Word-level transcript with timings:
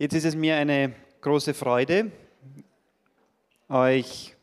Jetzt 0.00 0.14
ist 0.14 0.24
es 0.24 0.34
mir 0.34 0.56
eine 0.56 0.94
große 1.20 1.52
Freude, 1.52 2.10
euch 3.68 4.34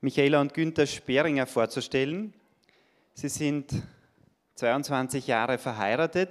Michaela 0.00 0.40
und 0.40 0.54
Günther 0.54 0.86
Speringer 0.86 1.46
vorzustellen. 1.46 2.32
Sie 3.12 3.28
sind 3.28 3.70
22 4.54 5.26
Jahre 5.26 5.58
verheiratet, 5.58 6.30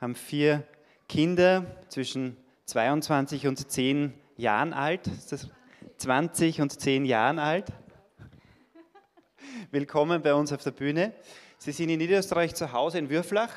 haben 0.00 0.14
vier 0.14 0.66
Kinder 1.10 1.66
zwischen 1.90 2.38
22 2.64 3.46
und 3.46 3.70
10 3.70 4.14
Jahren 4.38 4.72
alt. 4.72 5.08
Ist 5.08 5.32
das 5.32 5.50
20 5.98 6.62
und 6.62 6.80
10 6.80 7.04
Jahren 7.04 7.38
alt? 7.38 7.66
Willkommen 9.70 10.22
bei 10.22 10.32
uns 10.32 10.54
auf 10.54 10.62
der 10.62 10.70
Bühne. 10.70 11.12
Sie 11.58 11.72
sind 11.72 11.90
in 11.90 11.98
Niederösterreich 11.98 12.54
zu 12.54 12.72
Hause 12.72 12.96
in 12.98 13.10
Würflach, 13.10 13.54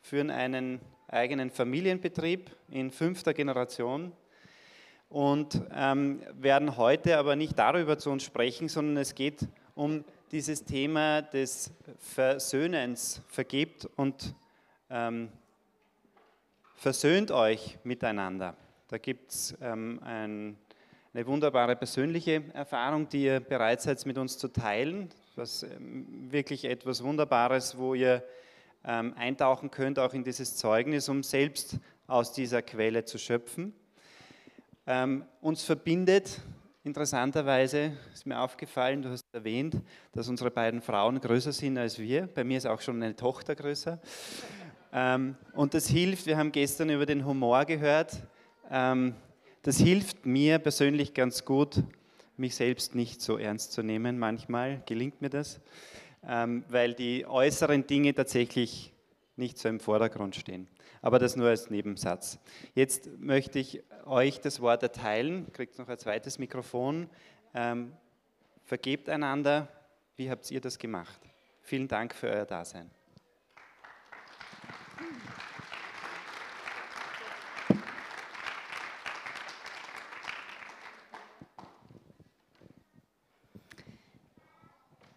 führen 0.00 0.30
einen 0.30 0.80
eigenen 1.08 1.50
Familienbetrieb 1.50 2.50
in 2.70 2.90
fünfter 2.90 3.34
Generation 3.34 4.12
und 5.08 5.62
ähm, 5.72 6.20
werden 6.34 6.76
heute 6.76 7.18
aber 7.18 7.36
nicht 7.36 7.58
darüber 7.58 7.98
zu 7.98 8.10
uns 8.10 8.24
sprechen, 8.24 8.68
sondern 8.68 8.96
es 8.96 9.14
geht 9.14 9.46
um 9.74 10.04
dieses 10.32 10.64
Thema 10.64 11.22
des 11.22 11.70
Versöhnens. 11.98 13.22
Vergebt 13.28 13.88
und 13.96 14.34
ähm, 14.90 15.30
versöhnt 16.74 17.30
euch 17.30 17.78
miteinander. 17.84 18.56
Da 18.88 18.98
gibt 18.98 19.30
es 19.30 19.56
ähm, 19.60 20.00
ein, 20.04 20.56
eine 21.14 21.26
wunderbare 21.26 21.76
persönliche 21.76 22.42
Erfahrung, 22.52 23.08
die 23.08 23.24
ihr 23.24 23.40
bereit 23.40 23.82
seid, 23.82 24.04
mit 24.06 24.18
uns 24.18 24.38
zu 24.38 24.48
teilen. 24.48 25.08
Was 25.36 25.62
ähm, 25.62 26.28
wirklich 26.30 26.64
etwas 26.64 27.02
Wunderbares, 27.02 27.78
wo 27.78 27.94
ihr 27.94 28.22
ähm, 28.86 29.12
eintauchen 29.16 29.70
könnt, 29.70 29.98
auch 29.98 30.14
in 30.14 30.24
dieses 30.24 30.56
Zeugnis, 30.56 31.08
um 31.08 31.22
selbst 31.22 31.78
aus 32.06 32.32
dieser 32.32 32.62
Quelle 32.62 33.04
zu 33.04 33.18
schöpfen. 33.18 33.72
Ähm, 34.86 35.24
uns 35.40 35.64
verbindet, 35.64 36.40
interessanterweise, 36.84 37.92
ist 38.14 38.26
mir 38.26 38.40
aufgefallen, 38.40 39.02
du 39.02 39.10
hast 39.10 39.24
erwähnt, 39.32 39.76
dass 40.12 40.28
unsere 40.28 40.50
beiden 40.50 40.80
Frauen 40.80 41.20
größer 41.20 41.52
sind 41.52 41.76
als 41.76 41.98
wir. 41.98 42.28
Bei 42.28 42.44
mir 42.44 42.58
ist 42.58 42.66
auch 42.66 42.80
schon 42.80 43.02
eine 43.02 43.16
Tochter 43.16 43.56
größer. 43.56 44.00
Ähm, 44.92 45.34
und 45.52 45.74
das 45.74 45.88
hilft, 45.88 46.26
wir 46.26 46.38
haben 46.38 46.52
gestern 46.52 46.88
über 46.90 47.06
den 47.06 47.26
Humor 47.26 47.64
gehört, 47.64 48.22
ähm, 48.70 49.14
das 49.62 49.78
hilft 49.78 50.24
mir 50.24 50.60
persönlich 50.60 51.12
ganz 51.12 51.44
gut, 51.44 51.82
mich 52.36 52.54
selbst 52.54 52.94
nicht 52.94 53.20
so 53.20 53.36
ernst 53.36 53.72
zu 53.72 53.82
nehmen. 53.82 54.16
Manchmal 54.16 54.80
gelingt 54.86 55.20
mir 55.20 55.30
das. 55.30 55.60
Ähm, 56.26 56.64
weil 56.68 56.94
die 56.94 57.26
äußeren 57.26 57.86
Dinge 57.86 58.14
tatsächlich 58.14 58.92
nicht 59.36 59.58
so 59.58 59.68
im 59.68 59.80
Vordergrund 59.80 60.34
stehen. 60.34 60.66
Aber 61.02 61.18
das 61.18 61.36
nur 61.36 61.48
als 61.48 61.70
Nebensatz. 61.70 62.38
Jetzt 62.74 63.08
möchte 63.18 63.58
ich 63.58 63.82
euch 64.06 64.40
das 64.40 64.60
Wort 64.60 64.82
erteilen. 64.82 65.52
Kriegt 65.52 65.78
noch 65.78 65.88
ein 65.88 65.98
zweites 65.98 66.38
Mikrofon. 66.38 67.08
Ähm, 67.54 67.92
vergebt 68.64 69.08
einander. 69.08 69.68
Wie 70.16 70.30
habt 70.30 70.50
ihr 70.50 70.60
das 70.60 70.78
gemacht? 70.78 71.20
Vielen 71.60 71.88
Dank 71.88 72.14
für 72.14 72.28
euer 72.28 72.44
Dasein. 72.44 72.90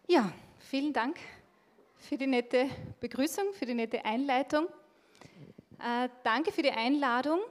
Ja, 0.07 0.33
Vielen 0.79 0.93
Dank 0.93 1.17
für 1.97 2.15
die 2.15 2.25
nette 2.25 2.69
Begrüßung, 3.01 3.51
für 3.51 3.65
die 3.65 3.73
nette 3.73 4.05
Einleitung. 4.05 4.67
Äh, 5.77 6.07
danke 6.23 6.53
für 6.53 6.61
die 6.61 6.71
Einladung. 6.71 7.41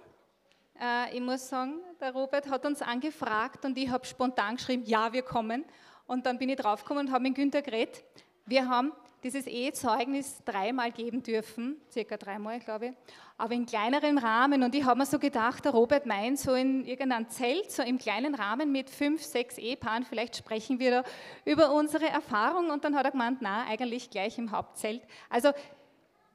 Äh, 0.80 1.14
ich 1.14 1.20
muss 1.20 1.46
sagen, 1.46 1.74
der 2.00 2.12
Robert 2.12 2.48
hat 2.48 2.64
uns 2.64 2.80
angefragt 2.80 3.66
und 3.66 3.76
ich 3.76 3.90
habe 3.90 4.06
spontan 4.06 4.56
geschrieben, 4.56 4.84
ja, 4.86 5.12
wir 5.12 5.20
kommen. 5.20 5.66
Und 6.06 6.24
dann 6.24 6.38
bin 6.38 6.48
ich 6.48 6.56
draufgekommen 6.56 7.08
und 7.08 7.12
habe 7.12 7.24
mit 7.24 7.34
Günther 7.34 7.60
geredet. 7.60 8.02
Wir 8.46 8.66
haben 8.66 8.92
dieses 9.22 9.46
Ehezeugnis 9.46 10.42
dreimal 10.44 10.92
geben 10.92 11.22
dürfen, 11.22 11.76
circa 11.90 12.16
dreimal, 12.16 12.60
glaube 12.60 12.86
ich, 12.86 12.92
aber 13.36 13.54
in 13.54 13.66
kleinerem 13.66 14.18
Rahmen. 14.18 14.62
Und 14.62 14.74
ich 14.74 14.84
habe 14.84 14.98
mir 14.98 15.06
so 15.06 15.18
gedacht, 15.18 15.64
der 15.64 15.72
Robert 15.72 16.06
meint, 16.06 16.38
so 16.38 16.54
in 16.54 16.84
irgendeinem 16.84 17.28
Zelt, 17.28 17.70
so 17.70 17.82
im 17.82 17.98
kleinen 17.98 18.34
Rahmen 18.34 18.70
mit 18.72 18.90
fünf, 18.90 19.22
sechs 19.22 19.58
Ehepaaren, 19.58 20.04
vielleicht 20.04 20.36
sprechen 20.36 20.78
wir 20.78 20.90
da 20.90 21.04
über 21.44 21.72
unsere 21.72 22.06
Erfahrung. 22.06 22.70
Und 22.70 22.84
dann 22.84 22.94
hat 22.96 23.06
er 23.06 23.10
gemeint, 23.12 23.38
na, 23.40 23.64
eigentlich 23.66 24.10
gleich 24.10 24.38
im 24.38 24.50
Hauptzelt. 24.50 25.02
Also 25.28 25.50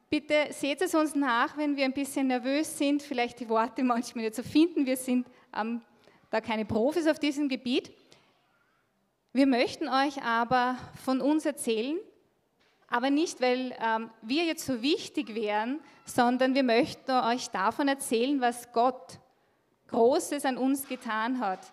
bitte 0.10 0.48
seht 0.52 0.82
es 0.82 0.94
uns 0.94 1.16
nach, 1.16 1.58
wenn 1.58 1.76
wir 1.76 1.86
ein 1.86 1.94
bisschen 1.94 2.28
nervös 2.28 2.78
sind, 2.78 3.02
vielleicht 3.02 3.40
die 3.40 3.50
Worte 3.50 3.84
manchmal 3.84 4.26
nicht 4.26 4.36
zu 4.36 4.44
so 4.44 4.50
finden. 4.50 4.86
Wir 4.86 4.98
sind 4.98 5.28
ähm, 5.56 5.82
da 6.30 6.42
keine 6.42 6.66
Profis 6.66 7.08
auf 7.08 7.20
diesem 7.20 7.50
Gebiet. 7.50 7.92
Wir 9.34 9.48
möchten 9.48 9.88
euch 9.88 10.22
aber 10.22 10.78
von 11.04 11.20
uns 11.20 11.46
erzählen, 11.46 11.98
aber 12.94 13.10
nicht, 13.10 13.42
weil 13.42 13.76
ähm, 13.84 14.12
wir 14.22 14.44
jetzt 14.46 14.68
so 14.68 14.84
wichtig 14.84 15.34
wären, 15.34 15.80
sondern 16.06 16.54
wir 16.54 16.62
möchten 16.62 17.10
euch 17.10 17.50
davon 17.50 17.88
erzählen, 17.88 18.40
was 18.40 18.72
Gott 18.72 19.18
Großes 19.88 20.46
an 20.46 20.58
uns 20.60 20.88
getan 20.88 21.40
hat. 21.40 21.72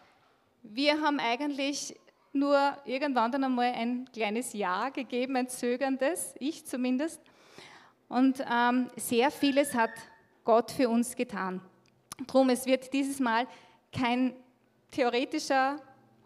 Wir 0.63 1.03
haben 1.03 1.21
eigentlich 1.21 1.95
nur 2.33 2.75
irgendwann 2.87 3.31
dann 3.33 3.45
einmal 3.45 3.71
ein 3.75 4.09
kleines 4.15 4.55
Ja 4.55 4.89
gegeben, 4.89 5.37
ein 5.37 5.47
zögerndes, 5.51 6.35
ich 6.39 6.65
zumindest. 6.65 7.21
Und 8.09 8.43
ähm, 8.51 8.89
sehr 8.97 9.31
vieles 9.31 9.75
hat 9.75 9.91
Gott 10.43 10.71
für 10.71 10.89
uns 10.89 11.15
getan. 11.15 11.61
Drum, 12.29 12.49
es 12.49 12.65
wird 12.65 12.95
dieses 12.95 13.21
Mal 13.21 13.47
kein 13.93 14.35
theoretischer, 14.91 15.77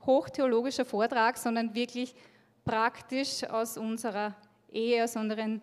hochtheologischer 0.07 0.85
Vortrag, 0.85 1.37
sondern 1.37 1.75
wirklich 1.75 2.15
praktisch 2.65 3.43
aus 3.43 3.77
unserer 3.77 4.37
Ehe, 4.75 5.05
aus 5.05 5.17
unseren 5.17 5.61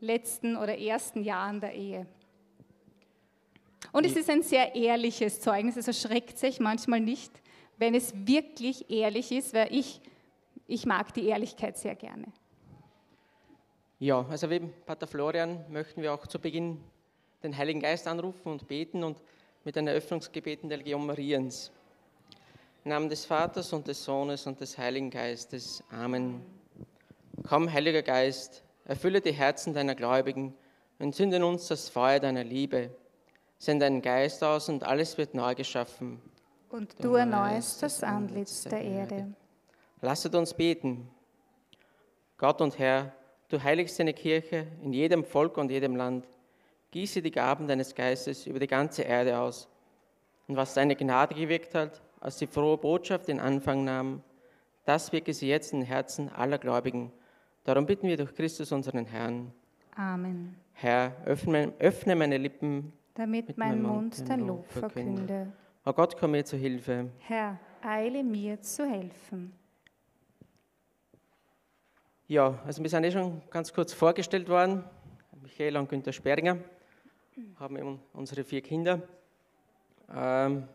letzten 0.00 0.56
oder 0.56 0.78
ersten 0.78 1.22
Jahren 1.22 1.60
der 1.60 1.74
Ehe. 1.74 2.06
Und 3.92 4.04
es 4.06 4.16
ist 4.16 4.30
ein 4.30 4.42
sehr 4.42 4.74
ehrliches 4.74 5.40
Zeugnis, 5.40 5.76
es 5.76 5.86
erschreckt 5.86 6.38
sich 6.38 6.60
manchmal 6.60 7.00
nicht, 7.00 7.30
wenn 7.76 7.94
es 7.94 8.12
wirklich 8.26 8.90
ehrlich 8.90 9.30
ist, 9.30 9.54
weil 9.54 9.72
ich, 9.72 10.00
ich 10.66 10.86
mag 10.86 11.12
die 11.14 11.26
Ehrlichkeit 11.26 11.76
sehr 11.76 11.94
gerne. 11.94 12.26
Ja, 13.98 14.26
also 14.28 14.50
wie 14.50 14.60
Pater 14.60 15.06
Florian 15.06 15.64
möchten 15.70 16.02
wir 16.02 16.12
auch 16.12 16.26
zu 16.26 16.38
Beginn 16.38 16.80
den 17.42 17.56
Heiligen 17.56 17.80
Geist 17.80 18.06
anrufen 18.06 18.52
und 18.52 18.66
beten 18.66 19.04
und 19.04 19.18
mit 19.64 19.76
den 19.76 19.86
Eröffnungsgebeten 19.86 20.68
der 20.68 20.78
Legion 20.78 21.06
Mariens. 21.06 21.70
Im 22.84 22.90
Namen 22.90 23.08
des 23.08 23.24
Vaters 23.24 23.72
und 23.72 23.86
des 23.86 24.04
Sohnes 24.04 24.46
und 24.46 24.60
des 24.60 24.76
Heiligen 24.76 25.10
Geistes. 25.10 25.82
Amen. 25.90 26.42
Komm, 27.42 27.72
Heiliger 27.72 28.02
Geist, 28.02 28.62
erfülle 28.84 29.20
die 29.20 29.32
Herzen 29.32 29.74
deiner 29.74 29.94
Gläubigen, 29.94 30.54
entzünde 30.98 31.38
in 31.38 31.42
uns 31.42 31.66
das 31.66 31.88
Feuer 31.88 32.20
deiner 32.20 32.44
Liebe. 32.44 32.90
Sende 33.58 33.86
deinen 33.86 34.02
Geist 34.02 34.42
aus 34.44 34.68
und 34.68 34.84
alles 34.84 35.18
wird 35.18 35.34
neu 35.34 35.54
geschaffen. 35.54 36.22
Und 36.70 36.94
du 37.02 37.14
erneuerst 37.14 37.82
das 37.82 38.02
Antlitz 38.02 38.62
der 38.62 38.82
Erde. 38.82 39.34
Lasset 40.00 40.34
uns 40.34 40.54
beten. 40.54 41.10
Gott 42.38 42.60
und 42.60 42.78
Herr, 42.78 43.12
du 43.48 43.62
heiligst 43.62 43.98
deine 43.98 44.14
Kirche 44.14 44.66
in 44.82 44.92
jedem 44.92 45.24
Volk 45.24 45.56
und 45.56 45.70
jedem 45.70 45.96
Land. 45.96 46.26
Gieße 46.92 47.20
die 47.20 47.30
Gaben 47.30 47.66
deines 47.66 47.94
Geistes 47.94 48.46
über 48.46 48.60
die 48.60 48.66
ganze 48.66 49.02
Erde 49.02 49.38
aus. 49.38 49.68
Und 50.46 50.56
was 50.56 50.74
deine 50.74 50.94
Gnade 50.94 51.34
gewirkt 51.34 51.74
hat, 51.74 52.00
als 52.20 52.36
die 52.36 52.46
frohe 52.46 52.78
Botschaft 52.78 53.28
den 53.28 53.40
Anfang 53.40 53.84
nahm, 53.84 54.22
das 54.84 55.12
wirke 55.12 55.32
sie 55.32 55.48
jetzt 55.48 55.72
in 55.72 55.80
den 55.80 55.86
Herzen 55.86 56.30
aller 56.30 56.58
Gläubigen 56.58 57.12
Darum 57.64 57.86
bitten 57.86 58.06
wir 58.06 58.16
durch 58.18 58.34
Christus, 58.34 58.70
unseren 58.72 59.06
Herrn. 59.06 59.50
Amen. 59.96 60.54
Herr, 60.74 61.16
öffne, 61.24 61.72
öffne 61.78 62.14
meine 62.14 62.36
Lippen, 62.36 62.92
damit 63.14 63.56
mein 63.56 63.80
Mund 63.80 64.28
dein 64.28 64.40
Lob 64.40 64.66
verkünde. 64.70 65.50
O 65.86 65.92
Gott, 65.92 66.16
komm 66.18 66.32
mir 66.32 66.44
zu 66.44 66.58
Hilfe. 66.58 67.10
Herr, 67.20 67.58
eile 67.82 68.22
mir 68.22 68.60
zu 68.60 68.86
helfen. 68.86 69.52
Ja, 72.26 72.58
also 72.66 72.82
wir 72.82 72.90
sind 72.90 73.04
eh 73.04 73.10
schon 73.10 73.40
ganz 73.50 73.72
kurz 73.72 73.94
vorgestellt 73.94 74.48
worden. 74.48 74.84
Michael 75.42 75.76
und 75.78 75.88
Günther 75.88 76.12
Sperringer 76.12 76.58
haben 77.58 77.76
eben 77.76 78.00
unsere 78.12 78.44
vier 78.44 78.60
Kinder. 78.60 79.02
Ähm, 80.14 80.68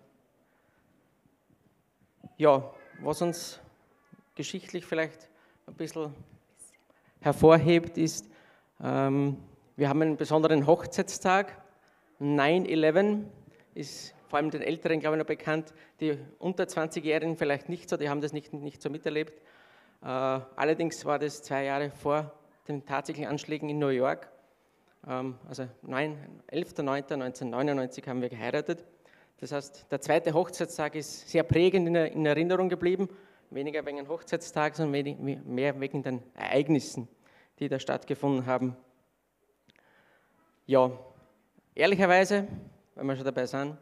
ja, 2.38 2.72
was 3.02 3.22
uns 3.22 3.60
geschichtlich 4.34 4.86
vielleicht 4.86 5.30
ein 5.68 5.76
bisschen 5.76 6.14
hervorhebt, 7.20 7.98
ist, 7.98 8.30
ähm, 8.82 9.38
wir 9.76 9.90
haben 9.90 10.02
einen 10.02 10.18
besonderen 10.18 10.66
Hochzeitstag. 10.68 11.58
9-11 12.20 13.24
ist 13.76 14.16
vor 14.28 14.38
allem 14.38 14.50
den 14.52 14.62
Älteren, 14.62 15.00
glaube 15.00 15.16
ich, 15.16 15.20
noch 15.20 15.28
bekannt, 15.28 15.74
die 16.00 16.18
unter 16.38 16.66
20-Jährigen 16.66 17.38
vielleicht 17.38 17.70
nicht 17.70 17.90
so, 17.90 17.98
die 17.98 18.10
haben 18.10 18.22
das 18.22 18.34
nicht, 18.34 18.54
nicht 18.54 18.82
so 18.82 18.90
miterlebt. 18.90 19.34
Äh, 20.02 20.06
allerdings 20.06 21.06
war 21.06 21.20
das 21.20 21.44
zwei 21.44 21.66
Jahre 21.66 21.92
vor 21.92 22.32
den 22.68 22.86
tatsächlichen 22.86 23.30
Anschlägen 23.30 23.70
in 23.70 23.80
New 23.80 23.88
York. 23.88 24.30
Ähm, 25.08 25.36
also 25.48 25.64
11.09.1999 25.88 28.06
haben 28.08 28.22
wir 28.22 28.30
geheiratet. 28.30 28.86
Das 29.40 29.52
heißt, 29.52 29.86
der 29.90 30.02
zweite 30.02 30.34
Hochzeitstag 30.34 30.96
ist 30.96 31.30
sehr 31.30 31.44
prägend 31.44 31.88
in, 31.88 31.96
in 31.96 32.26
Erinnerung 32.26 32.70
geblieben. 32.70 33.10
Weniger 33.52 33.86
wegen 33.86 33.98
dem 33.98 34.08
Hochzeitstag, 34.08 34.76
sondern 34.76 35.44
mehr 35.46 35.80
wegen 35.80 36.04
den 36.04 36.22
Ereignissen, 36.36 37.08
die 37.58 37.68
da 37.68 37.80
stattgefunden 37.80 38.46
haben. 38.46 38.76
Ja, 40.68 40.92
ehrlicherweise, 41.74 42.48
wenn 42.96 43.08
wir 43.08 43.16
schon 43.16 43.26
dabei 43.26 43.48
sind, 43.48 43.76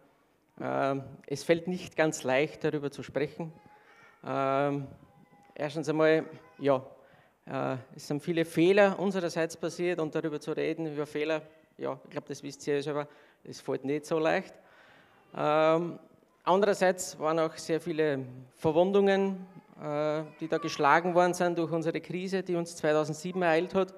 äh, 0.59 0.95
es 1.27 1.43
fällt 1.43 1.67
nicht 1.67 1.95
ganz 1.97 2.23
leicht, 2.23 2.63
darüber 2.63 2.89
zu 2.91 3.03
sprechen. 3.03 3.51
Äh, 4.23 4.79
erstens 5.53 5.89
einmal, 5.89 6.25
ja, 6.59 6.85
äh, 7.45 7.75
es 7.95 8.07
sind 8.07 8.23
viele 8.23 8.45
Fehler 8.45 8.97
unsererseits 8.97 9.57
passiert 9.57 9.99
und 9.99 10.15
darüber 10.15 10.39
zu 10.39 10.51
reden, 10.51 10.87
über 10.87 11.05
Fehler, 11.05 11.41
ja, 11.77 11.99
ich 12.05 12.09
glaube, 12.09 12.27
das 12.27 12.41
wisst 12.41 12.65
ihr 12.67 12.81
selber, 12.81 13.07
es 13.43 13.61
fällt 13.61 13.85
nicht 13.85 14.05
so 14.05 14.17
leicht. 14.17 14.53
Ähm, 15.35 15.99
andererseits 16.47 17.19
waren 17.19 17.39
auch 17.39 17.55
sehr 17.57 17.81
viele 17.81 18.25
Verwundungen, 18.55 19.45
äh, 19.81 20.23
die 20.39 20.47
da 20.47 20.57
geschlagen 20.57 21.13
worden 21.13 21.33
sind 21.33 21.57
durch 21.57 21.71
unsere 21.71 21.99
Krise, 21.99 22.41
die 22.41 22.55
uns 22.55 22.75
2007 22.77 23.41
ereilt 23.41 23.75
hat. 23.75 23.93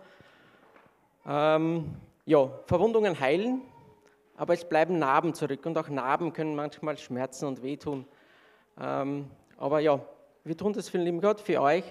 Ähm, 1.25 1.95
ja, 2.25 2.49
Verwundungen 2.65 3.19
heilen, 3.19 3.61
aber 4.35 4.53
es 4.53 4.65
bleiben 4.65 4.97
Narben 4.97 5.33
zurück 5.33 5.65
und 5.65 5.77
auch 5.77 5.89
Narben 5.89 6.33
können 6.33 6.55
manchmal 6.55 6.97
schmerzen 6.97 7.45
und 7.45 7.61
wehtun. 7.61 8.05
Ähm, 8.79 9.29
aber 9.57 9.79
ja, 9.79 9.99
wir 10.43 10.57
tun 10.57 10.73
das 10.73 10.89
für 10.89 10.97
den 10.97 11.05
lieben 11.05 11.21
Gott, 11.21 11.41
für 11.41 11.61
euch, 11.61 11.83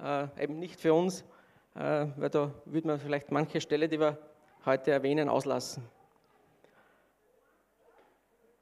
äh, 0.00 0.26
eben 0.40 0.58
nicht 0.58 0.80
für 0.80 0.94
uns, 0.94 1.22
äh, 1.74 2.06
weil 2.16 2.30
da 2.30 2.52
würde 2.64 2.86
man 2.86 3.00
vielleicht 3.00 3.32
manche 3.32 3.60
Stelle, 3.60 3.88
die 3.88 3.98
wir 3.98 4.18
heute 4.64 4.92
erwähnen, 4.92 5.28
auslassen. 5.28 5.82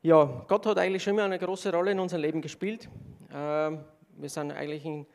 Ja, 0.05 0.45
Gott 0.49 0.67
hat 0.67 0.77
eigentlich 0.77 1.03
schon 1.03 1.15
immer 1.15 1.25
eine 1.25 1.39
große 1.39 1.73
Rolle 1.73 1.93
in 1.93 1.99
unserem 1.99 2.21
Leben 2.21 2.43
gespielt. 2.43 2.91
Ähm, 3.33 3.79
wir 4.19 4.29
sind 4.29 4.53
eigentlich 4.53 4.85
in 4.85 5.07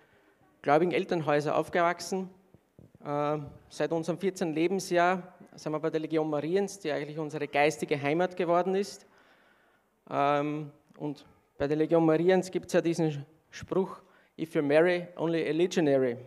gläubigen 0.64 0.92
Elternhäusern 0.92 1.54
aufgewachsen. 1.54 2.28
Ähm, 3.06 3.46
seit 3.70 3.92
unserem 3.92 4.18
14. 4.18 4.52
Lebensjahr 4.52 5.36
sind 5.54 5.74
wir 5.74 5.80
bei 5.80 5.92
der 5.92 6.00
Legion 6.00 6.28
Mariens, 6.28 6.80
die 6.80 6.92
eigentlich 6.92 7.20
unsere 7.20 7.48
geistige 7.48 8.02
Heimat 8.02 8.36
geworden 8.36 8.74
ist. 8.74 9.06
Ähm, 10.10 10.72
und 10.98 11.24
bei 11.60 11.68
der 11.68 11.78
Legion 11.78 12.04
Mariens 12.04 12.50
gibt 12.50 12.66
es 12.66 12.74
ja 12.74 12.82
diesen 12.82 13.24
Spruch, 13.52 14.02
if 14.40 14.56
you 14.56 14.64
marry, 14.64 15.08
only 15.18 15.48
a 15.48 15.52
legionary. 15.52 16.18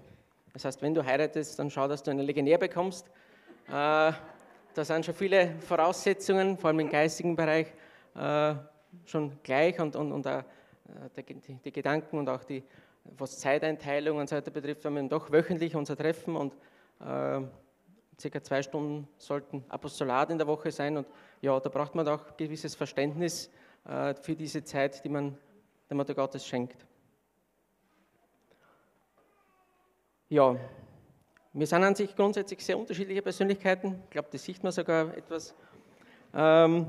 Das 0.52 0.66
heißt, 0.66 0.80
wenn 0.82 0.94
du 0.94 1.04
heiratest, 1.04 1.58
dann 1.58 1.68
schau, 1.68 1.88
dass 1.88 2.04
du 2.04 2.12
einen 2.12 2.20
Legionär 2.20 2.58
bekommst. 2.58 3.08
Äh, 3.66 3.72
da 3.72 4.84
sind 4.84 5.04
schon 5.04 5.16
viele 5.16 5.56
Voraussetzungen, 5.66 6.56
vor 6.56 6.68
allem 6.68 6.78
im 6.78 6.90
geistigen 6.90 7.34
Bereich, 7.34 7.66
schon 9.06 9.38
gleich 9.42 9.78
und, 9.80 9.96
und, 9.96 10.12
und 10.12 10.26
auch, 10.26 10.42
äh, 11.16 11.22
die, 11.22 11.54
die, 11.64 11.72
Gedanken 11.72 12.18
und 12.18 12.28
auch 12.28 12.44
die, 12.44 12.62
was 13.04 13.38
Zeiteinteilung 13.38 14.18
und 14.18 14.28
so 14.28 14.36
weiter 14.36 14.50
betrifft, 14.50 14.84
haben 14.84 14.96
wir 14.96 15.08
doch 15.08 15.30
wöchentlich 15.32 15.74
unser 15.74 15.96
Treffen 15.96 16.36
und 16.36 16.54
äh, 17.00 17.40
circa 18.20 18.42
zwei 18.42 18.62
Stunden 18.62 19.08
sollten 19.18 19.64
Apostolat 19.68 20.30
in 20.30 20.38
der 20.38 20.46
Woche 20.46 20.70
sein 20.70 20.96
und 20.96 21.06
ja, 21.40 21.58
da 21.58 21.68
braucht 21.68 21.94
man 21.94 22.06
auch 22.08 22.36
gewisses 22.36 22.74
Verständnis 22.74 23.50
äh, 23.84 24.14
für 24.14 24.36
diese 24.36 24.62
Zeit, 24.62 25.04
die 25.04 25.08
man 25.08 25.36
der 25.88 25.96
Mutter 25.96 26.14
Gottes 26.14 26.46
schenkt. 26.46 26.86
Ja, 30.28 30.56
wir 31.52 31.66
sind 31.66 31.82
an 31.82 31.94
sich 31.94 32.16
grundsätzlich 32.16 32.64
sehr 32.64 32.78
unterschiedliche 32.78 33.20
Persönlichkeiten. 33.20 34.00
Ich 34.04 34.10
glaube, 34.10 34.28
das 34.32 34.42
sieht 34.42 34.62
man 34.62 34.72
sogar 34.72 35.14
etwas. 35.14 35.54
Ähm, 36.32 36.88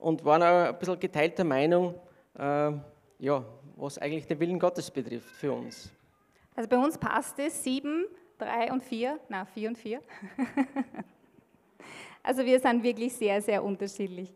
und 0.00 0.24
waren 0.24 0.42
auch 0.42 0.72
ein 0.72 0.78
bisschen 0.78 0.98
geteilter 0.98 1.44
Meinung, 1.44 1.94
äh, 2.38 2.72
ja, 3.18 3.44
was 3.76 3.98
eigentlich 3.98 4.26
den 4.26 4.40
Willen 4.40 4.58
Gottes 4.58 4.90
betrifft 4.90 5.30
für 5.36 5.52
uns. 5.52 5.90
Also 6.56 6.68
bei 6.68 6.78
uns 6.78 6.98
passt 6.98 7.38
es 7.38 7.62
sieben, 7.62 8.06
drei 8.38 8.72
und 8.72 8.82
vier, 8.82 9.20
na 9.28 9.44
vier 9.44 9.68
und 9.68 9.78
vier. 9.78 10.00
also 12.22 12.44
wir 12.44 12.58
sind 12.58 12.82
wirklich 12.82 13.14
sehr, 13.14 13.40
sehr 13.40 13.62
unterschiedlich. 13.62 14.32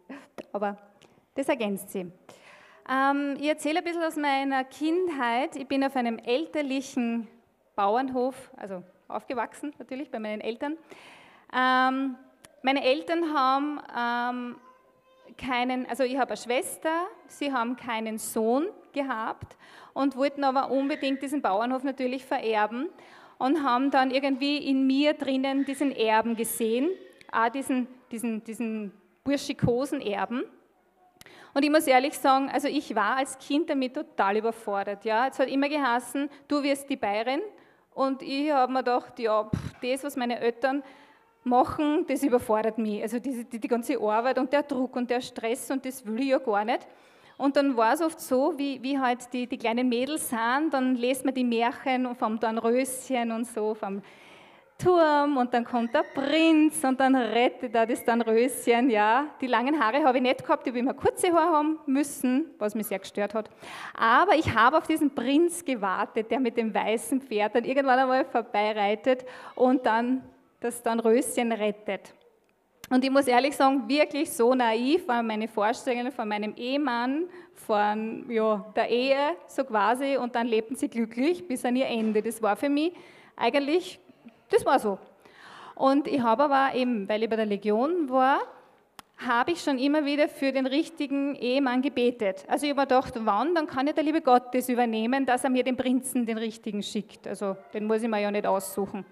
Aber 0.53 0.77
das 1.35 1.49
ergänzt 1.49 1.91
sie. 1.91 2.11
Ähm, 2.89 3.37
ich 3.39 3.49
erzähle 3.49 3.79
ein 3.79 3.85
bisschen 3.85 4.03
aus 4.03 4.17
meiner 4.17 4.65
Kindheit. 4.65 5.57
Ich 5.57 5.67
bin 5.67 5.83
auf 5.83 5.97
einem 5.97 6.19
elterlichen 6.19 7.27
Bauernhof, 7.75 8.51
also 8.57 8.83
aufgewachsen 9.09 9.75
natürlich 9.79 10.11
bei 10.11 10.19
meinen 10.19 10.41
Eltern. 10.41 10.77
Ähm, 11.53 12.17
meine 12.63 12.85
Eltern 12.85 13.35
haben 13.35 13.81
ähm, 13.97 14.57
keinen, 15.37 15.87
also 15.87 16.05
ich 16.05 16.17
habe 16.17 16.31
eine 16.31 16.37
Schwester, 16.37 17.07
sie 17.27 17.53
haben 17.53 17.77
keinen 17.77 18.19
Sohn 18.19 18.69
gehabt 18.93 19.57
und 19.93 20.17
wollten 20.17 20.45
aber 20.45 20.71
unbedingt 20.71 21.23
diesen 21.23 21.43
Bauernhof 21.43 21.83
natürlich 21.83 22.25
vererben 22.25 22.89
und 23.39 23.63
haben 23.63 23.91
dann 23.91 24.11
irgendwie 24.11 24.59
in 24.59 24.87
mir 24.87 25.15
drinnen 25.15 25.65
diesen 25.65 25.93
Erben 25.93 26.37
gesehen, 26.37 26.89
auch 27.33 27.49
diesen, 27.49 27.89
diesen, 28.11 28.45
diesen 28.45 28.93
burschikosen 29.25 30.01
Erben. 30.01 30.45
Und 31.55 31.65
ich 31.65 31.71
muss 31.71 31.87
ehrlich 31.87 32.19
sagen, 32.19 32.51
also 32.51 32.67
ich 32.67 32.95
war 32.95 33.17
als 33.17 33.39
Kind 33.39 33.71
damit 33.71 33.95
total 33.95 34.37
überfordert. 34.37 35.05
Ja. 35.05 35.29
Es 35.29 35.39
hat 35.39 35.49
immer 35.49 35.69
geheißen, 35.69 36.29
du 36.49 36.63
wirst 36.63 36.91
die 36.91 36.97
Bayerin. 36.97 37.41
Und 37.95 38.23
ich 38.23 38.51
habe 38.51 38.73
mir 38.73 38.81
gedacht, 38.81 39.19
ja, 39.21 39.45
pff, 39.45 39.75
das, 39.81 40.03
was 40.03 40.17
meine 40.17 40.41
Eltern 40.41 40.83
machen, 41.45 42.05
das 42.09 42.23
überfordert 42.23 42.79
mich. 42.79 43.03
Also 43.03 43.19
die, 43.19 43.45
die, 43.45 43.59
die, 43.59 43.69
ganze 43.69 44.01
Arbeit 44.01 44.39
und 44.39 44.53
der 44.53 44.63
Druck 44.63 44.97
und 44.97 45.09
der 45.11 45.21
Stress 45.21 45.71
und 45.71 45.85
das 45.85 46.05
will 46.05 46.21
ich 46.21 46.29
ja 46.29 46.39
gar 46.39 46.65
nicht. 46.65 46.87
Und 47.37 47.57
dann 47.57 47.77
war 47.77 47.95
es 47.95 48.01
oft 48.01 48.21
so, 48.21 48.55
wie, 48.57 48.81
wie 48.83 48.99
halt 48.99 49.33
die, 49.33 49.47
die 49.47 49.59
kleinen 49.59 49.89
Mädels 49.89 50.29
sind, 50.29 50.71
dann 50.73 50.95
lest 50.95 51.25
man 51.25 51.35
die 51.35 51.45
Märchen 51.45 52.15
vom 52.15 52.39
Dornröschen 52.39 53.33
und 53.33 53.47
so, 53.47 53.75
vom 53.75 54.03
Turm 54.79 55.37
und 55.37 55.55
dann 55.55 55.65
kommt 55.65 55.95
der 55.95 56.03
Prinz 56.03 56.83
und 56.83 56.99
dann 56.99 57.15
rettet 57.15 57.75
er 57.75 57.87
das 57.87 58.05
Dornröschen, 58.05 58.91
ja. 58.91 59.27
Die 59.41 59.47
langen 59.47 59.79
Haare 59.81 60.03
habe 60.05 60.19
ich 60.19 60.23
nicht 60.23 60.43
gehabt, 60.45 60.67
ich 60.67 60.73
habe 60.73 60.79
immer 60.81 60.95
kurze 60.95 61.33
Haare 61.33 61.57
haben 61.57 61.79
müssen, 61.87 62.47
was 62.59 62.75
mich 62.75 62.89
sehr 62.89 62.99
gestört 62.99 63.35
hat. 63.35 63.51
Aber 63.97 64.35
ich 64.35 64.53
habe 64.53 64.77
auf 64.77 64.87
diesen 64.87 65.15
Prinz 65.15 65.65
gewartet, 65.65 66.31
der 66.31 66.41
mit 66.41 66.57
dem 66.57 66.75
weißen 66.75 67.21
Pferd 67.21 67.55
dann 67.55 67.65
irgendwann 67.65 68.01
einmal 68.01 68.25
vorbeireitet 68.25 69.25
und 69.55 69.87
dann 69.87 70.23
das 70.65 70.83
dann 70.83 70.99
Röschen 70.99 71.53
rettet. 71.53 72.15
Und 72.91 73.05
ich 73.05 73.11
muss 73.11 73.27
ehrlich 73.27 73.55
sagen, 73.55 73.89
wirklich 73.89 74.31
so 74.31 74.55
naiv 74.55 75.07
waren 75.09 75.27
meine 75.27 75.47
Vorstellungen 75.47 76.11
von 76.11 76.27
meinem 76.27 76.55
Ehemann, 76.57 77.25
von 77.55 78.25
ja, 78.31 78.65
der 78.75 78.89
Ehe 78.89 79.37
so 79.47 79.65
quasi 79.65 80.17
und 80.17 80.35
dann 80.35 80.47
lebten 80.47 80.75
sie 80.75 80.89
glücklich 80.89 81.47
bis 81.47 81.65
an 81.65 81.77
ihr 81.77 81.87
Ende. 81.87 82.23
Das 82.23 82.43
war 82.43 82.57
für 82.57 82.69
mich 82.69 82.93
eigentlich, 83.37 83.99
das 84.51 84.65
war 84.65 84.79
so. 84.79 84.99
Und 85.75 86.09
ich 86.09 86.21
habe 86.21 86.45
aber 86.45 86.75
eben, 86.75 87.09
weil 87.09 87.23
ich 87.23 87.31
bei 87.31 87.37
der 87.37 87.47
Legion 87.47 88.09
war, 88.09 88.41
habe 89.19 89.53
ich 89.53 89.61
schon 89.61 89.79
immer 89.79 90.05
wieder 90.05 90.29
für 90.29 90.53
den 90.53 90.67
richtigen 90.67 91.35
Ehemann 91.37 91.83
gebetet. 91.83 92.45
Also 92.49 92.67
ich 92.67 92.71
habe 92.71 92.81
mir 92.81 92.87
gedacht, 92.87 93.15
wann, 93.19 93.55
dann 93.55 93.67
kann 93.67 93.87
ja 93.87 93.93
der 93.93 94.05
liebe 94.05 94.21
Gott 94.21 94.55
das 94.55 94.69
übernehmen, 94.69 95.25
dass 95.27 95.45
er 95.45 95.51
mir 95.51 95.63
den 95.63 95.77
Prinzen 95.77 96.27
den 96.27 96.39
richtigen 96.39 96.83
schickt. 96.83 97.27
Also 97.27 97.57
den 97.73 97.87
muss 97.87 98.03
ich 98.03 98.09
mir 98.09 98.21
ja 98.21 98.31
nicht 98.31 98.47
aussuchen. 98.47 99.05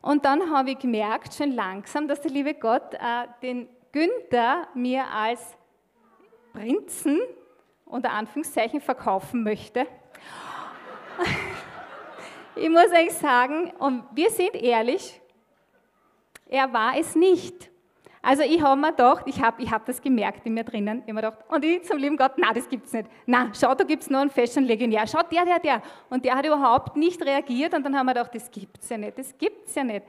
Und 0.00 0.24
dann 0.24 0.50
habe 0.50 0.70
ich 0.70 0.78
gemerkt, 0.78 1.34
schon 1.34 1.52
langsam, 1.52 2.06
dass 2.08 2.20
der 2.20 2.30
liebe 2.30 2.54
Gott 2.54 2.94
äh, 2.94 3.26
den 3.42 3.68
Günther 3.92 4.68
mir 4.74 5.06
als 5.08 5.56
Prinzen 6.52 7.20
unter 7.84 8.10
Anführungszeichen 8.10 8.80
verkaufen 8.80 9.42
möchte. 9.42 9.86
ich 12.56 12.68
muss 12.68 12.90
euch 12.92 13.12
sagen, 13.14 13.72
und 13.78 14.04
wir 14.12 14.30
sind 14.30 14.54
ehrlich, 14.54 15.20
er 16.46 16.72
war 16.72 16.96
es 16.96 17.14
nicht. 17.14 17.70
Also 18.28 18.42
ich 18.42 18.60
habe 18.60 18.78
mir 18.78 18.90
gedacht, 18.90 19.22
ich 19.24 19.40
habe 19.40 19.62
ich 19.62 19.70
hab 19.70 19.86
das 19.86 20.02
gemerkt 20.02 20.44
in 20.44 20.52
mir 20.52 20.62
drinnen, 20.62 21.02
ich 21.06 21.14
mir 21.14 21.22
gedacht, 21.22 21.38
und 21.48 21.64
ich 21.64 21.82
zum 21.84 21.96
lieben 21.96 22.18
Gott, 22.18 22.32
na, 22.36 22.52
das 22.52 22.68
gibt's 22.68 22.92
nicht. 22.92 23.08
Na, 23.24 23.50
schau, 23.58 23.74
da 23.74 23.84
gibt 23.84 24.02
es 24.02 24.10
noch 24.10 24.20
einen 24.20 24.28
Fashion-Legionär. 24.28 25.06
Schau, 25.06 25.22
der, 25.32 25.46
der, 25.46 25.58
der. 25.58 25.82
Und 26.10 26.26
der 26.26 26.34
hat 26.34 26.44
überhaupt 26.44 26.94
nicht 26.94 27.24
reagiert 27.24 27.72
und 27.72 27.86
dann 27.86 27.96
haben 27.96 28.04
wir 28.04 28.12
gedacht, 28.12 28.34
das 28.34 28.50
gibt's 28.50 28.86
ja 28.90 28.98
nicht, 28.98 29.18
das 29.18 29.32
gibt's 29.38 29.74
ja 29.74 29.82
nicht. 29.82 30.04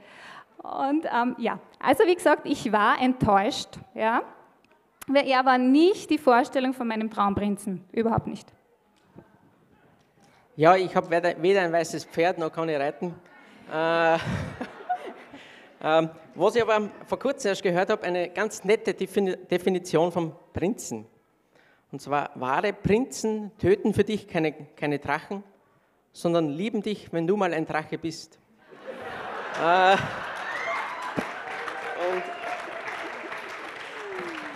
Und 0.58 1.06
ähm, 1.06 1.34
ja, 1.38 1.58
also 1.82 2.04
wie 2.04 2.14
gesagt, 2.14 2.42
ich 2.44 2.70
war 2.70 3.00
enttäuscht, 3.00 3.78
ja, 3.94 4.20
weil 5.06 5.26
er 5.26 5.42
war 5.46 5.56
nicht 5.56 6.10
die 6.10 6.18
Vorstellung 6.18 6.74
von 6.74 6.88
meinem 6.88 7.10
Traumprinzen, 7.10 7.86
überhaupt 7.90 8.26
nicht. 8.26 8.52
Ja, 10.56 10.76
ich 10.76 10.94
habe 10.94 11.10
weder 11.10 11.62
ein 11.62 11.72
weißes 11.72 12.04
Pferd 12.04 12.36
noch 12.36 12.52
kann 12.52 12.68
ich 12.68 12.78
reiten. 12.78 13.14
Äh, 13.72 14.18
ähm, 15.82 16.10
was 16.34 16.56
ich 16.56 16.62
aber 16.62 16.90
vor 17.06 17.18
kurzem 17.18 17.48
erst 17.50 17.62
gehört 17.62 17.90
habe, 17.90 18.02
eine 18.04 18.28
ganz 18.30 18.64
nette 18.64 18.94
Definition 18.94 20.12
vom 20.12 20.34
Prinzen. 20.52 21.06
Und 21.92 22.00
zwar, 22.00 22.30
wahre 22.34 22.72
Prinzen 22.72 23.50
töten 23.58 23.94
für 23.94 24.04
dich 24.04 24.28
keine, 24.28 24.52
keine 24.52 24.98
Drachen, 24.98 25.42
sondern 26.12 26.48
lieben 26.48 26.82
dich, 26.82 27.12
wenn 27.12 27.26
du 27.26 27.36
mal 27.36 27.52
ein 27.52 27.66
Drache 27.66 27.98
bist. 27.98 28.38
äh, 29.62 29.96
und 32.12 32.22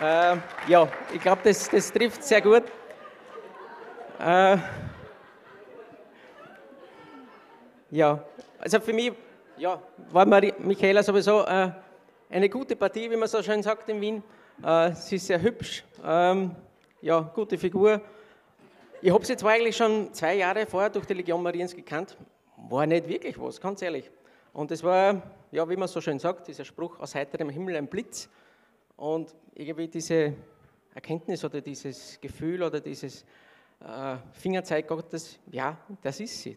Äh, 0.05 0.37
ja, 0.67 0.89
ich 1.15 1.21
glaube, 1.21 1.41
das, 1.45 1.71
das 1.71 1.91
trifft 1.91 2.23
sehr 2.25 2.43
gut. 2.43 2.65
Äh, 4.19 4.59
ja, 7.91 8.23
also 8.59 8.81
für 8.81 8.93
mich 8.93 9.13
ja, 9.57 9.81
war 10.11 10.27
Michaela 10.27 11.03
sowieso 11.03 11.45
äh, 11.45 11.71
eine 12.31 12.49
gute 12.49 12.77
Partie, 12.77 13.11
wie 13.11 13.17
man 13.17 13.29
so 13.29 13.43
schön 13.43 13.63
sagt 13.63 13.89
in 13.89 14.01
Wien. 14.01 14.23
Äh, 14.63 14.93
sie 14.93 15.17
ist 15.17 15.27
sehr 15.27 15.41
hübsch, 15.41 15.85
ähm, 16.05 16.55
ja, 17.03 17.21
gute 17.21 17.59
Figur. 17.59 18.01
Ich 19.01 19.13
habe 19.13 19.25
sie 19.25 19.37
zwar 19.37 19.53
eigentlich 19.53 19.77
schon 19.77 20.13
zwei 20.13 20.37
Jahre 20.37 20.67
vorher 20.67 20.91
durch 20.91 21.07
die 21.07 21.15
Legion 21.15 21.43
Mariens 21.43 21.75
gekannt, 21.75 22.17
war 22.57 22.87
nicht 22.87 23.07
wirklich 23.09 23.39
was, 23.39 23.61
ganz 23.61 23.83
ehrlich. 23.83 24.11
Und 24.53 24.71
es 24.71 24.83
war, 24.83 25.23
ja, 25.51 25.69
wie 25.69 25.77
man 25.77 25.89
so 25.89 26.01
schön 26.01 26.19
sagt, 26.19 26.49
dieser 26.49 26.65
Spruch 26.65 26.99
aus 27.01 27.15
heiterem 27.15 27.51
Himmel 27.51 27.77
ein 27.77 27.87
Blitz. 27.87 28.29
Und 28.97 29.35
irgendwie 29.55 29.89
diese 29.89 30.35
Erkenntnis 30.95 31.45
oder 31.45 31.61
dieses 31.61 32.21
Gefühl 32.21 32.63
oder 32.63 32.81
dieses 32.81 33.25
äh, 33.81 34.17
Fingerzeig 34.33 34.87
Gottes, 34.87 35.39
ja, 35.51 35.77
das 36.01 36.21
ist 36.21 36.41
sie. 36.41 36.57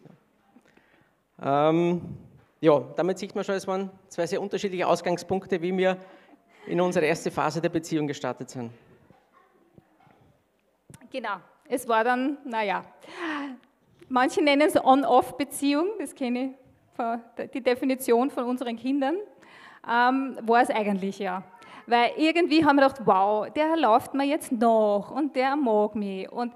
Ähm, 1.42 2.16
ja, 2.60 2.80
damit 2.96 3.18
sieht 3.18 3.34
man 3.34 3.44
schon, 3.44 3.54
es 3.54 3.66
waren 3.66 3.90
zwei 4.08 4.26
sehr 4.26 4.40
unterschiedliche 4.40 4.86
Ausgangspunkte, 4.86 5.62
wie 5.62 5.76
wir 5.76 5.96
in 6.66 6.80
unsere 6.80 7.06
erste 7.06 7.30
Phase 7.30 7.60
der 7.60 7.68
Beziehung 7.68 8.06
gestartet 8.06 8.50
sind. 8.50 8.72
Genau, 11.10 11.36
es 11.68 11.88
war 11.88 12.04
dann, 12.04 12.38
naja, 12.44 12.84
manche 14.08 14.42
nennen 14.42 14.62
es 14.68 14.76
On-Off-Beziehung, 14.76 15.86
das 15.98 16.14
kenne 16.14 16.54
ich, 17.36 17.50
die 17.54 17.62
Definition 17.62 18.30
von 18.30 18.44
unseren 18.44 18.76
Kindern, 18.76 19.16
ähm, 19.88 20.36
war 20.42 20.62
es 20.62 20.70
eigentlich 20.70 21.18
ja. 21.18 21.42
Weil 21.86 22.10
irgendwie 22.18 22.64
haben 22.64 22.76
wir 22.76 22.88
gedacht, 22.88 23.00
wow, 23.06 23.48
der 23.50 23.76
läuft 23.76 24.12
mir 24.12 24.24
jetzt 24.24 24.52
nach 24.52 25.10
und 25.10 25.34
der 25.34 25.56
mag 25.56 25.94
mich. 25.94 26.30
Und 26.30 26.52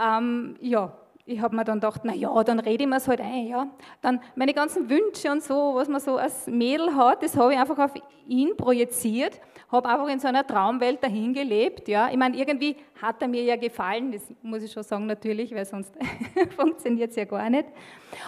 ähm, 0.00 0.56
ja, 0.60 0.96
ich 1.30 1.40
habe 1.40 1.54
mir 1.54 1.64
dann 1.64 1.76
gedacht, 1.80 2.02
na 2.04 2.14
ja, 2.14 2.42
dann 2.42 2.58
rede 2.58 2.84
ich 2.84 2.88
mir 2.88 2.96
es 2.96 3.06
halt 3.06 3.20
ein, 3.20 3.46
ja. 3.46 3.66
Dann 4.02 4.20
meine 4.34 4.52
ganzen 4.52 4.90
Wünsche 4.90 5.30
und 5.30 5.42
so, 5.42 5.74
was 5.74 5.88
man 5.88 6.00
so 6.00 6.16
als 6.16 6.46
Mädel 6.46 6.94
hat, 6.94 7.22
das 7.22 7.36
habe 7.36 7.52
ich 7.54 7.58
einfach 7.58 7.78
auf 7.78 7.92
ihn 8.26 8.56
projiziert, 8.56 9.40
habe 9.70 9.88
einfach 9.88 10.08
in 10.08 10.18
so 10.18 10.28
einer 10.28 10.46
Traumwelt 10.46 11.02
dahin 11.02 11.32
gelebt, 11.32 11.88
ja. 11.88 12.10
Ich 12.10 12.16
meine, 12.16 12.36
irgendwie 12.36 12.76
hat 13.00 13.22
er 13.22 13.28
mir 13.28 13.42
ja 13.42 13.56
gefallen, 13.56 14.12
das 14.12 14.22
muss 14.42 14.62
ich 14.62 14.72
schon 14.72 14.82
sagen 14.82 15.06
natürlich, 15.06 15.54
weil 15.54 15.64
sonst 15.64 15.94
funktioniert 16.56 17.10
es 17.10 17.16
ja 17.16 17.24
gar 17.24 17.48
nicht. 17.48 17.66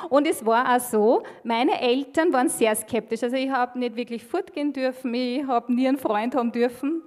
Und 0.09 0.27
es 0.27 0.45
war 0.47 0.77
auch 0.77 0.81
so, 0.81 1.23
meine 1.43 1.81
Eltern 1.81 2.33
waren 2.33 2.49
sehr 2.49 2.75
skeptisch, 2.77 3.23
also 3.23 3.37
ich 3.37 3.51
habe 3.51 3.79
nicht 3.79 3.97
wirklich 3.97 4.25
fortgehen 4.25 4.73
dürfen, 4.73 5.13
ich 5.13 5.47
habe 5.47 5.73
nie 5.73 5.89
einen 5.89 5.99
Freund 5.99 6.35
haben 6.35 6.53
dürfen, 6.53 7.03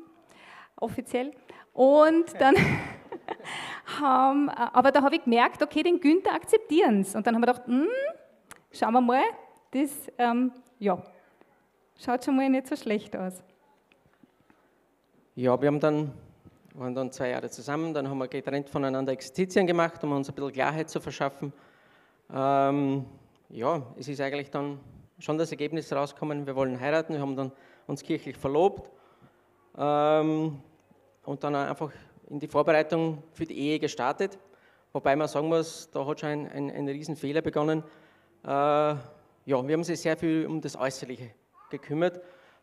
offiziell. 0.75 1.31
Und 1.73 2.25
dann 2.39 2.55
aber 4.01 4.91
da 4.91 5.01
habe 5.01 5.15
ich 5.15 5.23
gemerkt, 5.23 5.61
okay, 5.61 5.83
den 5.83 5.99
Günther 5.99 6.33
akzeptieren 6.33 7.01
es. 7.01 7.15
Und 7.15 7.25
dann 7.25 7.35
haben 7.35 7.41
wir 7.41 7.47
gedacht, 7.47 7.67
hm, 7.67 7.87
schauen 8.71 8.93
wir 8.93 9.01
mal, 9.01 9.23
das 9.71 10.11
ähm, 10.17 10.51
ja, 10.79 11.01
schaut 12.03 12.23
schon 12.23 12.35
mal 12.35 12.49
nicht 12.49 12.67
so 12.67 12.75
schlecht 12.75 13.15
aus. 13.15 13.41
Ja, 15.35 15.59
wir 15.59 15.67
haben 15.67 15.79
dann, 15.79 16.11
waren 16.73 16.95
dann 16.95 17.11
zwei 17.11 17.29
Jahre 17.29 17.49
zusammen, 17.49 17.93
dann 17.93 18.09
haben 18.09 18.17
wir 18.17 18.27
getrennt 18.27 18.69
voneinander 18.69 19.11
Exerzitien 19.11 19.67
gemacht, 19.67 20.03
um 20.03 20.13
uns 20.13 20.29
ein 20.29 20.35
bisschen 20.35 20.53
Klarheit 20.53 20.89
zu 20.89 20.99
verschaffen. 20.99 21.51
Ähm, 22.33 23.05
ja, 23.49 23.81
es 23.97 24.07
ist 24.07 24.21
eigentlich 24.21 24.49
dann 24.49 24.79
schon 25.19 25.37
das 25.37 25.51
Ergebnis 25.51 25.91
rausgekommen, 25.91 26.45
wir 26.45 26.55
wollen 26.55 26.79
heiraten, 26.79 27.13
wir 27.13 27.21
haben 27.21 27.35
dann 27.35 27.51
uns 27.87 28.01
kirchlich 28.01 28.37
verlobt 28.37 28.89
ähm, 29.77 30.59
und 31.23 31.43
dann 31.43 31.55
einfach 31.55 31.91
in 32.29 32.39
die 32.39 32.47
Vorbereitung 32.47 33.23
für 33.33 33.45
die 33.45 33.57
Ehe 33.57 33.79
gestartet. 33.79 34.37
Wobei 34.93 35.15
man 35.15 35.27
sagen 35.27 35.49
muss, 35.49 35.89
da 35.91 36.05
hat 36.05 36.21
schon 36.21 36.29
ein, 36.29 36.51
ein, 36.51 36.71
ein 36.71 36.87
Riesenfehler 36.87 37.41
begonnen. 37.41 37.83
Äh, 38.43 38.47
ja, 38.47 39.01
wir 39.45 39.57
haben 39.57 39.75
uns 39.75 39.87
sehr 39.87 40.17
viel 40.17 40.45
um 40.47 40.61
das 40.61 40.75
Äußerliche 40.75 41.31
gekümmert, 41.69 42.17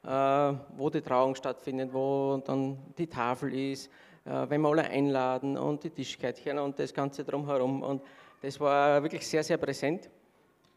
äh, 0.04 0.08
wo 0.76 0.90
die 0.90 1.00
Trauung 1.00 1.34
stattfindet, 1.34 1.92
wo 1.92 2.42
dann 2.44 2.78
die 2.96 3.06
Tafel 3.06 3.54
ist, 3.54 3.88
äh, 4.24 4.46
wenn 4.48 4.60
wir 4.62 4.68
alle 4.70 4.84
einladen 4.84 5.56
und 5.56 5.84
die 5.84 5.90
Tischkärtchen 5.90 6.58
und 6.58 6.78
das 6.78 6.92
Ganze 6.92 7.24
drumherum. 7.24 7.82
Und 7.82 8.02
das 8.40 8.58
war 8.58 9.02
wirklich 9.02 9.26
sehr, 9.26 9.44
sehr 9.44 9.58
präsent. 9.58 10.10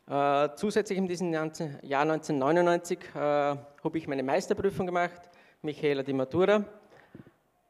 Äh, 0.07 0.49
zusätzlich 0.55 0.99
in 0.99 1.07
diesem 1.07 1.33
Jahr 1.33 1.43
1999 1.43 2.99
äh, 3.15 3.17
habe 3.17 3.97
ich 3.97 4.07
meine 4.07 4.21
Meisterprüfung 4.21 4.85
gemacht, 4.85 5.29
Michaela 5.63 6.03
die 6.03 6.13
Matura. 6.13 6.63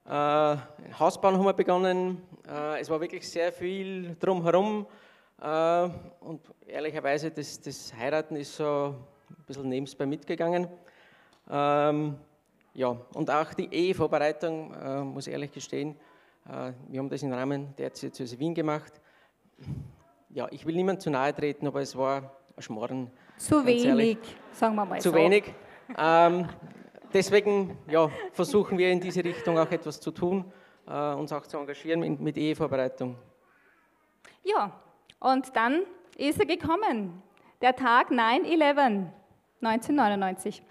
Äh, 0.07 0.57
Hausbauen 0.99 1.35
haben 1.35 1.45
wir 1.45 1.53
begonnen. 1.53 2.21
Äh, 2.47 2.79
es 2.79 2.89
war 2.89 3.01
wirklich 3.01 3.27
sehr 3.27 3.51
viel 3.51 4.15
drumherum. 4.19 4.85
Äh, 5.41 5.89
und 6.19 6.41
ehrlicherweise, 6.67 7.31
das, 7.31 7.59
das 7.59 7.91
Heiraten 7.97 8.35
ist 8.35 8.55
so 8.55 8.95
ein 9.29 9.45
bisschen 9.47 9.67
nebenbei 9.67 10.05
mitgegangen. 10.05 10.67
Ähm, 11.49 12.15
ja, 12.75 12.95
und 13.13 13.31
auch 13.31 13.53
die 13.53 13.73
Ehevorbereitung, 13.73 14.73
äh, 14.73 15.01
muss 15.01 15.25
ich 15.27 15.33
ehrlich 15.33 15.51
gestehen, 15.51 15.95
äh, 16.47 16.71
wir 16.87 16.99
haben 16.99 17.09
das 17.09 17.23
im 17.23 17.33
Rahmen 17.33 17.73
der 17.75 17.89
Diözese 17.89 18.37
Wien 18.37 18.53
gemacht. 18.53 19.01
Ja, 20.29 20.47
ich 20.51 20.65
will 20.65 20.75
niemand 20.75 21.01
zu 21.01 21.09
nahe 21.09 21.33
treten, 21.33 21.65
aber 21.65 21.81
es 21.81 21.95
war 21.95 22.31
ein 22.55 22.61
Schmarrn. 22.61 23.09
Zu 23.37 23.65
wenig, 23.65 23.85
ehrlich. 23.85 24.17
sagen 24.51 24.75
wir 24.75 24.85
mal 24.85 25.01
zu 25.01 25.09
so. 25.09 25.15
Wenig. 25.15 25.53
Ähm, 25.97 26.47
deswegen 27.15 27.77
ja, 27.89 28.09
versuchen 28.33 28.77
wir 28.77 28.91
in 28.91 28.99
diese 28.99 29.23
Richtung 29.23 29.57
auch 29.57 29.71
etwas 29.71 29.99
zu 29.99 30.11
tun, 30.11 30.45
äh, 30.87 31.13
uns 31.13 31.31
auch 31.31 31.47
zu 31.47 31.57
engagieren 31.57 32.01
mit, 32.01 32.19
mit 32.19 32.37
Ehevorbereitung. 32.37 33.15
Ja, 34.43 34.71
und 35.19 35.55
dann 35.55 35.83
ist 36.17 36.39
er 36.39 36.45
gekommen, 36.45 37.23
der 37.61 37.75
Tag 37.75 38.11
9-11, 38.11 39.07
1999. 39.61 40.61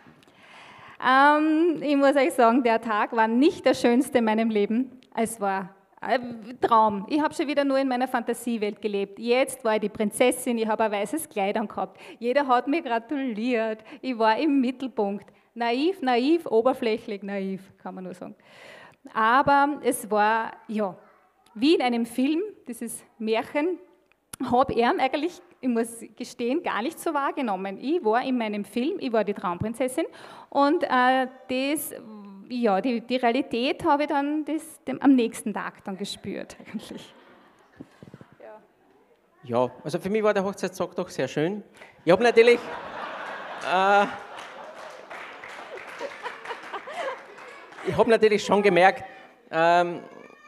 Ähm, 1.04 1.82
ich 1.82 1.96
muss 1.96 2.14
euch 2.14 2.34
sagen, 2.34 2.62
der 2.62 2.80
Tag 2.80 3.16
war 3.16 3.26
nicht 3.26 3.64
der 3.64 3.74
schönste 3.74 4.18
in 4.18 4.24
meinem 4.24 4.50
Leben. 4.50 5.00
Es 5.16 5.40
war 5.40 5.74
ein 6.00 6.58
Traum. 6.60 7.06
Ich 7.08 7.20
habe 7.20 7.34
schon 7.34 7.48
wieder 7.48 7.64
nur 7.64 7.78
in 7.78 7.88
meiner 7.88 8.06
Fantasiewelt 8.06 8.80
gelebt. 8.80 9.18
Jetzt 9.18 9.64
war 9.64 9.74
ich 9.76 9.80
die 9.80 9.88
Prinzessin, 9.88 10.58
ich 10.58 10.68
habe 10.68 10.84
ein 10.84 10.92
weißes 10.92 11.28
Kleid 11.28 11.56
angehabt. 11.56 11.98
Jeder 12.18 12.46
hat 12.46 12.68
mir 12.68 12.82
gratuliert. 12.82 13.82
Ich 14.02 14.16
war 14.16 14.36
im 14.38 14.60
Mittelpunkt. 14.60 15.26
Naiv, 15.54 16.02
naiv, 16.02 16.46
oberflächlich 16.46 17.22
naiv, 17.22 17.60
kann 17.78 17.94
man 17.94 18.04
nur 18.04 18.14
sagen. 18.14 18.34
Aber 19.12 19.80
es 19.82 20.10
war, 20.10 20.52
ja, 20.66 20.96
wie 21.54 21.74
in 21.74 21.82
einem 21.82 22.06
Film, 22.06 22.42
dieses 22.66 23.04
Märchen, 23.18 23.78
habe 24.50 24.72
ich 24.72 24.84
eigentlich, 24.84 25.40
ich 25.60 25.68
muss 25.68 26.04
gestehen, 26.16 26.62
gar 26.62 26.82
nicht 26.82 26.98
so 26.98 27.14
wahrgenommen. 27.14 27.78
Ich 27.80 28.04
war 28.04 28.22
in 28.24 28.36
meinem 28.36 28.64
Film, 28.64 28.96
ich 28.98 29.12
war 29.12 29.22
die 29.22 29.34
Traumprinzessin 29.34 30.06
und 30.50 30.82
äh, 30.82 31.28
das, 31.48 31.94
ja, 32.48 32.80
die, 32.80 33.00
die 33.00 33.16
Realität 33.16 33.84
habe 33.84 34.02
ich 34.02 34.08
dann 34.08 34.44
das, 34.44 34.82
dem, 34.84 35.00
am 35.00 35.14
nächsten 35.14 35.54
Tag 35.54 35.84
dann 35.84 35.96
gespürt 35.96 36.56
eigentlich. 36.60 37.14
Ja. 38.40 38.60
ja, 39.44 39.70
also 39.84 40.00
für 40.00 40.10
mich 40.10 40.22
war 40.22 40.34
der 40.34 40.44
Hochzeitstag 40.44 40.96
doch 40.96 41.08
sehr 41.08 41.28
schön. 41.28 41.62
Ich 42.04 42.10
habe 42.10 42.24
natürlich... 42.24 42.58
Äh, 43.72 44.06
ich 47.86 47.96
habe 47.96 48.10
natürlich 48.10 48.44
schon 48.44 48.62
gemerkt, 48.62 49.04
ähm, 49.50 50.00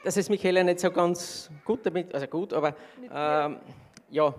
dass 0.04 0.16
es 0.16 0.28
Michaela 0.28 0.62
nicht 0.62 0.80
so 0.80 0.90
ganz 0.90 1.50
gut 1.64 1.84
damit, 1.84 2.14
also 2.14 2.26
gut, 2.26 2.52
aber 2.52 2.74
ähm, 3.12 3.58
ja, 4.10 4.34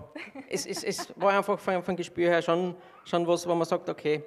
es, 0.50 0.66
es, 0.66 0.84
es, 0.84 1.13
war 1.20 1.38
einfach 1.38 1.60
von, 1.60 1.84
vom 1.84 1.96
Gespür 1.96 2.30
her 2.30 2.42
schon, 2.42 2.75
schon 3.06 3.27
was, 3.27 3.48
wo 3.48 3.54
man 3.54 3.66
sagt, 3.66 3.89
okay, 3.89 4.24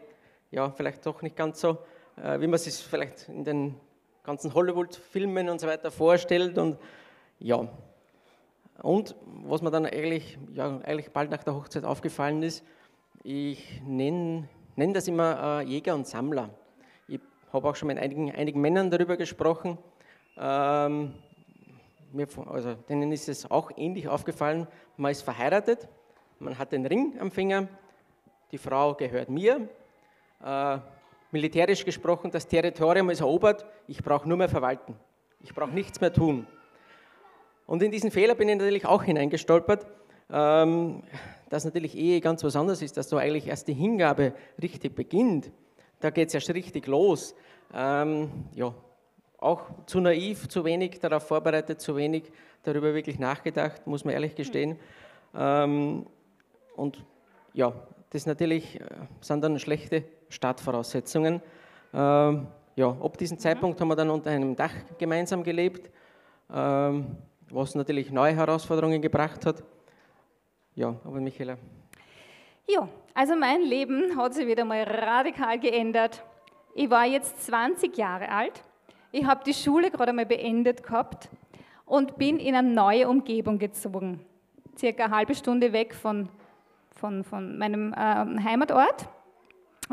ja, 0.50 0.71
vielleicht 0.71 1.05
doch 1.07 1.23
nicht 1.23 1.37
ganz 1.37 1.61
so, 1.61 1.79
äh, 2.23 2.39
wie 2.41 2.47
man 2.47 2.55
es 2.55 2.65
sich 2.65 2.75
vielleicht 2.75 3.29
in 3.29 3.45
den 3.45 3.81
ganzen 4.23 4.53
Hollywood-Filmen 4.53 5.49
und 5.49 5.61
so 5.61 5.67
weiter 5.67 5.91
vorstellt 5.91 6.59
und 6.59 6.79
ja. 7.39 7.67
Und 8.83 9.15
was 9.45 9.62
mir 9.62 9.71
dann 9.71 9.87
eigentlich, 9.87 10.39
ja, 10.55 10.81
eigentlich 10.85 11.11
bald 11.11 11.31
nach 11.31 11.43
der 11.43 11.55
Hochzeit 11.55 11.85
aufgefallen 11.85 12.43
ist, 12.43 12.65
ich 13.23 13.83
nenne 13.85 14.49
nenn 14.77 14.95
das 14.95 15.09
immer 15.09 15.61
äh, 15.61 15.65
Jäger 15.65 15.95
und 15.95 16.07
Sammler 16.07 16.50
habe 17.52 17.69
auch 17.69 17.76
schon 17.76 17.88
mit 17.88 17.99
einigen, 17.99 18.30
einigen 18.33 18.61
Männern 18.61 18.90
darüber 18.90 19.16
gesprochen. 19.16 19.78
Ähm, 20.38 21.14
mir, 22.12 22.26
also, 22.47 22.75
denen 22.88 23.12
ist 23.12 23.28
es 23.28 23.50
auch 23.50 23.71
ähnlich 23.76 24.09
aufgefallen. 24.09 24.66
Man 24.97 25.12
ist 25.12 25.23
verheiratet, 25.23 25.88
man 26.38 26.59
hat 26.59 26.73
den 26.73 26.87
Ring 26.87 27.14
am 27.21 27.30
Finger, 27.30 27.69
die 28.52 28.59
Frau 28.59 28.95
gehört 28.95 29.28
mir. 29.28 29.69
Äh, 30.45 30.78
militärisch 31.30 31.85
gesprochen, 31.85 32.30
das 32.30 32.47
Territorium 32.47 33.11
ist 33.11 33.21
erobert, 33.21 33.64
ich 33.87 34.02
brauche 34.02 34.28
nur 34.28 34.38
mehr 34.38 34.49
verwalten. 34.49 34.97
Ich 35.42 35.54
brauche 35.54 35.71
nichts 35.71 36.00
mehr 36.00 36.12
tun. 36.12 36.47
Und 37.66 37.83
in 37.83 37.90
diesen 37.90 38.11
Fehler 38.11 38.35
bin 38.35 38.49
ich 38.49 38.57
natürlich 38.57 38.87
auch 38.87 39.04
hineingestolpert, 39.04 39.87
ähm, 40.33 41.02
dass 41.49 41.64
natürlich 41.64 41.97
Ehe 41.97 42.21
ganz 42.21 42.42
was 42.42 42.57
anderes 42.57 42.83
ist, 42.83 42.97
dass 42.97 43.09
so 43.09 43.16
eigentlich 43.16 43.47
erst 43.47 43.69
die 43.69 43.75
Hingabe 43.75 44.35
richtig 44.61 44.95
beginnt 44.95 45.52
da 46.00 46.11
geht 46.11 46.28
es 46.28 46.35
erst 46.35 46.50
richtig 46.50 46.87
los. 46.87 47.35
Ähm, 47.73 48.30
ja, 48.54 48.75
auch 49.38 49.62
zu 49.87 50.00
naiv, 50.00 50.49
zu 50.49 50.64
wenig 50.64 50.99
darauf 51.00 51.26
vorbereitet, 51.26 51.80
zu 51.80 51.97
wenig 51.97 52.25
darüber 52.62 52.92
wirklich 52.95 53.19
nachgedacht, 53.19 53.87
muss 53.87 54.04
man 54.04 54.14
ehrlich 54.14 54.35
gestehen. 54.35 54.78
Ähm, 55.35 56.07
und 56.76 57.04
ja, 57.52 57.73
das 58.11 58.26
natürlich 58.26 58.80
äh, 58.80 58.85
sind 59.21 59.42
dann 59.42 59.59
schlechte 59.59 60.04
Startvoraussetzungen. 60.28 61.40
Ähm, 61.95 62.47
ja, 62.76 62.88
ab 62.88 63.16
diesem 63.19 63.37
mhm. 63.37 63.40
Zeitpunkt 63.40 63.80
haben 63.80 63.88
wir 63.88 63.97
dann 63.97 64.11
unter 64.11 64.30
einem 64.30 64.57
Dach 64.57 64.75
gemeinsam 64.99 65.42
gelebt, 65.42 65.90
ähm, 66.52 67.16
was 67.50 67.75
natürlich 67.75 68.11
neue 68.11 68.35
Herausforderungen 68.35 69.00
gebracht 69.00 69.47
hat. 69.47 69.62
Ja, 70.75 70.95
aber 71.04 71.21
Michaela. 71.21 71.57
Ja, 72.69 72.88
also 73.14 73.35
mein 73.37 73.62
Leben 73.62 74.17
hat 74.17 74.35
sich 74.35 74.47
wieder 74.47 74.64
mal 74.64 74.83
radikal 74.83 75.59
geändert. 75.59 76.23
Ich 76.75 76.88
war 76.88 77.05
jetzt 77.05 77.45
20 77.45 77.97
Jahre 77.97 78.31
alt. 78.31 78.62
Ich 79.12 79.25
habe 79.25 79.43
die 79.45 79.55
Schule 79.55 79.90
gerade 79.90 80.11
einmal 80.11 80.26
beendet 80.26 80.83
gehabt 80.83 81.29
und 81.85 82.17
bin 82.17 82.38
in 82.38 82.55
eine 82.55 82.69
neue 82.69 83.09
Umgebung 83.09 83.59
gezogen. 83.59 84.25
Circa 84.79 85.07
eine 85.07 85.17
halbe 85.17 85.35
Stunde 85.35 85.73
weg 85.73 85.95
von, 85.95 86.29
von, 86.93 87.25
von 87.25 87.59
meinem 87.59 87.93
äh, 87.93 88.43
Heimatort. 88.45 89.09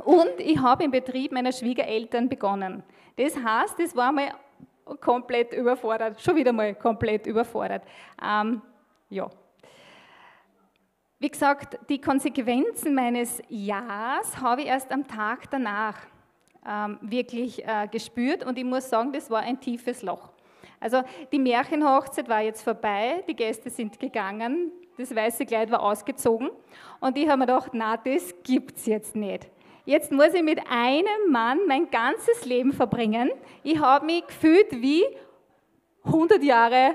Und 0.05 0.39
ich 0.39 0.59
habe 0.59 0.83
im 0.83 0.91
Betrieb 0.91 1.31
meiner 1.31 1.51
Schwiegereltern 1.51 2.29
begonnen. 2.29 2.83
Das 3.15 3.35
heißt, 3.35 3.79
das 3.79 3.95
war 3.95 4.11
mal 4.11 4.31
komplett 5.01 5.53
überfordert, 5.53 6.21
schon 6.21 6.35
wieder 6.35 6.53
mal 6.53 6.75
komplett 6.75 7.25
überfordert. 7.25 7.81
Ähm, 8.23 8.61
ja. 9.09 9.29
Wie 11.19 11.29
gesagt, 11.29 11.79
die 11.89 11.99
Konsequenzen 11.99 12.93
meines 12.93 13.41
Jahres 13.49 14.39
habe 14.39 14.61
ich 14.61 14.67
erst 14.67 14.91
am 14.91 15.07
Tag 15.07 15.49
danach 15.49 15.97
ähm, 16.63 16.99
wirklich 17.01 17.65
äh, 17.65 17.87
gespürt 17.91 18.45
und 18.45 18.55
ich 18.55 18.63
muss 18.63 18.87
sagen, 18.87 19.11
das 19.11 19.31
war 19.31 19.39
ein 19.39 19.59
tiefes 19.59 20.03
Loch. 20.03 20.29
Also 20.79 21.01
die 21.31 21.39
Märchenhochzeit 21.39 22.29
war 22.29 22.41
jetzt 22.41 22.61
vorbei, 22.61 23.23
die 23.27 23.35
Gäste 23.35 23.71
sind 23.71 23.99
gegangen, 23.99 24.71
das 24.99 25.15
weiße 25.15 25.47
Kleid 25.47 25.71
war 25.71 25.81
ausgezogen 25.81 26.51
und 26.99 27.17
ich 27.17 27.27
habe 27.27 27.39
mir 27.39 27.47
gedacht, 27.47 27.71
na, 27.73 27.97
das 27.97 28.35
gibt 28.43 28.77
es 28.77 28.85
jetzt 28.85 29.15
nicht. 29.15 29.49
Jetzt 29.85 30.11
muss 30.11 30.35
ich 30.35 30.43
mit 30.43 30.59
einem 30.69 31.31
Mann 31.31 31.57
mein 31.67 31.89
ganzes 31.89 32.45
Leben 32.45 32.73
verbringen. 32.73 33.31
Ich 33.63 33.79
habe 33.79 34.05
mich 34.05 34.27
gefühlt 34.27 34.69
wie 34.71 35.03
100 36.03 36.43
Jahre 36.43 36.93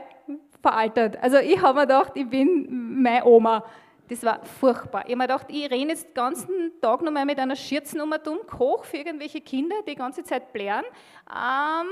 veraltert. 0.61 1.21
Also 1.21 1.39
ich 1.39 1.61
habe 1.61 1.81
mir 1.81 1.87
gedacht, 1.89 2.13
ich 2.15 2.29
bin 2.29 3.03
meine 3.03 3.25
Oma. 3.25 3.65
Das 4.13 4.23
war 4.25 4.45
furchtbar. 4.45 5.05
Ich 5.07 5.13
habe 5.13 5.17
mir 5.17 5.27
gedacht, 5.27 5.47
ich 5.49 5.71
renne 5.71 5.93
jetzt 5.93 6.09
den 6.09 6.13
ganzen 6.13 6.73
Tag 6.83 7.01
noch 7.01 7.11
mal 7.11 7.25
mit 7.25 7.39
einer 7.39 7.57
Schürznummer 7.57 8.19
dumm, 8.19 8.41
koch 8.47 8.85
für 8.85 8.99
irgendwelche 8.99 9.41
Kinder, 9.41 9.77
die 9.89 9.95
ganze 9.95 10.23
Zeit 10.23 10.53
blären. 10.53 10.85
Ähm, 11.31 11.87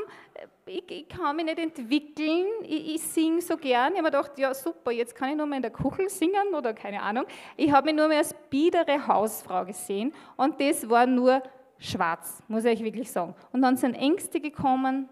ich, 0.67 0.85
ich, 0.91 1.09
kann 1.09 1.35
mich 1.37 1.47
nicht 1.47 1.59
entwickeln, 1.59 2.47
ich, 2.63 2.97
ich 2.97 3.03
singe 3.03 3.41
so 3.41 3.57
gern. 3.57 3.95
Ich 3.95 3.99
habe 3.99 4.03
mir 4.03 4.11
gedacht, 4.11 4.39
ja 4.39 4.53
super, 4.53 4.91
jetzt 4.91 5.15
kann 5.15 5.31
ich 5.31 5.37
nur 5.37 5.47
mal 5.47 5.57
in 5.57 5.63
der 5.63 5.71
Kuchel 5.71 6.11
singen 6.11 6.55
oder 6.55 6.75
keine 6.75 7.01
Ahnung. 7.01 7.25
Ich 7.57 7.73
habe 7.73 7.87
mich 7.87 7.95
nur 7.95 8.09
mehr 8.09 8.19
als 8.19 8.35
biedere 8.51 9.07
Hausfrau 9.07 9.65
gesehen 9.65 10.13
und 10.37 10.61
das 10.61 10.87
war 10.91 11.07
nur 11.07 11.43
schwarz, 11.79 12.43
muss 12.49 12.67
ich 12.67 12.85
wirklich 12.85 13.11
sagen. 13.11 13.35
Und 13.51 13.63
dann 13.63 13.79
sind 13.79 13.95
Ängste 13.95 14.41
gekommen, 14.41 15.09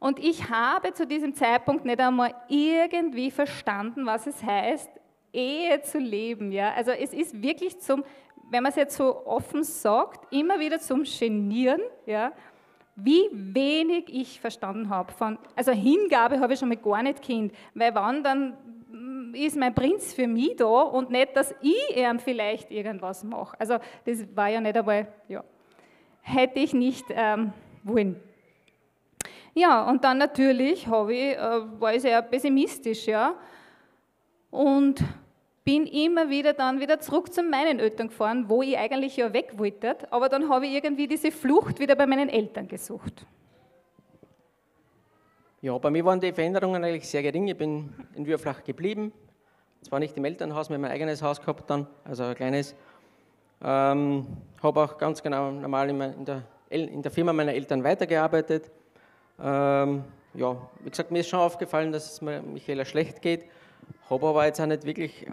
und 0.00 0.18
ich 0.18 0.50
habe 0.50 0.92
zu 0.92 1.06
diesem 1.06 1.32
Zeitpunkt 1.32 1.86
nicht 1.86 1.98
einmal 1.98 2.34
irgendwie 2.48 3.30
verstanden, 3.30 4.04
was 4.04 4.26
es 4.26 4.42
heißt, 4.42 4.90
Ehe 5.34 5.82
zu 5.82 5.98
leben. 5.98 6.52
Ja? 6.52 6.72
Also 6.74 6.92
es 6.92 7.12
ist 7.12 7.42
wirklich 7.42 7.80
zum, 7.80 8.04
wenn 8.50 8.62
man 8.62 8.70
es 8.70 8.76
jetzt 8.76 8.96
so 8.96 9.26
offen 9.26 9.64
sagt, 9.64 10.32
immer 10.32 10.58
wieder 10.60 10.78
zum 10.78 11.04
Genieren, 11.04 11.80
ja? 12.06 12.32
wie 12.96 13.28
wenig 13.32 14.04
ich 14.08 14.40
verstanden 14.40 14.88
habe. 14.88 15.12
Von, 15.12 15.38
also 15.56 15.72
Hingabe 15.72 16.38
habe 16.40 16.52
ich 16.52 16.58
schon 16.58 16.68
mal 16.68 16.76
gar 16.76 17.02
nicht 17.02 17.22
Kind, 17.22 17.52
weil 17.74 17.94
wann 17.94 18.22
dann 18.22 18.56
mm, 18.90 19.34
ist 19.34 19.56
mein 19.56 19.74
Prinz 19.74 20.14
für 20.14 20.28
mich 20.28 20.56
da 20.56 20.66
und 20.66 21.10
nicht, 21.10 21.36
dass 21.36 21.54
ich 21.60 21.96
ihm 21.96 22.18
vielleicht 22.20 22.70
irgendwas 22.70 23.24
mache. 23.24 23.58
Also 23.58 23.78
das 24.04 24.24
war 24.36 24.48
ja 24.48 24.60
nicht 24.60 24.76
einmal, 24.76 25.08
ja, 25.28 25.42
hätte 26.20 26.60
ich 26.60 26.72
nicht 26.72 27.06
ähm, 27.10 27.52
wollen. 27.82 28.20
Ja, 29.54 29.88
und 29.88 30.02
dann 30.02 30.18
natürlich 30.18 30.86
ich, 30.86 30.88
äh, 30.88 31.80
war 31.80 31.94
ich 31.94 32.02
sehr 32.02 32.20
pessimistisch, 32.22 33.06
ja. 33.06 33.34
Und 34.50 35.02
bin 35.64 35.86
immer 35.86 36.28
wieder 36.28 36.52
dann 36.52 36.80
wieder 36.80 37.00
zurück 37.00 37.32
zu 37.32 37.42
meinen 37.42 37.80
Eltern 37.80 38.08
gefahren, 38.08 38.48
wo 38.48 38.62
ich 38.62 38.76
eigentlich 38.76 39.16
ja 39.16 39.32
weg 39.32 39.54
wollte, 39.56 39.96
aber 40.10 40.28
dann 40.28 40.48
habe 40.48 40.66
ich 40.66 40.74
irgendwie 40.74 41.08
diese 41.08 41.30
Flucht 41.30 41.80
wieder 41.80 41.96
bei 41.96 42.06
meinen 42.06 42.28
Eltern 42.28 42.68
gesucht. 42.68 43.26
Ja, 45.62 45.78
bei 45.78 45.90
mir 45.90 46.04
waren 46.04 46.20
die 46.20 46.32
Veränderungen 46.32 46.84
eigentlich 46.84 47.08
sehr 47.08 47.22
gering. 47.22 47.48
Ich 47.48 47.56
bin 47.56 47.94
in 48.14 48.26
Würflach 48.26 48.62
geblieben. 48.62 49.12
Zwar 49.80 49.98
nicht 49.98 50.14
im 50.14 50.24
Elternhaus, 50.26 50.68
wir 50.68 50.76
haben 50.76 50.84
ein 50.84 50.90
eigenes 50.90 51.22
Haus 51.22 51.40
gehabt 51.40 51.68
dann, 51.70 51.86
also 52.04 52.24
ein 52.24 52.34
kleines. 52.34 52.74
Ähm, 53.62 54.26
habe 54.62 54.82
auch 54.82 54.98
ganz 54.98 55.22
genau 55.22 55.50
normal 55.50 55.88
in 55.88 56.24
der, 56.26 56.42
in 56.68 57.00
der 57.00 57.10
Firma 57.10 57.32
meiner 57.32 57.54
Eltern 57.54 57.82
weitergearbeitet. 57.82 58.70
Ähm, 59.42 60.04
ja, 60.34 60.56
wie 60.80 60.90
gesagt, 60.90 61.10
mir 61.10 61.20
ist 61.20 61.28
schon 61.28 61.40
aufgefallen, 61.40 61.92
dass 61.92 62.12
es 62.12 62.20
mir 62.20 62.42
Michaela 62.42 62.84
schlecht 62.84 63.22
geht. 63.22 63.46
Habe 64.10 64.26
aber 64.26 64.46
jetzt 64.46 64.60
auch 64.60 64.66
nicht 64.66 64.84
wirklich 64.84 65.26
äh, 65.26 65.30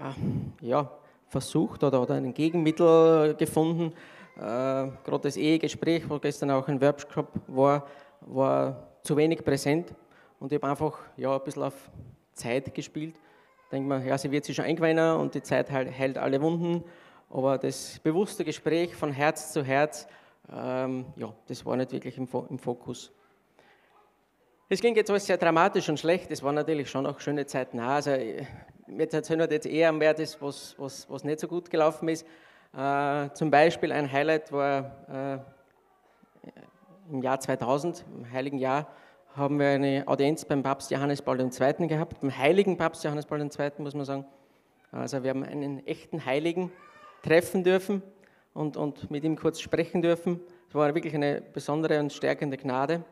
ja, 0.61 0.89
versucht 1.27 1.83
oder, 1.83 2.01
oder 2.01 2.15
ein 2.15 2.33
Gegenmittel 2.33 3.35
gefunden. 3.35 3.93
Äh, 4.37 4.39
Gerade 4.41 5.19
das 5.23 5.37
Ehegespräch, 5.37 6.09
wo 6.09 6.19
gestern 6.19 6.51
auch 6.51 6.67
ein 6.67 6.81
Workshop 6.81 7.27
war, 7.47 7.85
war 8.21 8.87
zu 9.03 9.17
wenig 9.17 9.43
präsent. 9.43 9.93
Und 10.39 10.51
ich 10.51 10.61
habe 10.61 10.71
einfach 10.71 10.99
ja, 11.17 11.35
ein 11.35 11.43
bisschen 11.43 11.63
auf 11.63 11.89
Zeit 12.33 12.73
gespielt. 12.73 13.15
Denke 13.71 13.87
mir, 13.87 14.05
ja, 14.05 14.17
sie 14.17 14.31
wird 14.31 14.45
sich 14.45 14.55
schon 14.55 14.65
eingeweihen 14.65 14.99
und 15.17 15.33
die 15.33 15.41
Zeit 15.41 15.71
heilt 15.71 16.17
alle 16.17 16.41
Wunden. 16.41 16.83
Aber 17.29 17.57
das 17.57 17.99
bewusste 17.99 18.43
Gespräch 18.43 18.95
von 18.95 19.11
Herz 19.11 19.53
zu 19.53 19.63
Herz, 19.63 20.07
ähm, 20.51 21.05
ja, 21.15 21.33
das 21.47 21.65
war 21.65 21.77
nicht 21.77 21.91
wirklich 21.91 22.17
im, 22.17 22.27
im 22.49 22.59
Fokus. 22.59 23.11
Es 24.73 24.79
ging 24.79 24.95
jetzt 24.95 25.11
alles 25.11 25.25
sehr 25.25 25.35
dramatisch 25.35 25.89
und 25.89 25.99
schlecht. 25.99 26.31
Es 26.31 26.41
waren 26.43 26.55
natürlich 26.55 26.89
schon 26.89 27.05
auch 27.05 27.19
schöne 27.19 27.45
Zeiten. 27.45 27.77
Also, 27.77 28.11
mir 28.87 29.11
erzählen 29.11 29.41
wir 29.41 29.51
jetzt 29.51 29.65
eher 29.65 29.91
mehr 29.91 30.13
das, 30.13 30.41
was, 30.41 30.75
was, 30.77 31.09
was 31.09 31.25
nicht 31.25 31.41
so 31.41 31.49
gut 31.49 31.69
gelaufen 31.69 32.07
ist. 32.07 32.25
Äh, 32.73 33.29
zum 33.33 33.51
Beispiel 33.51 33.91
ein 33.91 34.09
Highlight 34.09 34.49
war 34.53 35.43
äh, 36.45 36.51
im 37.11 37.21
Jahr 37.21 37.37
2000, 37.37 38.05
im 38.15 38.31
Heiligen 38.31 38.59
Jahr, 38.59 38.87
haben 39.35 39.59
wir 39.59 39.67
eine 39.71 40.07
Audienz 40.07 40.45
beim 40.45 40.63
Papst 40.63 40.89
Johannes 40.89 41.21
Paul 41.21 41.41
II. 41.41 41.87
gehabt, 41.89 42.21
beim 42.21 42.37
heiligen 42.37 42.77
Papst 42.77 43.03
Johannes 43.03 43.25
Paul 43.25 43.41
II., 43.41 43.71
muss 43.79 43.93
man 43.93 44.05
sagen. 44.05 44.25
Also 44.93 45.21
wir 45.21 45.31
haben 45.31 45.43
einen 45.43 45.85
echten 45.85 46.25
Heiligen 46.25 46.71
treffen 47.23 47.65
dürfen 47.65 48.01
und, 48.53 48.77
und 48.77 49.11
mit 49.11 49.25
ihm 49.25 49.35
kurz 49.35 49.59
sprechen 49.59 50.01
dürfen. 50.01 50.39
Es 50.69 50.75
war 50.75 50.95
wirklich 50.95 51.13
eine 51.13 51.41
besondere 51.41 51.99
und 51.99 52.13
stärkende 52.13 52.55
Gnade. 52.55 53.03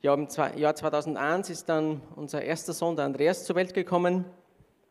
Ja, 0.00 0.14
im 0.14 0.28
Jahr 0.54 0.76
2001 0.76 1.50
ist 1.50 1.68
dann 1.68 2.00
unser 2.14 2.40
erster 2.40 2.72
Sohn, 2.72 2.94
der 2.94 3.04
Andreas, 3.04 3.44
zur 3.44 3.56
Welt 3.56 3.74
gekommen. 3.74 4.24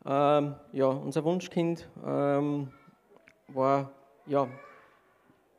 Ähm, 0.04 0.54
ja, 0.72 0.86
unser 0.86 1.24
Wunschkind 1.24 1.88
ähm, 2.06 2.70
war 3.48 3.90
ja, 4.26 4.46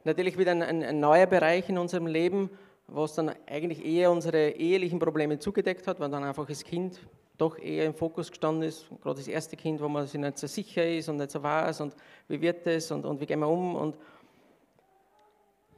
natürlich 0.04 0.38
wieder 0.38 0.52
ein, 0.52 0.62
ein, 0.62 0.84
ein, 0.84 1.00
neuer 1.00 1.26
Bereich 1.26 1.68
in 1.68 1.80
unserem 1.80 2.06
Leben, 2.06 2.52
was 2.86 3.16
dann 3.16 3.32
eigentlich 3.48 3.84
eher 3.84 4.12
unsere 4.12 4.52
ehelichen 4.52 5.00
Probleme 5.00 5.40
zugedeckt 5.40 5.88
hat, 5.88 6.00
weil 6.00 6.12
dann 6.12 6.24
einfach 6.24 6.46
das 6.46 6.64
Kind 6.64 7.00
doch 7.40 7.58
eher 7.58 7.88
im 7.88 7.96
Fokus 7.96 8.30
gestanden 8.30 8.70
ist. 8.70 8.88
Gerade 9.02 9.18
das 9.18 9.28
erste 9.28 9.58
Kind, 9.58 9.82
wo 9.82 9.90
man 9.90 10.06
sich 10.06 10.22
nicht 10.22 10.38
so 10.38 10.46
sicher 10.46 10.88
ist 10.88 11.10
und 11.10 11.18
nicht 11.18 11.32
so 11.32 11.42
weiß 11.42 11.82
und 11.82 11.96
wie 12.28 12.40
wird 12.40 12.68
es 12.68 12.92
und, 12.92 13.04
und 13.04 13.20
wie 13.20 13.26
gehen 13.26 13.40
wir 13.40 13.50
um. 13.50 13.74
Und 13.74 13.98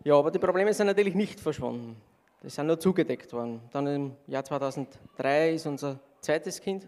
ja, 0.04 0.16
aber 0.16 0.30
die 0.30 0.40
Probleme 0.40 0.74
sind 0.74 0.88
natürlich 0.88 1.16
nicht 1.16 1.40
verschwunden. 1.40 1.96
Die 2.44 2.50
sind 2.50 2.66
nur 2.66 2.80
zugedeckt 2.80 3.32
worden. 3.34 3.62
Dann 3.72 3.88
im 3.88 4.16
Jahr 4.26 4.44
2003 4.44 5.54
ist 5.54 5.68
unser 5.68 6.00
zweites 6.22 6.60
Kind, 6.60 6.88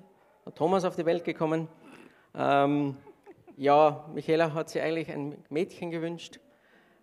Thomas, 0.56 0.84
auf 0.84 0.96
die 0.96 1.06
Welt 1.06 1.24
gekommen. 1.24 1.68
Ähm, 2.36 2.98
ja, 3.56 4.04
Michaela 4.14 4.52
hat 4.54 4.70
sich 4.70 4.82
eigentlich 4.82 5.12
ein 5.12 5.38
Mädchen 5.50 5.92
gewünscht. 5.92 6.40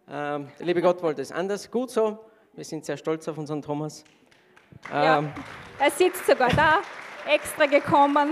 Ähm, 0.08 0.48
der 0.58 0.66
liebe 0.66 0.82
Gott 0.82 1.00
wollte 1.02 1.22
es 1.22 1.30
anders. 1.30 1.70
Gut 1.70 1.90
so. 1.90 2.18
Wir 2.54 2.64
sind 2.64 2.84
sehr 2.84 2.96
stolz 2.96 3.28
auf 3.28 3.38
unseren 3.38 3.62
Thomas. 3.62 4.02
Ähm, 4.92 5.04
ja, 5.04 5.34
er 5.78 5.90
sitzt 5.92 6.26
sogar 6.26 6.48
da, 6.48 6.80
extra 7.32 7.66
gekommen. 7.66 8.30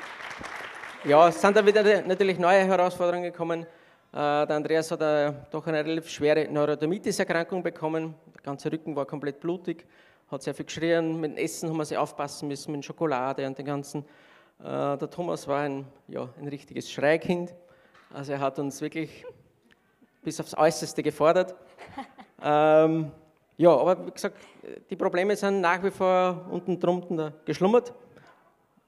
ja, 1.04 1.28
es 1.28 1.38
sind 1.38 1.54
dann 1.54 1.66
wieder 1.66 2.02
natürlich 2.02 2.38
neue 2.38 2.64
Herausforderungen 2.64 3.24
gekommen. 3.24 3.66
Äh, 4.12 4.46
der 4.46 4.56
Andreas 4.56 4.90
hat 4.90 5.02
eine, 5.02 5.46
doch 5.50 5.66
eine 5.66 5.84
relativ 5.84 6.10
schwere 6.10 6.50
Neurodermitis-Erkrankung 6.50 7.62
bekommen. 7.62 8.14
Der 8.40 8.50
ganze 8.50 8.72
Rücken 8.72 8.96
war 8.96 9.06
komplett 9.06 9.40
blutig, 9.40 9.86
hat 10.30 10.42
sehr 10.42 10.54
viel 10.54 10.64
geschrien. 10.64 11.20
Mit 11.20 11.32
dem 11.32 11.36
Essen 11.36 11.68
haben 11.68 11.76
wir 11.76 11.84
sie 11.84 11.96
aufpassen 11.96 12.48
müssen, 12.48 12.72
mit 12.72 12.84
Schokolade 12.84 13.46
und 13.46 13.58
den 13.58 13.66
ganzen. 13.66 14.04
Äh, 14.60 14.96
der 14.96 15.10
Thomas 15.10 15.46
war 15.46 15.60
ein, 15.60 15.86
ja, 16.08 16.28
ein 16.38 16.48
richtiges 16.48 16.90
Schreikind. 16.90 17.54
Also 18.12 18.32
er 18.32 18.40
hat 18.40 18.58
uns 18.58 18.80
wirklich 18.80 19.24
bis 20.22 20.40
aufs 20.40 20.56
Äußerste 20.56 21.02
gefordert. 21.02 21.54
ähm, 22.42 23.12
Ja, 23.60 23.76
aber 23.76 24.06
wie 24.06 24.10
gesagt, 24.10 24.38
die 24.88 24.96
Probleme 24.96 25.36
sind 25.36 25.60
nach 25.60 25.82
wie 25.82 25.90
vor 25.90 26.46
unten 26.50 26.80
drunter 26.80 27.34
geschlummert, 27.44 27.92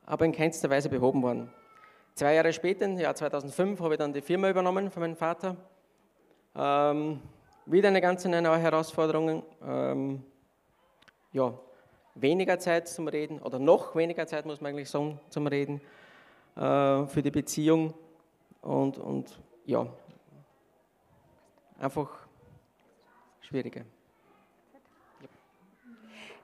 aber 0.06 0.24
in 0.24 0.32
keinster 0.32 0.70
Weise 0.70 0.88
behoben 0.88 1.22
worden. 1.22 1.52
Zwei 2.14 2.32
Jahre 2.32 2.54
später, 2.54 2.86
im 2.86 2.98
Jahr 2.98 3.14
2005, 3.14 3.78
habe 3.80 3.92
ich 3.92 3.98
dann 3.98 4.14
die 4.14 4.22
Firma 4.22 4.48
übernommen 4.48 4.90
von 4.90 5.02
meinem 5.02 5.16
Vater. 5.16 5.56
Ähm, 6.56 7.20
wieder 7.66 7.88
eine 7.88 8.01
ganz 8.01 8.25
neue 8.25 8.59
Herausforderung. 8.59 9.42
Ähm, 9.64 10.22
ja, 11.33 11.55
weniger 12.14 12.59
Zeit 12.59 12.88
zum 12.88 13.09
Reden 13.09 13.38
oder 13.40 13.59
noch 13.59 13.96
weniger 13.96 14.27
Zeit, 14.27 14.44
muss 14.46 14.61
man 14.61 14.70
eigentlich 14.70 14.90
sagen, 14.90 15.18
zum 15.31 15.46
Reden 15.46 15.81
äh, 16.57 17.07
für 17.07 17.22
die 17.22 17.31
Beziehung. 17.31 17.94
Und, 18.61 18.98
und 18.98 19.38
ja, 19.64 19.87
einfach 21.79 22.09
schwieriger. 23.40 23.83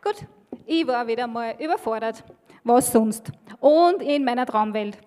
Gut, 0.02 0.26
ich 0.66 0.86
war 0.86 1.06
wieder 1.06 1.26
mal 1.26 1.54
überfordert. 1.58 2.24
Was 2.64 2.92
sonst? 2.92 3.30
Und 3.60 4.02
in 4.02 4.24
meiner 4.24 4.46
Traumwelt. 4.46 4.98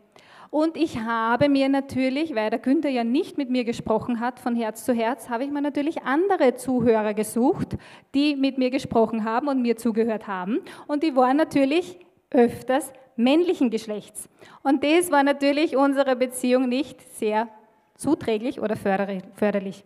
Und 0.52 0.76
ich 0.76 1.00
habe 1.00 1.48
mir 1.48 1.70
natürlich, 1.70 2.36
weil 2.36 2.50
der 2.50 2.60
Günther 2.60 2.90
ja 2.90 3.06
nicht 3.06 3.38
mit 3.38 3.50
mir 3.50 3.64
gesprochen 3.64 4.20
hat 4.20 4.38
von 4.38 4.54
Herz 4.54 4.84
zu 4.84 4.94
Herz, 4.94 5.30
habe 5.30 5.46
ich 5.46 5.50
mir 5.50 5.62
natürlich 5.62 6.04
andere 6.04 6.56
Zuhörer 6.56 7.14
gesucht, 7.14 7.78
die 8.14 8.36
mit 8.36 8.58
mir 8.58 8.70
gesprochen 8.70 9.24
haben 9.24 9.48
und 9.48 9.62
mir 9.62 9.78
zugehört 9.78 10.28
haben. 10.28 10.60
Und 10.88 11.04
die 11.04 11.16
waren 11.16 11.38
natürlich 11.38 11.98
öfters 12.32 12.92
männlichen 13.16 13.70
Geschlechts. 13.70 14.28
Und 14.62 14.84
das 14.84 15.10
war 15.10 15.24
natürlich 15.24 15.78
unserer 15.78 16.16
Beziehung 16.16 16.68
nicht 16.68 17.02
sehr 17.18 17.48
zuträglich 17.96 18.60
oder 18.60 18.76
förderlich. 18.76 19.86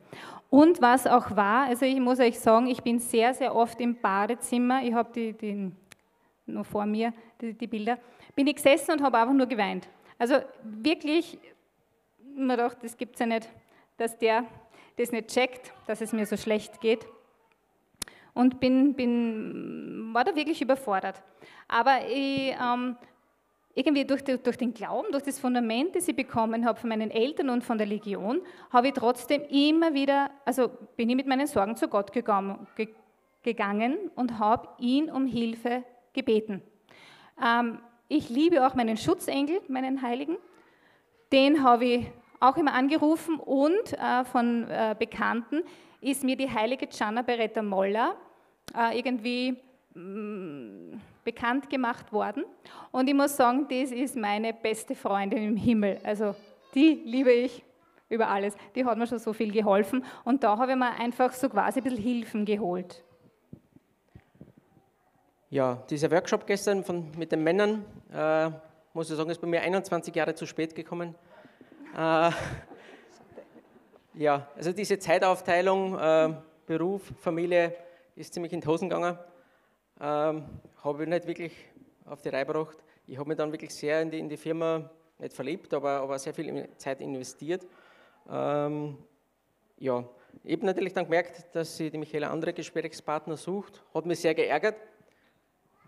Und 0.49 0.82
was 0.82 1.06
auch 1.06 1.36
war, 1.36 1.67
also 1.67 1.86
ich 1.86 1.99
muss 1.99 2.19
euch 2.19 2.39
sagen, 2.39 2.65
ich 2.65 2.82
bin 2.82 2.97
sehr, 2.97 3.36
sehr 3.36 3.56
oft 3.56 3.80
im 3.82 4.01
Badezimmer, 4.01 4.82
ich 4.84 4.93
habe 4.93 5.12
die, 5.13 5.34
die 5.34 5.71
noch 6.47 6.65
vor 6.65 6.88
mir, 6.88 7.13
die, 7.39 7.54
die 7.54 7.67
Bilder, 7.67 7.99
bin 8.36 8.47
ich 8.47 8.56
gesessen 8.56 8.93
und 8.93 9.04
habe 9.04 9.19
einfach 9.19 9.34
nur 9.34 9.45
geweint. 9.45 9.88
Also 10.17 10.36
wirklich, 10.63 11.38
man 12.36 12.58
dachte, 12.58 12.80
das 12.84 12.97
gibt 12.97 13.15
es 13.15 13.19
ja 13.19 13.25
nicht, 13.25 13.49
dass 13.97 14.17
der 14.17 14.45
das 14.97 15.12
nicht 15.12 15.28
checkt, 15.28 15.73
dass 15.88 16.01
es 16.01 16.13
mir 16.13 16.25
so 16.25 16.38
schlecht 16.38 16.80
geht. 16.80 17.06
Und 18.34 18.60
bin, 18.60 18.93
bin, 18.93 20.13
war 20.13 20.23
da 20.23 20.36
wirklich 20.36 20.62
überfordert. 20.62 21.21
Aber 21.67 21.99
ich, 22.08 22.54
ähm, 22.62 22.97
irgendwie 23.75 24.06
durch, 24.06 24.23
durch, 24.23 24.58
den 24.58 24.73
Glauben, 24.73 25.12
durch 25.12 25.23
das 25.23 25.39
Fundament, 25.39 25.95
das 25.95 26.08
ich 26.08 26.15
bekommen 26.15 26.65
habe 26.65 26.80
von 26.80 26.89
meinen 26.89 27.12
Eltern 27.12 27.49
und 27.49 27.63
von 27.63 27.78
der 27.78 27.88
Legion, 27.88 28.41
habe 28.71 28.88
ich 28.88 28.93
trotzdem 28.93 29.41
immer 29.49 29.93
wieder, 29.93 30.32
also 30.45 30.69
bin 30.95 31.10
ich 31.10 31.15
mit 31.15 31.28
meinen 31.28 31.47
Sorgen 31.47 31.75
zu 31.75 31.88
Gott 31.88 32.12
gegangen, 32.13 32.67
ge, 32.75 32.89
gegangen 33.43 33.97
und 34.15 34.39
habe 34.39 34.69
ihn 34.80 35.12
um 35.12 35.28
Hilfe 35.28 35.84
gebeten. 36.13 36.62
Ähm, 37.41 37.80
ich 38.08 38.30
liebe 38.30 38.65
auch 38.65 38.76
meinen 38.76 38.98
Schutzengel, 38.98 39.62
meinen 39.68 40.02
Heiligen. 40.02 40.38
Den 41.32 41.63
habe 41.63 41.86
ich 41.86 42.08
auch 42.39 42.58
immer 42.58 42.74
angerufen 42.74 43.39
und 43.39 43.94
äh, 43.94 44.24
von 44.26 44.70
äh, 44.70 44.96
Bekannten 44.98 45.63
ist 46.02 46.24
mir 46.24 46.36
die 46.36 46.50
heilige 46.50 46.88
Gianna 46.88 47.22
Beretta 47.22 47.62
Molla 47.62 48.15
äh, 48.76 48.98
irgendwie 48.98 49.58
mh, 49.94 50.02
mm, 50.02 51.02
bekannt 51.24 51.70
gemacht 51.70 52.13
worden. 52.13 52.46
Und 52.91 53.08
ich 53.08 53.15
muss 53.15 53.36
sagen, 53.36 53.68
das 53.68 53.91
ist 53.91 54.15
meine 54.15 54.54
beste 54.54 54.94
Freundin 54.96 55.44
im 55.44 55.58
Himmel. 55.58 56.00
Also 56.04 56.36
die 56.76 57.02
liebe 57.06 57.32
ich 57.32 57.63
über 58.10 58.28
alles. 58.28 58.56
Die 58.76 58.86
hat 58.86 58.98
mir 58.98 59.08
schon 59.08 59.20
so 59.20 59.34
viel 59.34 59.52
geholfen. 59.52 60.06
Und 60.24 60.44
da 60.44 60.58
habe 60.58 60.74
ich 60.74 60.78
mir 60.78 60.91
einfach 60.91 61.34
so 61.34 61.50
quasi 61.50 61.80
ein 61.80 61.84
bisschen 61.84 62.04
Hilfen 62.04 62.46
geholt. 62.46 63.04
Ja, 65.56 65.82
dieser 65.89 66.12
Workshop 66.12 66.46
gestern 66.46 66.84
von, 66.84 67.10
mit 67.18 67.32
den 67.32 67.41
Männern, 67.41 67.86
äh, 68.13 68.50
muss 68.94 69.10
ich 69.10 69.15
sagen, 69.15 69.30
ist 69.30 69.39
bei 69.39 69.48
mir 69.48 69.62
21 69.62 70.13
Jahre 70.13 70.36
zu 70.36 70.46
spät 70.46 70.76
gekommen. 70.76 71.15
Äh, 71.98 72.30
ja, 74.15 74.50
also 74.54 74.74
diese 74.74 75.00
Zeitaufteilung, 75.00 75.98
äh, 75.98 76.34
Beruf, 76.65 77.04
Familie, 77.22 77.74
ist 78.18 78.34
ziemlich 78.34 78.52
in 78.52 78.60
die 78.60 78.68
Hosen 78.68 78.89
gegangen. 78.89 79.18
Ähm, 80.02 80.44
habe 80.84 81.04
ich 81.04 81.08
nicht 81.08 81.26
wirklich 81.26 81.54
auf 82.06 82.22
die 82.22 82.28
Reihe 82.28 82.46
gebracht. 82.46 82.76
Ich 83.08 83.18
habe 83.18 83.30
mich 83.30 83.38
dann 83.38 83.50
wirklich 83.54 83.74
sehr 83.74 84.02
in 84.02 84.12
die, 84.12 84.20
in 84.20 84.28
die 84.28 84.36
Firma, 84.36 84.89
nicht 85.20 85.34
verliebt, 85.34 85.74
aber, 85.74 86.02
aber 86.02 86.20
sehr 86.20 86.34
viel 86.34 86.68
Zeit 86.76 87.00
investiert. 87.00 87.65
Ähm, 88.30 88.98
ja, 89.78 90.04
ich 90.44 90.58
habe 90.58 90.65
natürlich 90.65 90.91
dann 90.91 91.06
gemerkt, 91.06 91.56
dass 91.56 91.78
sie 91.78 91.89
die 91.89 91.98
Michaela 91.98 92.30
andere 92.30 92.52
Gesprächspartner 92.52 93.38
sucht. 93.38 93.86
Hat 93.94 94.06
mich 94.06 94.20
sehr 94.20 94.36
geärgert, 94.36 94.76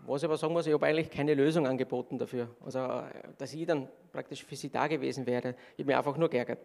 was 0.08 0.22
ich 0.22 0.24
aber 0.24 0.36
sagen 0.36 0.52
muss, 0.52 0.66
ich 0.66 0.72
habe 0.72 0.86
eigentlich 0.86 1.10
keine 1.10 1.34
Lösung 1.34 1.66
angeboten 1.66 2.18
dafür. 2.18 2.48
Also, 2.64 3.02
dass 3.36 3.52
ich 3.52 3.66
dann 3.66 3.88
praktisch 4.12 4.44
für 4.44 4.56
sie 4.56 4.70
da 4.70 4.86
gewesen 4.86 5.26
wäre. 5.26 5.54
Ich 5.76 5.84
habe 5.84 5.86
mich 5.86 5.96
einfach 5.96 6.16
nur 6.16 6.28
geärgert. 6.28 6.58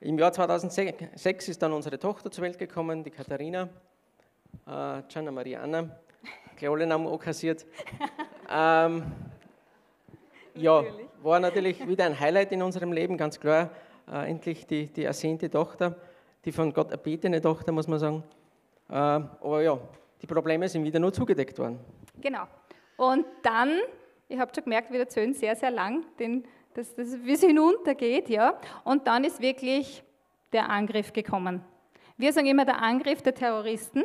Im 0.00 0.18
Jahr 0.18 0.32
2006 0.32 1.48
ist 1.48 1.62
dann 1.62 1.72
unsere 1.72 1.98
Tochter 1.98 2.30
zur 2.30 2.44
Welt 2.44 2.58
gekommen, 2.58 3.04
die 3.04 3.10
Katharina, 3.10 3.68
äh, 4.66 5.02
Gianna 5.08 5.30
Mariana, 5.30 6.00
alle 6.62 6.86
Namen 6.86 7.06
auch 7.06 7.18
kassiert. 7.18 7.66
ähm, 8.50 9.02
ja, 10.54 10.84
war 11.22 11.40
natürlich 11.40 11.86
wieder 11.86 12.04
ein 12.06 12.18
Highlight 12.18 12.52
in 12.52 12.62
unserem 12.62 12.92
Leben, 12.92 13.16
ganz 13.16 13.38
klar. 13.38 13.70
Äh, 14.10 14.30
endlich 14.30 14.66
die, 14.66 14.86
die 14.86 15.04
ersehnte 15.04 15.50
Tochter, 15.50 15.96
die 16.44 16.52
von 16.52 16.72
Gott 16.72 16.90
erbetene 16.90 17.40
Tochter, 17.40 17.72
muss 17.72 17.86
man 17.86 17.98
sagen. 17.98 18.24
Äh, 18.88 18.94
aber 18.94 19.62
ja, 19.62 19.78
die 20.22 20.26
Probleme 20.26 20.68
sind 20.68 20.84
wieder 20.84 20.98
nur 20.98 21.12
zugedeckt 21.12 21.58
worden. 21.58 21.78
Genau. 22.20 22.44
Und 22.96 23.24
dann, 23.42 23.78
ihr 24.28 24.38
habt 24.38 24.54
schon 24.54 24.64
gemerkt, 24.64 24.90
wir 24.90 25.00
erzählen 25.00 25.32
sehr, 25.32 25.56
sehr 25.56 25.70
lang, 25.70 26.04
den, 26.18 26.44
dass 26.74 26.94
das 26.94 27.24
wie 27.24 27.32
es 27.32 27.40
hinuntergeht, 27.40 28.28
ja. 28.28 28.58
Und 28.84 29.06
dann 29.06 29.24
ist 29.24 29.40
wirklich 29.40 30.02
der 30.52 30.68
Angriff 30.68 31.12
gekommen. 31.12 31.62
Wir 32.16 32.32
sagen 32.32 32.46
immer 32.46 32.64
der 32.64 32.82
Angriff 32.82 33.22
der 33.22 33.34
Terroristen. 33.34 34.04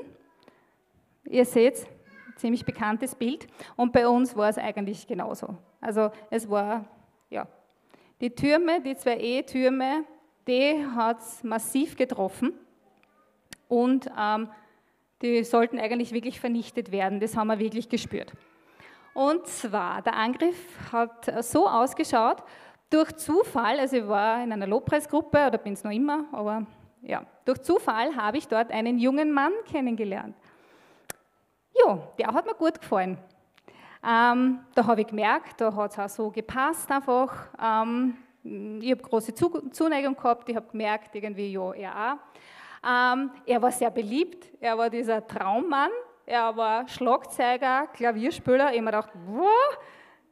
Ihr 1.25 1.45
seht, 1.45 1.88
ziemlich 2.36 2.65
bekanntes 2.65 3.15
Bild. 3.15 3.47
Und 3.75 3.91
bei 3.91 4.08
uns 4.08 4.36
war 4.36 4.49
es 4.49 4.58
eigentlich 4.58 5.08
genauso. 5.08 5.58
Also 5.82 6.12
es 6.30 6.49
war, 6.49 6.86
ja, 7.30 7.47
die 8.21 8.30
Türme, 8.30 8.82
die 8.82 8.95
zwei 8.95 9.17
E-Türme, 9.17 10.06
die 10.47 10.86
hat 10.95 11.19
es 11.19 11.43
massiv 11.43 11.95
getroffen. 11.95 12.54
Und 13.67 14.10
ähm, 14.17 14.49
die 15.25 15.43
sollten 15.43 15.79
eigentlich 15.79 16.11
wirklich 16.11 16.39
vernichtet 16.39 16.91
werden. 16.91 17.19
Das 17.19 17.35
haben 17.35 17.47
wir 17.47 17.59
wirklich 17.59 17.89
gespürt. 17.89 18.31
Und 19.13 19.47
zwar, 19.47 20.01
der 20.01 20.15
Angriff 20.15 20.57
hat 20.91 21.43
so 21.43 21.67
ausgeschaut, 21.67 22.43
durch 22.89 23.11
Zufall, 23.15 23.79
also 23.79 23.97
ich 23.97 24.07
war 24.07 24.43
in 24.43 24.51
einer 24.51 24.67
Lobpreisgruppe 24.67 25.47
oder 25.47 25.57
bin 25.57 25.73
es 25.73 25.83
noch 25.83 25.91
immer, 25.91 26.25
aber 26.31 26.65
ja, 27.01 27.25
durch 27.45 27.61
Zufall 27.61 28.15
habe 28.15 28.38
ich 28.38 28.47
dort 28.47 28.71
einen 28.71 28.97
jungen 28.97 29.31
Mann 29.31 29.53
kennengelernt. 29.69 30.35
Ja, 31.73 31.97
der 32.17 32.27
hat 32.27 32.45
mir 32.45 32.53
gut 32.53 32.79
gefallen. 32.79 33.17
Ähm, 34.07 34.59
da 34.75 34.85
habe 34.85 35.01
ich 35.01 35.07
gemerkt, 35.07 35.59
da 35.59 35.73
hat 35.75 35.91
es 35.91 35.99
auch 35.99 36.09
so 36.09 36.29
gepasst 36.29 36.91
einfach. 36.91 37.47
Ähm, 37.61 38.17
ich 38.43 38.91
habe 38.91 39.01
große 39.01 39.33
Zuneigung 39.33 40.15
gehabt, 40.15 40.47
ich 40.47 40.55
habe 40.55 40.67
gemerkt, 40.69 41.15
irgendwie, 41.15 41.51
ja, 41.51 41.71
er 41.73 42.13
auch. 42.13 42.17
Ähm, 42.88 43.32
er 43.45 43.62
war 43.62 43.71
sehr 43.71 43.89
beliebt, 43.89 44.48
er 44.60 44.78
war 44.78 44.89
dieser 44.89 45.26
Traummann, 45.26 45.89
er 46.26 46.56
war 46.56 46.88
Schlagzeuger, 46.88 47.88
Klavierspieler. 47.88 48.74
Ich 48.74 48.82
habe 48.82 49.10
wow, 49.28 49.78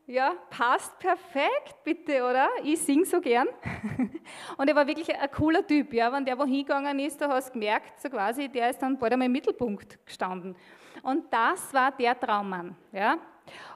ja, 0.05 0.33
passt 0.49 0.97
perfekt, 0.99 1.75
bitte, 1.83 2.23
oder? 2.23 2.47
Ich 2.63 2.81
singe 2.81 3.05
so 3.05 3.19
gern. 3.21 3.47
Und 4.57 4.67
er 4.67 4.75
war 4.75 4.85
wirklich 4.85 5.15
ein 5.15 5.31
cooler 5.31 5.65
Typ, 5.65 5.93
ja. 5.93 6.11
Wenn 6.11 6.25
der 6.25 6.37
wo 6.37 6.43
hingegangen 6.43 6.99
ist, 6.99 7.19
da 7.21 7.29
hast 7.29 7.49
du 7.49 7.53
gemerkt, 7.53 7.99
so 7.99 8.09
quasi, 8.09 8.49
der 8.49 8.69
ist 8.69 8.81
dann 8.81 8.97
bald 8.99 9.13
einmal 9.13 9.27
im 9.27 9.31
Mittelpunkt 9.31 10.05
gestanden. 10.05 10.55
Und 11.01 11.31
das 11.33 11.73
war 11.73 11.91
der 11.91 12.19
Traummann, 12.19 12.75
ja. 12.91 13.17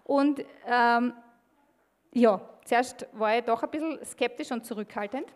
Und 0.04 0.46
ähm, 0.68 1.14
ja, 2.14 2.42
zuerst 2.64 3.08
war 3.14 3.38
ich 3.38 3.44
doch 3.44 3.64
ein 3.64 3.70
bisschen 3.70 4.06
skeptisch 4.06 4.52
und 4.52 4.66
zurückhaltend. 4.66 5.34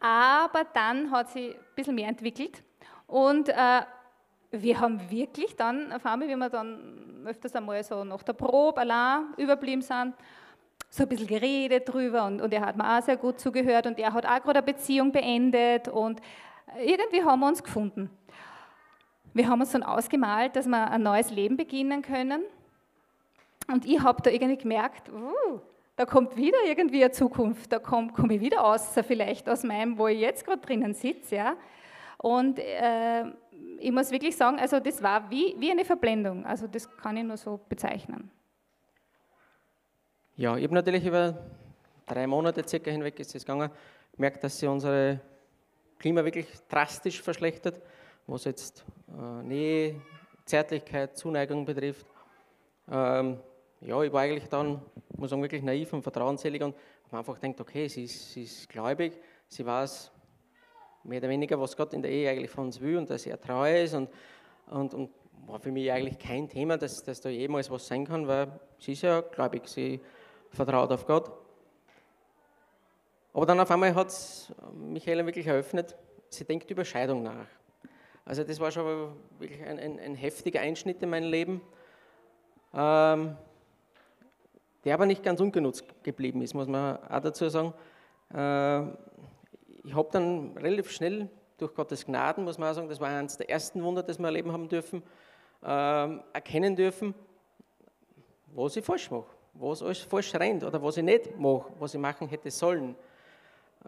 Aber 0.00 0.64
dann 0.72 1.10
hat 1.10 1.28
sich 1.30 1.54
ein 1.54 1.60
bisschen 1.74 1.94
mehr 1.94 2.08
entwickelt 2.08 2.62
und 3.06 3.50
äh, 3.50 3.82
wir 4.50 4.80
haben 4.80 5.10
wirklich 5.10 5.54
dann, 5.56 5.92
auf 5.92 6.04
wie 6.04 6.36
wir 6.36 6.48
dann 6.48 7.24
öfters 7.26 7.54
einmal 7.54 7.84
so 7.84 8.02
nach 8.02 8.22
der 8.22 8.32
Probe 8.32 8.80
allein 8.80 9.34
überblieben 9.36 9.82
sind, 9.82 10.14
so 10.88 11.04
ein 11.04 11.08
bisschen 11.08 11.28
geredet 11.28 11.88
drüber 11.88 12.24
und, 12.24 12.40
und 12.40 12.52
er 12.52 12.62
hat 12.62 12.76
mir 12.76 12.98
auch 12.98 13.02
sehr 13.02 13.16
gut 13.16 13.38
zugehört 13.38 13.86
und 13.86 13.98
er 13.98 14.12
hat 14.12 14.26
auch 14.26 14.42
gerade 14.42 14.58
eine 14.58 14.62
Beziehung 14.62 15.12
beendet 15.12 15.86
und 15.88 16.20
irgendwie 16.84 17.22
haben 17.22 17.40
wir 17.40 17.48
uns 17.48 17.62
gefunden. 17.62 18.10
Wir 19.32 19.48
haben 19.48 19.60
uns 19.60 19.70
dann 19.70 19.84
ausgemalt, 19.84 20.56
dass 20.56 20.66
wir 20.66 20.90
ein 20.90 21.02
neues 21.02 21.30
Leben 21.30 21.56
beginnen 21.56 22.02
können 22.02 22.42
und 23.68 23.84
ich 23.84 24.00
habe 24.00 24.22
da 24.22 24.30
irgendwie 24.30 24.58
gemerkt, 24.58 25.08
uh, 25.10 25.60
da 26.00 26.06
kommt 26.06 26.34
wieder 26.34 26.56
irgendwie 26.64 27.04
eine 27.04 27.12
Zukunft, 27.12 27.70
da 27.70 27.78
komme 27.78 28.10
komm 28.10 28.30
ich 28.30 28.40
wieder 28.40 28.64
aus, 28.64 28.88
vielleicht 29.06 29.46
aus 29.50 29.64
meinem, 29.64 29.98
wo 29.98 30.08
ich 30.08 30.18
jetzt 30.18 30.46
gerade 30.46 30.62
drinnen 30.62 30.94
sitze. 30.94 31.36
Ja? 31.36 31.56
Und 32.16 32.58
äh, 32.58 33.26
ich 33.78 33.92
muss 33.92 34.10
wirklich 34.10 34.34
sagen, 34.34 34.58
also 34.58 34.80
das 34.80 35.02
war 35.02 35.30
wie, 35.30 35.54
wie 35.58 35.70
eine 35.70 35.84
Verblendung. 35.84 36.46
Also 36.46 36.66
das 36.66 36.90
kann 36.96 37.18
ich 37.18 37.24
nur 37.24 37.36
so 37.36 37.60
bezeichnen. 37.68 38.30
Ja, 40.36 40.56
ich 40.56 40.64
habe 40.64 40.72
natürlich 40.72 41.04
über 41.04 41.38
drei 42.06 42.26
Monate 42.26 42.66
circa 42.66 42.90
hinweg 42.90 43.20
ist 43.20 43.34
es 43.34 43.44
gegangen, 43.44 43.70
gemerkt, 44.16 44.42
dass 44.42 44.58
sich 44.58 44.70
unsere 44.70 45.20
Klima 45.98 46.24
wirklich 46.24 46.46
drastisch 46.70 47.20
verschlechtert, 47.20 47.78
was 48.26 48.44
jetzt 48.44 48.86
äh, 49.06 49.42
Nähe, 49.42 50.00
Zärtlichkeit, 50.46 51.18
Zuneigung 51.18 51.66
betrifft. 51.66 52.06
Ähm, 52.90 53.38
ja, 53.80 54.02
ich 54.02 54.12
war 54.12 54.22
eigentlich 54.22 54.48
dann, 54.48 54.82
muss 55.16 55.30
sagen, 55.30 55.42
wirklich 55.42 55.62
naiv 55.62 55.92
und 55.92 56.02
vertrauensselig 56.02 56.62
und 56.62 56.74
habe 57.06 57.18
einfach 57.18 57.40
gedacht, 57.40 57.60
okay, 57.60 57.88
sie 57.88 58.04
ist, 58.04 58.32
sie 58.32 58.44
ist 58.44 58.68
gläubig, 58.68 59.18
sie 59.48 59.64
weiß 59.64 60.12
mehr 61.04 61.18
oder 61.18 61.28
weniger, 61.28 61.58
was 61.58 61.76
Gott 61.76 61.94
in 61.94 62.02
der 62.02 62.10
Ehe 62.10 62.30
eigentlich 62.30 62.50
von 62.50 62.66
uns 62.66 62.80
will 62.80 62.98
und 62.98 63.08
dass 63.08 63.24
er 63.26 63.40
treu 63.40 63.82
ist 63.82 63.94
und, 63.94 64.10
und, 64.66 64.94
und 64.94 65.10
war 65.46 65.58
für 65.58 65.72
mich 65.72 65.90
eigentlich 65.90 66.18
kein 66.18 66.48
Thema, 66.48 66.76
dass, 66.76 67.02
dass 67.02 67.20
da 67.20 67.30
jemals 67.30 67.70
was 67.70 67.86
sein 67.86 68.06
kann, 68.06 68.28
weil 68.28 68.48
sie 68.78 68.92
ist 68.92 69.02
ja 69.02 69.22
gläubig, 69.22 69.66
sie 69.66 70.00
vertraut 70.50 70.92
auf 70.92 71.06
Gott. 71.06 71.30
Aber 73.32 73.46
dann 73.46 73.60
auf 73.60 73.70
einmal 73.70 73.94
hat 73.94 74.08
es 74.08 74.52
Michaela 74.74 75.24
wirklich 75.24 75.46
eröffnet, 75.46 75.96
sie 76.28 76.44
denkt 76.44 76.70
über 76.70 76.84
Scheidung 76.84 77.22
nach. 77.22 77.46
Also 78.24 78.44
das 78.44 78.60
war 78.60 78.70
schon 78.70 79.14
wirklich 79.38 79.62
ein, 79.62 79.78
ein, 79.78 79.98
ein 79.98 80.14
heftiger 80.14 80.60
Einschnitt 80.60 81.02
in 81.02 81.10
mein 81.10 81.24
Leben, 81.24 81.62
ähm, 82.74 83.36
der 84.84 84.94
aber 84.94 85.06
nicht 85.06 85.22
ganz 85.22 85.40
ungenutzt 85.40 85.84
geblieben 86.02 86.42
ist, 86.42 86.54
muss 86.54 86.66
man 86.66 86.96
auch 86.96 87.20
dazu 87.20 87.48
sagen. 87.48 87.74
Äh, 88.34 88.82
ich 89.84 89.94
habe 89.94 90.08
dann 90.12 90.56
relativ 90.56 90.90
schnell 90.90 91.28
durch 91.58 91.74
Gottes 91.74 92.04
Gnaden, 92.04 92.44
muss 92.44 92.58
man 92.58 92.70
auch 92.70 92.74
sagen, 92.74 92.88
das 92.88 93.00
war 93.00 93.08
eines 93.08 93.36
der 93.36 93.50
ersten 93.50 93.82
Wunder, 93.82 94.02
das 94.02 94.18
wir 94.18 94.26
erleben 94.26 94.52
haben 94.52 94.68
dürfen, 94.68 95.02
äh, 95.62 96.16
erkennen 96.32 96.74
dürfen, 96.76 97.14
was 98.54 98.76
ich 98.76 98.84
falsch 98.84 99.10
mache, 99.10 99.26
was 99.54 99.82
alles 99.82 99.98
falsch 99.98 100.34
rennt 100.34 100.64
oder 100.64 100.82
was 100.82 100.96
ich 100.96 101.04
nicht 101.04 101.38
mache, 101.38 101.66
was 101.78 101.94
ich 101.94 102.00
machen 102.00 102.28
hätte 102.28 102.50
sollen. 102.50 102.94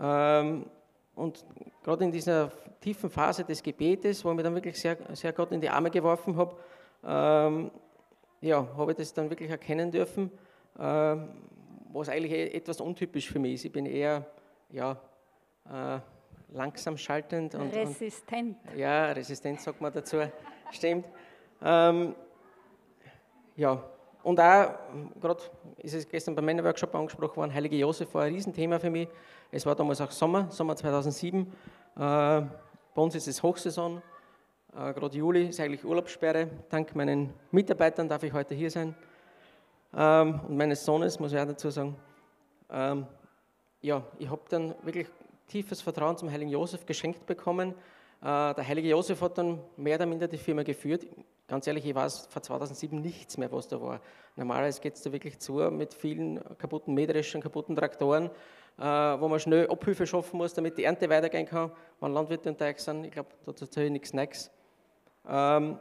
Ähm, 0.01 0.67
und 1.15 1.45
gerade 1.83 2.05
in 2.05 2.13
dieser 2.13 2.51
tiefen 2.81 3.11
Phase 3.11 3.45
des 3.45 3.63
Gebetes, 3.63 4.25
wo 4.25 4.31
ich 4.31 4.37
mich 4.37 4.45
dann 4.45 4.55
wirklich 4.55 4.79
sehr, 4.79 4.97
sehr 5.13 5.33
Gott 5.33 5.53
in 5.53 5.61
die 5.61 5.69
Arme 5.69 5.91
geworfen 5.91 6.37
habe, 6.37 6.57
ähm, 7.05 7.71
ja, 8.41 8.67
habe 8.77 8.93
ich 8.93 8.97
das 8.97 9.13
dann 9.13 9.31
wirklich 9.31 9.51
erkennen 9.51 9.91
dürfen, 9.91 10.25
ähm, 10.25 10.39
was 10.75 12.09
eigentlich 12.09 12.33
e-, 12.33 12.53
etwas 12.53 12.81
untypisch 12.81 13.31
für 13.31 13.39
mich 13.39 13.55
ist. 13.55 13.65
Ich 13.67 13.73
bin 13.73 13.87
eher 13.87 14.27
ja, 14.71 14.97
äh, 15.71 15.99
langsam 16.53 16.97
schaltend. 16.97 17.55
Und, 17.55 17.75
resistent. 17.75 18.57
Und, 18.71 18.79
ja, 18.79 19.13
resistent 19.13 19.61
sagt 19.61 19.81
man 19.81 19.93
dazu, 19.93 20.19
stimmt. 20.71 21.07
Ähm, 21.63 22.15
ja, 23.57 23.83
und 24.23 24.39
auch, 24.39 24.75
gerade 25.21 25.43
ist 25.79 25.95
es 25.95 26.09
gestern 26.09 26.35
beim 26.35 26.45
Männerworkshop 26.45 26.95
angesprochen 26.95 27.37
worden, 27.37 27.55
Heilige 27.55 27.77
Josef 27.77 28.15
war 28.15 28.23
ein 28.23 28.33
Riesenthema 28.33 28.79
für 28.79 28.91
mich. 28.91 29.09
Es 29.51 29.67
war 29.67 29.75
damals 29.75 30.01
auch 30.01 30.11
Sommer, 30.11 30.51
Sommer 30.51 30.77
2007. 30.77 31.43
Äh, 31.43 31.47
bei 31.97 32.47
uns 32.95 33.15
ist 33.15 33.27
es 33.27 33.43
Hochsaison. 33.43 34.01
Äh, 34.75 34.95
gerade 34.95 35.17
Juli 35.17 35.49
ist 35.49 35.61
eigentlich 35.61 35.85
Urlaubssperre. 35.85 36.49
Dank 36.71 36.95
meinen 36.95 37.35
Mitarbeitern 37.51 38.09
darf 38.09 38.23
ich 38.23 38.33
heute 38.33 38.55
hier 38.55 38.71
sein. 38.71 38.95
Ähm, 39.95 40.41
und 40.49 40.57
meines 40.57 40.85
Sohnes, 40.85 41.19
muss 41.19 41.33
ich 41.33 41.39
auch 41.39 41.47
dazu 41.47 41.71
sagen. 41.71 41.97
Ähm, 42.71 43.07
ja, 43.81 44.03
ich 44.19 44.31
habe 44.31 44.43
dann 44.49 44.75
wirklich 44.83 45.09
tiefes 45.49 45.83
Vertrauen 45.83 46.17
zum 46.17 46.31
Heiligen 46.31 46.51
Josef 46.51 46.87
geschenkt 46.87 47.27
bekommen. 47.27 47.75
Äh, 48.21 48.55
der 48.55 48.67
Heilige 48.67 48.89
Josef 48.89 49.21
hat 49.21 49.37
dann 49.37 49.61
mehr 49.77 49.97
oder 49.97 50.07
minder 50.07 50.29
die 50.29 50.39
Firma 50.39 50.63
geführt. 50.63 51.07
Ganz 51.49 51.67
ehrlich, 51.67 51.85
ich 51.85 51.95
weiß 51.95 52.29
vor 52.31 52.41
2007 52.41 53.01
nichts 53.01 53.37
mehr, 53.37 53.53
was 53.53 53.69
da 53.69 53.81
war. 53.81 54.01
Normalerweise 54.37 54.81
geht 54.81 54.95
es 54.95 55.03
da 55.03 55.13
wirklich 55.13 55.39
zu 55.39 55.55
mit 55.71 55.93
vielen 55.93 56.41
kaputten 56.57 56.95
Mähdreschern, 56.95 57.43
kaputten 57.43 57.77
Traktoren, 57.77 58.31
äh, 58.79 58.83
wo 58.83 59.29
man 59.29 59.39
schnell 59.41 59.69
Abhilfe 59.69 60.07
schaffen 60.07 60.39
muss, 60.39 60.55
damit 60.55 60.79
die 60.79 60.85
Ernte 60.85 61.11
weitergehen 61.11 61.47
kann, 61.47 61.71
wenn 62.01 62.15
Landwirte 62.15 62.49
unterwegs 62.49 62.85
sind. 62.85 63.05
Ich 63.05 63.11
glaube, 63.11 63.29
dazu 63.45 63.67
erzähle 63.67 63.87
ich 63.87 63.93
nichts 63.93 64.15
Neues. 64.15 64.51
Ähm, 65.29 65.79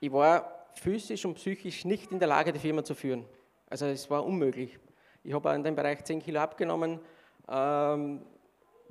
ich 0.00 0.10
war 0.10 0.66
physisch 0.74 1.24
und 1.26 1.34
psychisch 1.34 1.84
nicht 1.84 2.12
in 2.12 2.18
der 2.18 2.28
Lage, 2.28 2.52
die 2.52 2.58
Firma 2.58 2.82
zu 2.82 2.94
führen. 2.94 3.26
Also 3.72 3.86
es 3.86 4.10
war 4.10 4.22
unmöglich. 4.22 4.78
Ich 5.24 5.32
habe 5.32 5.54
in 5.54 5.64
dem 5.64 5.74
Bereich 5.74 6.04
10 6.04 6.20
Kilo 6.20 6.40
abgenommen, 6.40 7.00
ähm, 7.48 8.20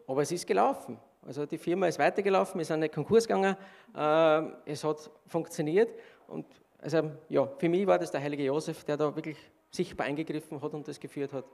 aber 0.07 0.21
es 0.23 0.31
ist 0.31 0.47
gelaufen. 0.47 0.97
Also 1.23 1.45
die 1.45 1.59
Firma 1.59 1.85
ist 1.85 1.99
weitergelaufen, 1.99 2.57
wir 2.57 2.65
sind 2.65 2.79
nicht 2.79 2.95
Konkurs 2.95 3.27
gegangen, 3.27 3.55
äh, 3.95 4.41
es 4.65 4.83
hat 4.83 5.11
funktioniert 5.27 5.93
und 6.27 6.47
also 6.81 7.11
ja, 7.29 7.45
für 7.59 7.69
mich 7.69 7.85
war 7.85 7.99
das 7.99 8.09
der 8.09 8.21
heilige 8.21 8.43
Josef, 8.43 8.83
der 8.83 8.97
da 8.97 9.15
wirklich 9.15 9.37
sichtbar 9.69 10.07
eingegriffen 10.07 10.59
hat 10.59 10.73
und 10.73 10.87
das 10.87 10.99
geführt 10.99 11.31
hat. 11.31 11.45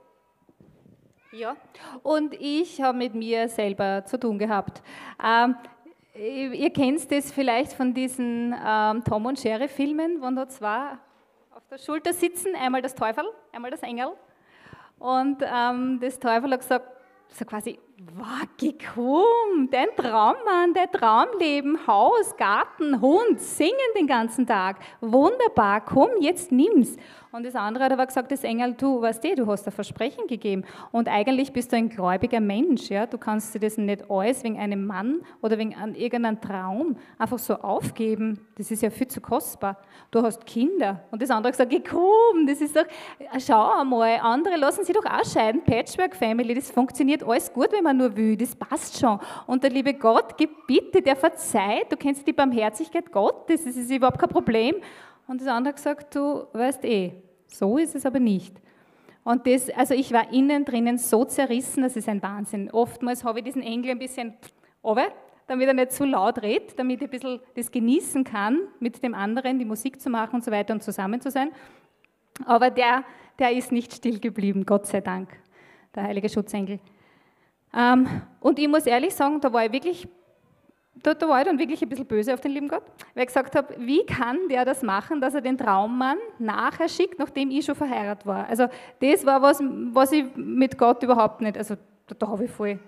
Ja, 1.30 1.54
und 2.02 2.32
ich 2.40 2.80
habe 2.80 2.96
mit 2.96 3.14
mir 3.14 3.46
selber 3.50 4.06
zu 4.06 4.18
tun 4.18 4.38
gehabt. 4.38 4.82
Ähm, 5.22 5.54
ihr 6.14 6.70
kennt 6.70 7.12
das 7.12 7.30
vielleicht 7.30 7.74
von 7.74 7.92
diesen 7.92 8.54
ähm, 8.66 9.04
Tom 9.04 9.26
und 9.26 9.44
Jerry 9.44 9.68
Filmen, 9.68 10.22
wo 10.22 10.30
da 10.34 10.48
zwei 10.48 10.96
auf 11.58 11.66
der 11.66 11.78
Schulter 11.78 12.12
sitzen, 12.12 12.54
einmal 12.54 12.82
das 12.82 12.94
Teufel, 12.94 13.24
einmal 13.50 13.72
das 13.72 13.82
Engel. 13.82 14.12
Und 15.00 15.42
ähm, 15.42 15.98
das 16.00 16.20
Teufel 16.20 16.52
hat 16.52 16.60
gesagt, 16.60 16.86
so 17.30 17.44
quasi, 17.44 17.80
Wacki, 17.98 18.78
komm, 18.94 19.68
dein 19.72 19.88
Traummann, 19.96 20.72
dein 20.72 20.88
Traumleben, 20.92 21.84
Haus, 21.88 22.36
Garten, 22.36 23.00
Hund, 23.00 23.40
singen 23.40 23.72
den 23.98 24.06
ganzen 24.06 24.46
Tag. 24.46 24.76
Wunderbar, 25.00 25.80
komm, 25.80 26.10
jetzt 26.20 26.52
nimm's. 26.52 26.96
Und 27.30 27.44
das 27.44 27.54
andere 27.54 27.84
hat 27.84 27.92
aber 27.92 28.06
gesagt, 28.06 28.32
das 28.32 28.42
Engel, 28.42 28.74
du 28.74 29.02
weißt 29.02 29.24
eh, 29.26 29.34
du 29.34 29.46
hast 29.46 29.66
ein 29.66 29.72
Versprechen 29.72 30.26
gegeben. 30.26 30.64
Und 30.92 31.08
eigentlich 31.08 31.52
bist 31.52 31.72
du 31.72 31.76
ein 31.76 31.88
gläubiger 31.88 32.40
Mensch. 32.40 32.88
Ja? 32.88 33.06
Du 33.06 33.18
kannst 33.18 33.54
dir 33.54 33.60
das 33.60 33.76
nicht 33.76 34.10
alles 34.10 34.42
wegen 34.44 34.58
einem 34.58 34.86
Mann 34.86 35.20
oder 35.42 35.58
wegen 35.58 35.74
irgendeinem 35.94 36.40
Traum 36.40 36.96
einfach 37.18 37.38
so 37.38 37.54
aufgeben. 37.54 38.40
Das 38.56 38.70
ist 38.70 38.82
ja 38.82 38.88
viel 38.88 39.08
zu 39.08 39.20
kostbar. 39.20 39.76
Du 40.10 40.22
hast 40.22 40.46
Kinder. 40.46 41.04
Und 41.10 41.20
das 41.20 41.30
andere 41.30 41.52
hat 41.52 41.70
gesagt, 41.70 41.88
komm, 41.90 42.46
das 42.46 42.60
ist 42.60 42.74
doch, 42.74 42.86
schau 43.38 43.78
einmal, 43.78 44.18
andere 44.22 44.56
lassen 44.56 44.84
sich 44.84 44.94
doch 44.94 45.04
auch 45.04 45.24
scheiden. 45.24 45.62
Patchwork 45.64 46.16
Family, 46.16 46.54
das 46.54 46.70
funktioniert 46.70 47.22
alles 47.22 47.52
gut, 47.52 47.72
wenn 47.72 47.84
man 47.84 47.87
nur 47.92 48.16
will. 48.16 48.36
Das 48.36 48.54
passt 48.54 48.98
schon. 48.98 49.18
Und 49.46 49.62
der 49.62 49.70
liebe 49.70 49.94
Gott, 49.94 50.36
gib 50.36 50.66
bitte, 50.66 51.02
der 51.02 51.16
verzeiht. 51.16 51.90
Du 51.90 51.96
kennst 51.96 52.26
die 52.26 52.32
Barmherzigkeit 52.32 53.10
Gottes, 53.12 53.64
das 53.64 53.76
ist 53.76 53.90
überhaupt 53.90 54.18
kein 54.18 54.28
Problem. 54.28 54.76
Und 55.26 55.40
das 55.40 55.48
andere 55.48 55.70
hat 55.70 55.76
gesagt, 55.76 56.14
du 56.14 56.46
weißt 56.52 56.84
eh, 56.84 57.12
so 57.46 57.78
ist 57.78 57.94
es 57.94 58.06
aber 58.06 58.18
nicht. 58.20 58.56
Und 59.24 59.46
das, 59.46 59.68
also 59.70 59.92
ich 59.92 60.10
war 60.12 60.32
innen 60.32 60.64
drinnen 60.64 60.96
so 60.96 61.24
zerrissen, 61.24 61.82
das 61.82 61.96
ist 61.96 62.08
ein 62.08 62.22
Wahnsinn. 62.22 62.70
Oftmals 62.70 63.24
habe 63.24 63.40
ich 63.40 63.44
diesen 63.44 63.62
Engel 63.62 63.90
ein 63.90 63.98
bisschen 63.98 64.34
runter, 64.82 65.12
damit 65.46 65.68
er 65.68 65.74
nicht 65.74 65.92
zu 65.92 66.06
laut 66.06 66.40
redet, 66.40 66.78
damit 66.78 67.02
ich 67.02 67.08
ein 67.08 67.10
bisschen 67.10 67.40
das 67.54 67.70
genießen 67.70 68.24
kann, 68.24 68.58
mit 68.80 69.02
dem 69.02 69.14
anderen 69.14 69.58
die 69.58 69.66
Musik 69.66 70.00
zu 70.00 70.08
machen 70.08 70.36
und 70.36 70.44
so 70.44 70.50
weiter 70.50 70.72
und 70.72 70.82
zusammen 70.82 71.20
zu 71.20 71.30
sein. 71.30 71.50
Aber 72.46 72.70
der, 72.70 73.04
der 73.38 73.52
ist 73.52 73.72
nicht 73.72 73.92
still 73.92 74.18
geblieben, 74.18 74.64
Gott 74.64 74.86
sei 74.86 75.00
Dank, 75.02 75.28
der 75.94 76.04
heilige 76.04 76.28
Schutzengel. 76.28 76.80
Ähm, 77.74 78.22
und 78.40 78.58
ich 78.58 78.68
muss 78.68 78.86
ehrlich 78.86 79.14
sagen, 79.14 79.40
da 79.40 79.52
war 79.52 79.64
ich 79.64 79.72
wirklich 79.72 80.08
da, 81.02 81.14
da, 81.14 81.28
war 81.28 81.40
ich 81.40 81.46
dann 81.46 81.58
wirklich 81.58 81.80
ein 81.82 81.88
bisschen 81.88 82.06
böse 82.06 82.34
auf 82.34 82.40
den 82.40 82.52
lieben 82.52 82.68
Gott, 82.68 82.82
weil 83.14 83.22
ich 83.22 83.28
gesagt 83.28 83.54
habe, 83.54 83.74
wie 83.78 84.04
kann 84.04 84.48
der 84.50 84.64
das 84.64 84.82
machen, 84.82 85.20
dass 85.20 85.34
er 85.34 85.40
den 85.40 85.56
Traummann 85.56 86.18
nachher 86.38 86.88
schickt, 86.88 87.18
nachdem 87.18 87.50
ich 87.50 87.64
schon 87.64 87.74
verheiratet 87.74 88.26
war. 88.26 88.48
Also 88.48 88.66
das 89.00 89.24
war 89.24 89.40
was, 89.40 89.62
was 89.92 90.12
ich 90.12 90.24
mit 90.34 90.76
Gott 90.76 91.02
überhaupt 91.02 91.40
nicht, 91.40 91.56
also 91.56 91.76
da, 92.06 92.14
da 92.18 92.28
habe 92.28 92.46
ich 92.46 92.50
voll 92.50 92.78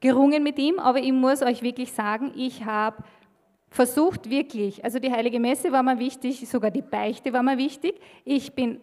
gerungen 0.00 0.42
mit 0.42 0.58
ihm, 0.58 0.78
aber 0.78 0.98
ich 0.98 1.12
muss 1.12 1.42
euch 1.42 1.62
wirklich 1.62 1.92
sagen, 1.92 2.32
ich 2.34 2.64
habe 2.64 2.96
versucht 3.70 4.30
wirklich, 4.30 4.84
also 4.84 4.98
die 4.98 5.10
heilige 5.10 5.40
Messe 5.40 5.72
war 5.72 5.82
mir 5.82 5.98
wichtig, 5.98 6.48
sogar 6.48 6.70
die 6.70 6.82
Beichte 6.82 7.32
war 7.32 7.42
mir 7.42 7.58
wichtig. 7.58 8.00
Ich 8.24 8.54
bin 8.54 8.80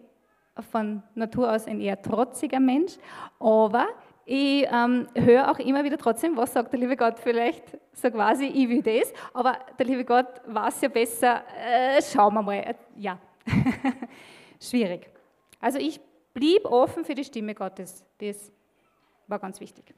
von 0.70 1.02
Natur 1.14 1.50
aus 1.50 1.66
ein 1.66 1.80
eher 1.80 2.00
trotziger 2.00 2.60
Mensch, 2.60 2.98
aber 3.40 3.86
ich 4.24 4.66
ähm, 4.70 5.08
höre 5.14 5.50
auch 5.50 5.58
immer 5.58 5.82
wieder 5.82 5.98
trotzdem, 5.98 6.36
was 6.36 6.52
sagt 6.52 6.72
der 6.72 6.80
liebe 6.80 6.96
Gott 6.96 7.18
vielleicht, 7.18 7.78
so 7.92 8.10
quasi, 8.10 8.46
ich 8.46 8.68
will 8.68 8.82
das, 8.82 9.12
aber 9.34 9.58
der 9.78 9.86
liebe 9.86 10.04
Gott 10.04 10.40
weiß 10.46 10.82
ja 10.82 10.88
besser, 10.88 11.42
äh, 11.58 12.00
schauen 12.00 12.34
wir 12.34 12.42
mal. 12.42 12.54
Äh, 12.54 12.74
ja, 12.96 13.18
schwierig. 14.60 15.08
Also 15.60 15.78
ich 15.78 16.00
blieb 16.32 16.64
offen 16.64 17.04
für 17.04 17.14
die 17.14 17.24
Stimme 17.24 17.54
Gottes, 17.54 18.04
das 18.18 18.52
war 19.26 19.38
ganz 19.38 19.60
wichtig. 19.60 19.92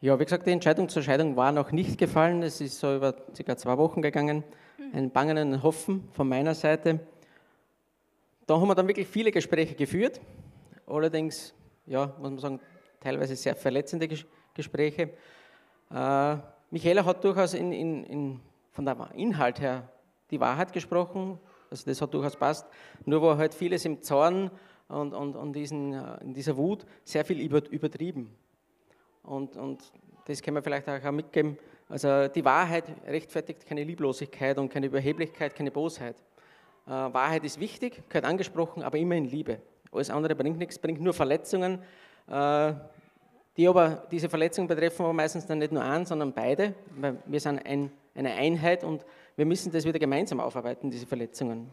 Ja, 0.00 0.18
wie 0.18 0.24
gesagt, 0.24 0.46
die 0.46 0.50
Entscheidung 0.50 0.88
zur 0.88 1.02
Scheidung 1.02 1.36
war 1.36 1.52
noch 1.52 1.72
nicht 1.72 1.96
gefallen, 1.96 2.42
es 2.42 2.60
ist 2.60 2.78
so 2.78 2.96
über 2.96 3.14
circa 3.34 3.56
zwei 3.56 3.78
Wochen 3.78 4.02
gegangen, 4.02 4.44
ein 4.92 5.10
Bangen 5.10 5.38
und 5.38 5.54
ein 5.54 5.62
Hoffen 5.62 6.08
von 6.12 6.28
meiner 6.28 6.54
Seite. 6.54 7.00
Da 8.46 8.60
haben 8.60 8.68
wir 8.68 8.74
dann 8.74 8.88
wirklich 8.88 9.08
viele 9.08 9.30
Gespräche 9.30 9.74
geführt, 9.74 10.20
allerdings, 10.86 11.54
ja, 11.86 12.06
muss 12.18 12.30
man 12.30 12.38
sagen, 12.38 12.60
teilweise 13.04 13.36
sehr 13.36 13.54
verletzende 13.54 14.08
Gespräche. 14.54 15.10
Äh, 15.90 16.36
Michaela 16.70 17.04
hat 17.04 17.22
durchaus 17.22 17.52
in, 17.54 17.70
in, 17.70 18.04
in 18.04 18.40
von 18.72 18.84
der 18.86 18.96
Inhalt 19.14 19.60
her 19.60 19.88
die 20.30 20.40
Wahrheit 20.40 20.72
gesprochen, 20.72 21.38
also 21.70 21.84
das 21.86 22.00
hat 22.00 22.12
durchaus 22.14 22.36
passt, 22.36 22.66
nur 23.04 23.20
war 23.22 23.36
halt 23.36 23.54
vieles 23.54 23.84
im 23.84 24.02
Zorn 24.02 24.50
und, 24.88 25.12
und, 25.12 25.36
und 25.36 25.52
diesen, 25.52 25.92
äh, 25.92 26.22
in 26.22 26.32
dieser 26.32 26.56
Wut 26.56 26.86
sehr 27.04 27.24
viel 27.24 27.40
übertrieben. 27.40 28.34
Und, 29.22 29.56
und 29.56 29.92
das 30.26 30.40
kann 30.40 30.54
man 30.54 30.62
vielleicht 30.62 30.88
auch 30.88 31.12
mitgeben. 31.12 31.58
Also 31.88 32.28
die 32.28 32.44
Wahrheit 32.44 32.84
rechtfertigt 33.06 33.66
keine 33.66 33.84
Lieblosigkeit 33.84 34.58
und 34.58 34.70
keine 34.70 34.86
Überheblichkeit, 34.86 35.54
keine 35.54 35.70
Bosheit. 35.70 36.16
Äh, 36.86 36.90
Wahrheit 36.90 37.44
ist 37.44 37.60
wichtig, 37.60 38.02
gehört 38.08 38.24
angesprochen, 38.24 38.82
aber 38.82 38.96
immer 38.96 39.14
in 39.14 39.26
Liebe. 39.26 39.60
Alles 39.92 40.10
andere 40.10 40.34
bringt 40.34 40.58
nichts, 40.58 40.78
bringt 40.78 41.00
nur 41.00 41.12
Verletzungen. 41.12 41.82
Äh, 42.26 42.72
die 43.56 43.68
aber, 43.68 44.06
diese 44.10 44.28
Verletzungen 44.28 44.66
betreffen 44.66 45.02
aber 45.02 45.12
meistens 45.12 45.46
dann 45.46 45.58
nicht 45.58 45.72
nur 45.72 45.82
einen, 45.82 46.06
sondern 46.06 46.32
beide, 46.32 46.74
weil 46.96 47.18
wir 47.26 47.40
sind 47.40 47.64
ein, 47.64 47.90
eine 48.14 48.32
Einheit 48.34 48.82
und 48.82 49.04
wir 49.36 49.46
müssen 49.46 49.70
das 49.72 49.84
wieder 49.84 49.98
gemeinsam 49.98 50.40
aufarbeiten, 50.40 50.90
diese 50.90 51.06
Verletzungen. 51.06 51.70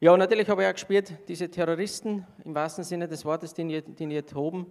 Ja, 0.00 0.16
natürlich 0.16 0.48
habe 0.48 0.62
ich 0.62 0.68
auch 0.68 0.72
gespürt, 0.72 1.12
diese 1.28 1.50
Terroristen 1.50 2.26
im 2.44 2.54
wahrsten 2.54 2.84
Sinne 2.84 3.08
des 3.08 3.24
Wortes, 3.24 3.54
die 3.54 3.82
die 3.82 4.04
ihr 4.04 4.26
toben, 4.26 4.66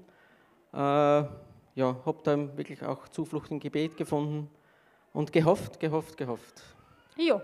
äh, 0.73 0.77
ja, 1.75 1.95
habe 2.05 2.17
da 2.23 2.57
wirklich 2.57 2.83
auch 2.83 3.07
Zuflucht 3.07 3.51
im 3.51 3.59
Gebet 3.59 3.97
gefunden 3.97 4.49
und 5.11 5.31
gehofft, 5.31 5.79
gehofft, 5.79 6.17
gehofft. 6.17 6.61
Ja, 7.15 7.41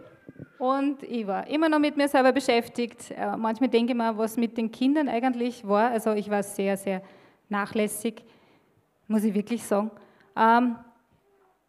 und 0.58 1.04
ich 1.04 1.26
war 1.26 1.48
immer 1.48 1.70
noch 1.70 1.80
mit 1.80 1.96
mir 1.96 2.08
selber 2.08 2.32
beschäftigt. 2.32 3.12
Äh, 3.12 3.38
manchmal 3.38 3.70
denke 3.70 3.94
ich 3.94 3.98
mir, 3.98 4.18
was 4.18 4.38
mit 4.38 4.58
den 4.58 4.72
Kindern 4.72 5.08
eigentlich 5.08 5.68
war. 5.68 5.92
Also 5.92 6.14
ich 6.14 6.30
war 6.30 6.44
sehr, 6.44 6.76
sehr 6.78 7.02
nachlässig, 7.50 8.24
muss 9.08 9.24
ich 9.24 9.34
wirklich 9.34 9.64
sagen. 9.64 9.92
Ähm, 10.36 10.78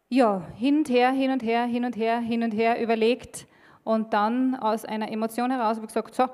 ja, 0.09 0.45
hin 0.55 0.79
und 0.79 0.89
her, 0.89 1.11
hin 1.11 1.31
und 1.31 1.43
her, 1.43 1.65
hin 1.65 1.85
und 1.85 1.95
her, 1.95 2.19
hin 2.19 2.43
und 2.43 2.51
her 2.51 2.81
überlegt 2.81 3.47
und 3.83 4.13
dann 4.13 4.55
aus 4.55 4.85
einer 4.85 5.11
Emotion 5.11 5.51
heraus 5.51 5.77
habe 5.77 5.85
ich 5.85 5.93
gesagt, 5.93 6.13
so, 6.13 6.27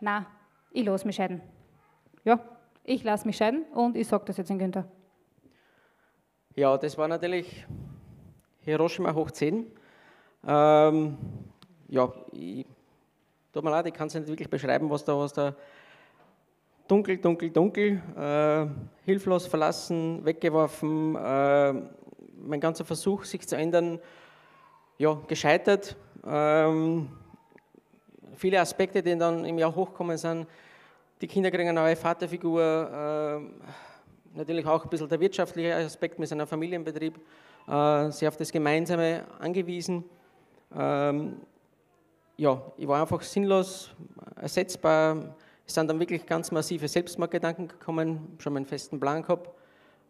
na, 0.00 0.26
ich 0.72 0.84
lasse 0.84 1.06
mich 1.06 1.16
scheiden. 1.16 1.40
Ja, 2.24 2.40
ich 2.84 3.02
lasse 3.02 3.26
mich 3.26 3.36
scheiden 3.36 3.64
und 3.72 3.96
ich 3.96 4.06
sage 4.06 4.24
das 4.26 4.36
jetzt 4.36 4.50
in 4.50 4.58
Günther. 4.58 4.86
Ja, 6.54 6.76
das 6.76 6.98
war 6.98 7.08
natürlich 7.08 7.66
Hiroshima 8.60 9.14
hoch 9.14 9.30
10. 9.30 9.66
Ähm, 10.46 11.18
ja, 11.88 12.12
ich, 12.32 12.66
tut 13.52 13.64
mir 13.64 13.70
leid, 13.70 13.86
ich 13.86 13.94
kann 13.94 14.08
es 14.08 14.14
nicht 14.14 14.26
wirklich 14.26 14.50
beschreiben, 14.50 14.90
was 14.90 15.04
da, 15.04 15.16
was 15.16 15.32
da 15.32 15.54
dunkel, 16.88 17.18
dunkel, 17.18 17.50
dunkel, 17.50 18.02
äh, 18.16 18.66
hilflos 19.04 19.46
verlassen, 19.46 20.24
weggeworfen, 20.24 21.16
äh, 21.16 21.72
mein 22.38 22.60
ganzer 22.60 22.84
Versuch, 22.84 23.24
sich 23.24 23.46
zu 23.46 23.56
ändern, 23.56 23.98
ja, 24.98 25.18
gescheitert. 25.26 25.96
Ähm, 26.24 27.08
viele 28.34 28.60
Aspekte, 28.60 29.02
die 29.02 29.16
dann 29.16 29.44
im 29.44 29.58
Jahr 29.58 29.74
hochkommen 29.74 30.16
sind. 30.16 30.46
Die 31.20 31.26
Kinder 31.26 31.50
kriegen 31.50 31.68
eine 31.68 31.80
neue 31.80 31.96
Vaterfigur, 31.96 32.62
äh, 32.62 34.36
natürlich 34.36 34.66
auch 34.66 34.84
ein 34.84 34.90
bisschen 34.90 35.08
der 35.08 35.20
wirtschaftliche 35.20 35.74
Aspekt 35.74 36.18
mit 36.18 36.28
seinem 36.28 36.46
Familienbetrieb, 36.46 37.18
äh, 37.68 38.10
sehr 38.10 38.28
auf 38.28 38.36
das 38.36 38.52
Gemeinsame 38.52 39.24
angewiesen. 39.38 40.04
Ähm, 40.76 41.40
ja, 42.36 42.60
ich 42.76 42.86
war 42.86 43.00
einfach 43.00 43.22
sinnlos, 43.22 43.94
ersetzbar. 44.36 45.36
Es 45.66 45.74
sind 45.74 45.88
dann 45.88 45.98
wirklich 45.98 46.24
ganz 46.26 46.52
massive 46.52 46.86
Selbstmordgedanken 46.86 47.68
gekommen, 47.68 48.36
schon 48.38 48.52
meinen 48.52 48.66
festen 48.66 49.00
Plan 49.00 49.22
gehabt. 49.22 49.50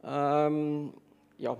Ähm, 0.04 0.92
ja, 1.38 1.56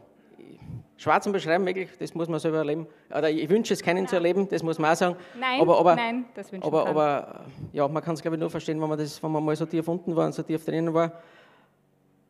schwer 0.96 1.20
zu 1.20 1.32
beschreiben, 1.32 1.64
wirklich, 1.66 1.88
das 1.98 2.14
muss 2.14 2.28
man 2.28 2.38
selber 2.38 2.59
erleben. 2.59 2.87
Oder 3.11 3.30
ich 3.30 3.48
wünsche 3.48 3.74
es 3.74 3.82
keinen 3.82 4.04
ja. 4.04 4.11
zu 4.11 4.16
erleben, 4.16 4.48
das 4.48 4.62
muss 4.62 4.78
man 4.78 4.92
auch 4.92 4.96
sagen. 4.96 5.16
Nein, 5.38 5.61
aber, 5.61 5.78
aber, 5.78 5.96
nein 5.96 6.26
das 6.35 6.52
wünsche 6.52 6.66
aber, 6.66 6.87
aber 6.87 7.46
ja, 7.72 7.88
man 7.88 8.02
kann 8.02 8.14
es, 8.14 8.22
glaube 8.22 8.37
ich, 8.37 8.40
nur 8.40 8.50
verstehen, 8.50 8.80
wenn 8.80 8.88
man, 8.88 8.98
das, 8.98 9.22
wenn 9.22 9.30
man 9.30 9.44
mal 9.44 9.56
so 9.56 9.66
tief 9.66 9.87
unten 9.88 10.14
war 10.14 10.26
und 10.26 10.35
so 10.35 10.42
tief 10.42 10.64
drinnen 10.64 10.92
war. 10.92 11.12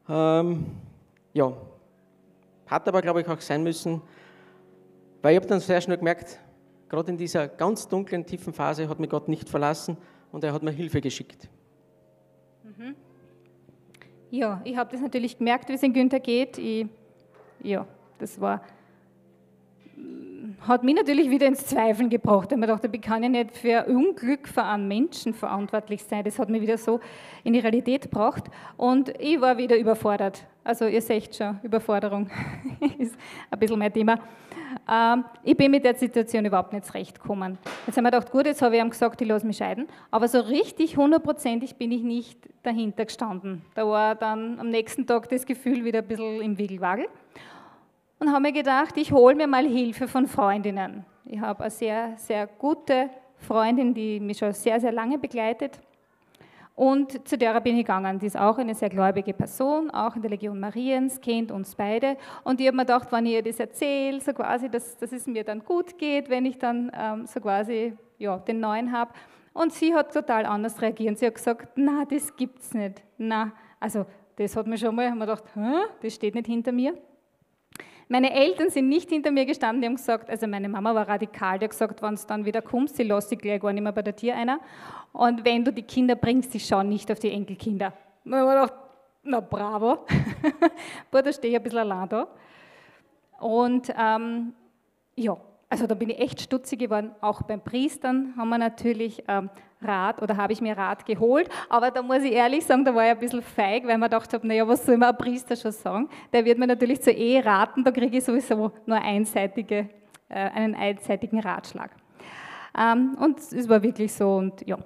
Ähm, 0.09 0.67
ja, 1.33 1.53
hat 2.67 2.89
aber, 2.89 3.03
glaube 3.03 3.21
ich, 3.21 3.29
auch 3.29 3.41
sein 3.41 3.63
müssen, 3.63 4.01
weil 5.23 5.33
ich 5.33 5.37
habe 5.37 5.47
dann 5.47 5.61
sehr 5.61 5.81
schnell 5.81 5.99
gemerkt, 5.99 6.39
gerade 6.89 7.11
in 7.11 7.19
dieser 7.19 7.49
ganz 7.49 7.89
dunklen, 7.89 8.25
tiefen 8.25 8.53
Phase 8.53 8.89
hat 8.89 9.01
mich 9.01 9.11
Gott 9.11 9.29
nicht 9.29 9.49
verlassen 9.49 9.97
und 10.33 10.45
er 10.45 10.53
hat 10.53 10.63
mir 10.63 10.71
Hilfe 10.71 11.01
geschickt. 11.01 11.49
Mhm. 12.77 12.95
Ja, 14.31 14.61
ich 14.65 14.77
habe 14.77 14.91
das 14.91 15.01
natürlich 15.01 15.39
gemerkt, 15.39 15.69
wie 15.69 15.75
es 15.75 15.83
in 15.83 15.93
Günther 15.93 16.21
geht. 16.21 16.59
Ich, 16.59 16.87
ja, 17.63 17.87
das 18.19 18.41
war, 18.41 18.61
hat 20.61 20.83
mich 20.83 20.95
natürlich 20.95 21.31
wieder 21.31 21.47
ins 21.47 21.65
Zweifeln 21.67 22.11
gebracht. 22.11 22.51
Ich 22.51 22.59
mir 22.59 22.67
dachte, 22.67 22.89
ich 22.91 23.01
kann 23.01 23.23
ja 23.23 23.29
nicht 23.29 23.57
für 23.57 23.87
Unglück 23.87 24.49
für 24.49 24.65
einen 24.65 24.89
Menschen 24.89 25.33
verantwortlich 25.33 26.03
sein. 26.03 26.25
Das 26.25 26.39
hat 26.39 26.49
mich 26.49 26.61
wieder 26.61 26.77
so 26.77 27.01
in 27.45 27.53
die 27.53 27.61
Realität 27.61 28.03
gebracht. 28.03 28.45
Und 28.77 29.11
ich 29.21 29.41
war 29.41 29.57
wieder 29.59 29.79
überfordert. 29.79 30.45
Also 30.65 30.87
ihr 30.87 31.03
seht 31.03 31.35
schon, 31.35 31.61
Überforderung 31.63 32.29
ist 32.99 33.17
ein 33.51 33.59
bisschen 33.59 33.79
mein 33.79 33.93
Thema. 33.93 34.19
Ähm, 34.89 35.25
ich 35.43 35.57
bin 35.57 35.71
mit 35.71 35.85
der 35.85 35.95
Situation 35.95 36.45
überhaupt 36.45 36.73
nicht 36.73 36.87
zurechtgekommen. 36.87 37.59
Jetzt 37.87 37.97
haben 37.97 38.05
wir 38.05 38.11
gedacht, 38.11 38.31
gut, 38.31 38.47
jetzt 38.47 38.63
habe 38.63 38.77
ich 38.77 38.83
ihm 38.83 38.91
gesagt, 38.91 39.21
ich 39.21 39.29
lasse 39.29 39.47
mich 39.47 39.57
scheiden. 39.57 39.89
Aber 40.11 40.29
so 40.29 40.41
richtig 40.41 40.97
hundertprozentig 40.97 41.77
bin 41.77 41.91
ich 41.93 42.03
nicht 42.03 42.39
dahinter 42.63 43.05
gestanden. 43.05 43.63
Da 43.75 43.87
war 43.87 44.15
dann 44.15 44.61
am 44.61 44.71
nächsten 44.71 45.07
Tag 45.07 45.29
das 45.29 45.45
Gefühl 45.45 45.85
wieder 45.85 46.01
ein 46.01 46.07
bisschen 46.09 46.41
im 46.41 46.59
Wiggelwagel 46.59 47.07
und 48.19 48.31
habe 48.31 48.43
mir 48.43 48.53
gedacht, 48.53 48.97
ich 48.97 49.13
hole 49.13 49.35
mir 49.35 49.47
mal 49.47 49.67
Hilfe 49.67 50.09
von 50.09 50.27
Freundinnen. 50.27 51.05
Ich 51.25 51.41
habe 51.41 51.65
eine 51.65 51.71
sehr, 51.71 52.15
sehr 52.17 52.47
gute 52.47 53.11
Freundin, 53.39 53.93
die 53.93 54.21
mich 54.21 54.39
schon 54.39 54.53
sehr, 54.53 54.81
sehr 54.81 54.93
lange 54.93 55.19
begleitet. 55.19 55.81
Und 56.77 57.27
zu 57.27 57.39
der 57.39 57.59
bin 57.63 57.75
ich 57.75 57.87
gegangen. 57.87 58.19
Die 58.19 58.27
ist 58.27 58.39
auch 58.39 58.59
eine 58.59 58.75
sehr 58.75 58.91
gläubige 58.91 59.33
Person, 59.33 59.91
auch 59.91 60.15
in 60.15 60.21
der 60.21 60.31
Legion 60.31 60.61
Mariens, 60.61 61.19
kennt 61.23 61.51
uns 61.51 61.75
beide. 61.75 62.19
Und 62.45 62.61
ich 62.61 62.67
habe 62.67 62.77
mir 62.77 62.85
gedacht, 62.85 63.11
wenn 63.11 63.25
ich 63.25 63.33
ihr 63.33 63.43
das 63.43 63.59
erzähle, 63.59 64.21
so 64.21 64.35
quasi, 64.35 64.69
dass, 64.69 64.99
dass 64.99 65.11
es 65.11 65.27
mir 65.27 65.43
dann 65.43 65.65
gut 65.65 65.97
geht, 65.97 66.29
wenn 66.29 66.45
ich 66.45 66.59
dann 66.59 66.93
ähm, 66.95 67.27
so 67.27 67.41
quasi 67.41 67.95
ja, 68.19 68.37
den 68.37 68.61
neuen 68.61 68.93
habe. 68.93 69.13
Und 69.55 69.73
sie 69.73 69.95
hat 69.95 70.13
total 70.13 70.45
anders 70.45 70.83
reagiert. 70.83 71.19
Sie 71.19 71.27
hat 71.27 71.35
gesagt, 71.35 71.69
na, 71.77 72.05
das 72.05 72.37
gibt's 72.37 72.75
nicht. 72.75 73.03
Na, 73.17 73.53
also 73.81 74.05
das 74.37 74.55
hat 74.55 74.67
mir 74.67 74.77
schon 74.77 74.95
mal, 74.95 75.11
haben 75.11 75.19
gedacht, 75.19 75.45
Hä? 75.55 75.87
das 76.03 76.15
steht 76.15 76.35
nicht 76.35 76.47
hinter 76.47 76.73
mir. 76.73 76.93
Meine 78.09 78.33
Eltern 78.33 78.71
sind 78.71 78.89
nicht 78.89 79.09
hinter 79.09 79.33
mir 79.33 79.47
gestanden, 79.47 79.81
die 79.81 79.89
haben 79.89 79.97
gesagt, 79.97 80.31
also 80.31 80.47
meine 80.47 80.69
Mama 80.69 80.95
war 80.95 81.09
radikal, 81.09 81.59
die 81.59 81.65
hat 81.65 81.73
gesagt, 81.73 82.03
wenn 82.03 82.15
es 82.15 82.25
dann 82.25 82.45
wieder 82.45 82.63
kommst, 82.63 82.97
sie 82.97 83.03
lässt 83.03 83.31
sich 83.31 83.39
gleich 83.39 83.61
gar 83.61 83.73
nicht 83.73 83.83
mehr 83.83 83.93
bei 83.93 84.03
der 84.03 84.15
Tier 84.15 84.37
einer. 84.37 84.61
Und 85.13 85.45
wenn 85.45 85.65
du 85.65 85.73
die 85.73 85.83
Kinder 85.83 86.15
bringst, 86.15 86.53
sie 86.53 86.61
schauen 86.61 86.89
nicht 86.89 87.11
auf 87.11 87.19
die 87.19 87.33
Enkelkinder. 87.33 87.93
Und 88.25 88.33
ich 88.33 88.39
gedacht, 88.39 88.75
na 89.25 89.41
bravo, 89.41 90.07
Boah, 91.11 91.23
da 91.23 91.33
stehe 91.33 91.53
ich 91.53 91.57
ein 91.59 91.63
bisschen 91.63 91.79
allein 91.79 92.09
da. 92.09 92.29
Und 93.41 93.93
ähm, 93.99 94.53
ja, 95.17 95.37
also 95.69 95.87
da 95.87 95.95
bin 95.95 96.11
ich 96.11 96.19
echt 96.19 96.41
stutzig 96.41 96.79
geworden. 96.79 97.11
Auch 97.21 97.43
beim 97.43 97.61
Priestern 97.61 98.35
haben 98.37 98.49
wir 98.49 98.59
natürlich 98.59 99.25
ähm, 99.27 99.51
Rat 99.83 100.23
oder 100.23 100.37
habe 100.37 100.53
ich 100.53 100.61
mir 100.61 100.77
Rat 100.77 101.05
geholt. 101.05 101.49
Aber 101.69 101.91
da 101.91 102.03
muss 102.03 102.23
ich 102.23 102.33
ehrlich 102.33 102.65
sagen, 102.65 102.85
da 102.85 102.95
war 102.95 103.05
ich 103.05 103.11
ein 103.11 103.19
bisschen 103.19 103.43
feig, 103.43 103.85
weil 103.85 103.99
man 103.99 104.09
gedacht 104.09 104.33
habe, 104.33 104.47
naja, 104.47 104.67
was 104.67 104.87
soll 104.87 104.97
mir 104.97 105.09
ein 105.09 105.17
Priester 105.17 105.57
schon 105.57 105.73
sagen? 105.73 106.09
Der 106.33 106.45
wird 106.45 106.59
mir 106.59 106.67
natürlich 106.67 107.03
zur 107.03 107.15
Ehe 107.15 107.45
raten, 107.45 107.83
da 107.83 107.91
kriege 107.91 108.19
ich 108.19 108.25
sowieso 108.25 108.73
nur 108.87 108.99
einseitige, 108.99 109.89
äh, 110.29 110.51
einen 110.51 110.75
einseitigen 110.75 111.41
Ratschlag. 111.41 111.91
Ähm, 112.79 113.17
und 113.21 113.39
es 113.39 113.69
war 113.69 113.83
wirklich 113.83 114.13
so 114.13 114.37
und 114.37 114.67
ja. 114.67 114.79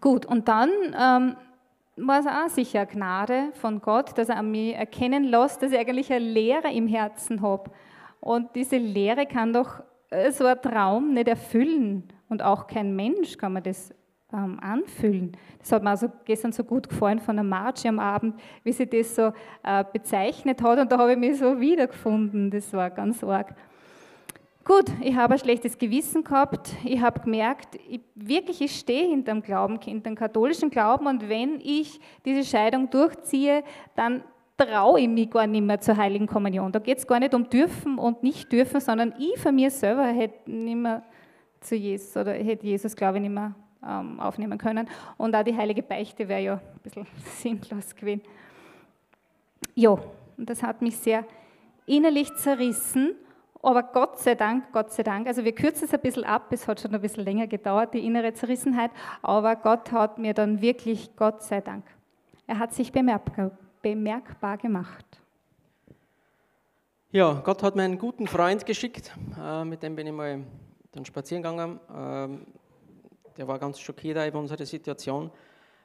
Gut, 0.00 0.26
und 0.26 0.48
dann 0.48 0.70
ähm, 0.98 1.36
war 1.96 2.18
es 2.18 2.26
auch 2.26 2.48
sicher 2.48 2.86
Gnade 2.86 3.50
von 3.54 3.80
Gott, 3.80 4.18
dass 4.18 4.28
er 4.28 4.38
an 4.38 4.50
mir 4.50 4.74
erkennen 4.74 5.22
lässt, 5.22 5.62
dass 5.62 5.70
ich 5.70 5.78
eigentlich 5.78 6.12
eine 6.12 6.24
Lehre 6.24 6.72
im 6.72 6.88
Herzen 6.88 7.40
habe 7.40 7.70
und 8.26 8.56
diese 8.56 8.76
Lehre 8.76 9.24
kann 9.24 9.52
doch 9.52 9.84
äh, 10.10 10.32
so 10.32 10.46
ein 10.46 10.60
Traum 10.60 11.14
nicht 11.14 11.28
erfüllen. 11.28 12.08
Und 12.28 12.42
auch 12.42 12.66
kein 12.66 12.96
Mensch 12.96 13.38
kann 13.38 13.52
man 13.52 13.62
das 13.62 13.94
ähm, 14.32 14.58
anfüllen. 14.60 15.36
Das 15.60 15.70
hat 15.70 15.84
mir 15.84 15.90
also 15.90 16.10
gestern 16.24 16.50
so 16.50 16.64
gut 16.64 16.88
gefallen 16.88 17.20
von 17.20 17.36
der 17.36 17.44
Marge 17.44 17.88
am 17.88 18.00
Abend, 18.00 18.34
wie 18.64 18.72
sie 18.72 18.88
das 18.88 19.14
so 19.14 19.32
äh, 19.62 19.84
bezeichnet 19.92 20.60
hat. 20.60 20.80
Und 20.80 20.90
da 20.90 20.98
habe 20.98 21.12
ich 21.12 21.18
mich 21.18 21.38
so 21.38 21.60
wiedergefunden. 21.60 22.50
Das 22.50 22.72
war 22.72 22.90
ganz 22.90 23.22
arg. 23.22 23.54
Gut, 24.64 24.86
ich 25.00 25.14
habe 25.14 25.34
ein 25.34 25.38
schlechtes 25.38 25.78
Gewissen 25.78 26.24
gehabt. 26.24 26.74
Ich 26.84 27.00
habe 27.00 27.20
gemerkt, 27.20 27.78
ich, 27.88 28.00
wirklich, 28.16 28.60
ich 28.60 28.76
stehe 28.76 29.08
hinter 29.08 29.34
dem 29.34 29.42
Glauben, 29.42 29.78
hinter 29.80 30.10
dem 30.10 30.16
katholischen 30.16 30.70
Glauben. 30.70 31.06
Und 31.06 31.28
wenn 31.28 31.60
ich 31.60 32.00
diese 32.24 32.42
Scheidung 32.42 32.90
durchziehe, 32.90 33.62
dann 33.94 34.24
traue 34.56 35.00
ich 35.00 35.08
mich 35.08 35.30
gar 35.30 35.46
nicht 35.46 35.62
mehr 35.62 35.80
zur 35.80 35.96
Heiligen 35.96 36.26
Kommunion. 36.26 36.72
Da 36.72 36.78
geht 36.78 36.98
es 36.98 37.06
gar 37.06 37.20
nicht 37.20 37.34
um 37.34 37.48
dürfen 37.48 37.98
und 37.98 38.22
nicht 38.22 38.50
dürfen, 38.50 38.80
sondern 38.80 39.14
ich 39.18 39.38
von 39.38 39.54
mir 39.54 39.70
selber 39.70 40.06
hätte 40.06 40.50
nicht 40.50 40.76
mehr 40.76 41.02
zu 41.60 41.74
Jesus 41.74 42.16
oder 42.16 42.32
hätte 42.32 42.66
Jesus, 42.66 42.94
glaube 42.96 43.18
ich, 43.18 43.22
nicht 43.22 43.34
mehr 43.34 43.54
ähm, 43.86 44.18
aufnehmen 44.20 44.58
können. 44.58 44.88
Und 45.16 45.34
auch 45.34 45.42
die 45.42 45.56
heilige 45.56 45.82
Beichte 45.82 46.28
wäre 46.28 46.42
ja 46.42 46.54
ein 46.54 46.80
bisschen 46.82 47.06
sinnlos 47.36 47.94
gewesen. 47.94 48.22
Ja, 49.74 49.90
und 49.90 50.50
das 50.50 50.62
hat 50.62 50.80
mich 50.82 50.96
sehr 50.96 51.24
innerlich 51.86 52.34
zerrissen 52.36 53.14
Aber 53.62 53.82
Gott 53.82 54.18
sei 54.18 54.34
Dank, 54.34 54.72
Gott 54.72 54.92
sei 54.92 55.02
Dank, 55.02 55.26
also 55.26 55.44
wir 55.44 55.54
kürzen 55.54 55.84
es 55.84 55.94
ein 55.94 56.00
bisschen 56.00 56.24
ab, 56.24 56.46
es 56.50 56.66
hat 56.66 56.80
schon 56.80 56.94
ein 56.94 57.00
bisschen 57.00 57.24
länger 57.24 57.46
gedauert, 57.46 57.94
die 57.94 58.04
innere 58.04 58.32
Zerrissenheit, 58.32 58.90
aber 59.22 59.56
Gott 59.56 59.92
hat 59.92 60.18
mir 60.18 60.34
dann 60.34 60.60
wirklich, 60.60 61.14
Gott 61.16 61.42
sei 61.42 61.60
Dank, 61.60 61.84
er 62.46 62.58
hat 62.58 62.72
sich 62.74 62.92
bemerkbar, 62.92 63.50
bemerkbar 63.82 64.56
gemacht. 64.58 65.04
Ja, 67.10 67.34
Gott 67.44 67.62
hat 67.62 67.76
mir 67.76 67.82
einen 67.82 67.98
guten 67.98 68.26
Freund 68.26 68.66
geschickt, 68.66 69.12
äh, 69.40 69.64
mit 69.64 69.82
dem 69.82 69.96
bin 69.96 70.06
ich 70.06 70.12
mal 70.12 70.44
dann 70.92 71.04
spazieren 71.04 71.42
gegangen. 71.42 71.80
Ähm, 71.94 72.46
der 73.36 73.46
war 73.46 73.58
ganz 73.58 73.78
schockiert 73.78 74.26
über 74.28 74.38
unsere 74.38 74.66
Situation. 74.66 75.30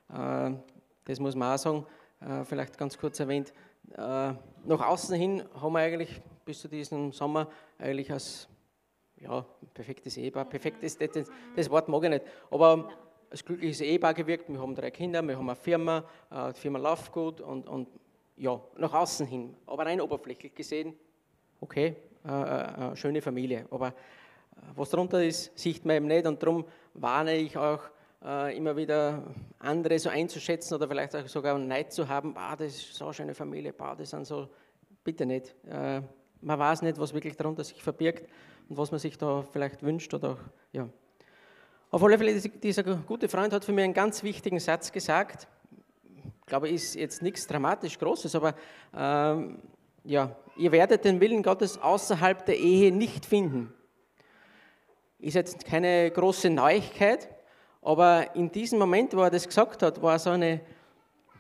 Äh, 0.10 0.52
das 1.06 1.20
muss 1.20 1.36
man 1.36 1.54
auch 1.54 1.58
sagen, 1.58 1.86
äh, 2.22 2.44
vielleicht 2.44 2.78
ganz 2.78 2.98
kurz 2.98 3.20
erwähnt. 3.20 3.54
Nach 3.94 4.88
außen 4.88 5.16
hin 5.18 5.44
haben 5.60 5.74
wir 5.74 5.80
eigentlich 5.80 6.22
bis 6.46 6.62
zu 6.62 6.70
diesem 6.70 7.12
Sommer 7.12 7.48
eigentlich 7.78 8.10
als 8.12 8.48
ja, 9.22 9.46
perfektes 9.74 10.18
Ehepaar, 10.18 10.46
perfekt 10.46 10.84
ist 10.84 11.02
das, 11.02 11.30
das 11.56 11.70
Wort 11.70 11.88
mag 11.88 12.04
ich 12.04 12.10
nicht, 12.10 12.26
aber 12.50 12.89
als 13.32 13.46
glückliches 13.46 13.82
Ehepaar 13.82 14.14
gewirkt. 14.14 14.50
Wir 14.50 14.60
haben 14.60 14.76
drei 14.76 14.92
Kinder, 14.92 15.26
wir 15.26 15.38
haben 15.38 15.50
eine 15.50 15.56
Firma, 15.56 16.04
äh, 16.30 16.52
die 16.54 16.60
Firma 16.60 16.78
läuft 16.78 17.12
gut 17.12 17.40
und, 17.40 17.68
und 17.68 17.88
ja, 18.36 18.60
nach 18.78 18.94
außen 18.94 19.26
hin, 19.26 19.56
aber 19.66 19.86
rein 19.86 20.02
oberflächlich 20.02 20.54
gesehen, 20.54 20.94
okay, 21.62 21.96
äh, 22.26 22.92
äh, 22.92 22.96
schöne 22.96 23.22
Familie, 23.22 23.66
aber 23.72 23.88
äh, 23.88 23.92
was 24.76 24.90
darunter 24.90 25.24
ist, 25.24 25.58
sieht 25.58 25.86
man 25.86 25.96
eben 25.96 26.08
nicht 26.08 26.28
und 26.28 26.44
darum 26.44 26.66
warne 26.94 27.36
ich 27.38 27.58
auch 27.58 27.80
äh, 28.24 28.58
immer 28.58 28.76
wieder 28.76 29.24
andere 29.60 29.98
so 29.98 30.10
einzuschätzen 30.10 30.76
oder 30.76 30.88
vielleicht 30.88 31.16
auch 31.16 31.28
sogar 31.28 31.58
Neid 31.58 31.94
zu 31.94 32.08
haben, 32.08 32.36
ah, 32.36 32.56
das 32.56 32.76
ist 32.76 32.96
so 32.96 33.06
eine 33.06 33.14
schöne 33.14 33.34
Familie, 33.34 33.72
bah, 33.72 33.96
das 33.96 34.10
sind 34.10 34.26
so, 34.26 34.50
bitte 35.04 35.26
nicht. 35.26 35.56
Äh, 35.70 36.02
man 36.42 36.60
weiß 36.60 36.82
nicht, 36.82 37.00
was 37.00 37.14
wirklich 37.14 37.38
darunter 37.38 37.64
sich 37.64 37.82
verbirgt 37.82 38.28
und 38.68 38.78
was 38.78 38.92
man 38.92 39.00
sich 39.00 39.18
da 39.18 39.42
vielleicht 39.44 39.84
wünscht 39.84 40.14
oder 40.14 40.32
auch, 40.32 40.40
ja. 40.74 40.90
Auf 41.94 42.02
alle 42.04 42.18
Fälle, 42.18 42.39
dieser 42.39 42.84
gute 42.84 43.28
Freund 43.28 43.52
hat 43.52 43.66
für 43.66 43.74
mich 43.74 43.84
einen 43.84 43.94
ganz 43.94 44.24
wichtigen 44.24 44.62
Satz 44.62 44.94
gesagt. 44.94 45.50
Ich 46.39 46.46
glaube, 46.46 46.70
ist 46.70 46.96
jetzt 46.96 47.22
nichts 47.22 47.46
dramatisch 47.46 48.00
Großes, 48.00 48.34
aber 48.34 48.56
ähm, 48.96 49.60
ja, 50.06 50.34
ihr 50.56 50.72
werdet 50.72 51.04
den 51.04 51.20
Willen 51.20 51.44
Gottes 51.44 51.78
außerhalb 51.78 52.46
der 52.46 52.58
Ehe 52.58 52.94
nicht 52.94 53.26
finden. 53.26 53.74
Ist 55.20 55.34
jetzt 55.34 55.66
keine 55.66 56.10
große 56.12 56.50
Neuigkeit, 56.50 57.28
aber 57.82 58.38
in 58.38 58.50
diesem 58.50 58.80
Moment, 58.80 59.14
wo 59.14 59.24
er 59.24 59.30
das 59.30 59.46
gesagt 59.46 59.84
hat, 59.84 60.02
war 60.02 60.18
so 60.18 60.30
eine, 60.30 60.62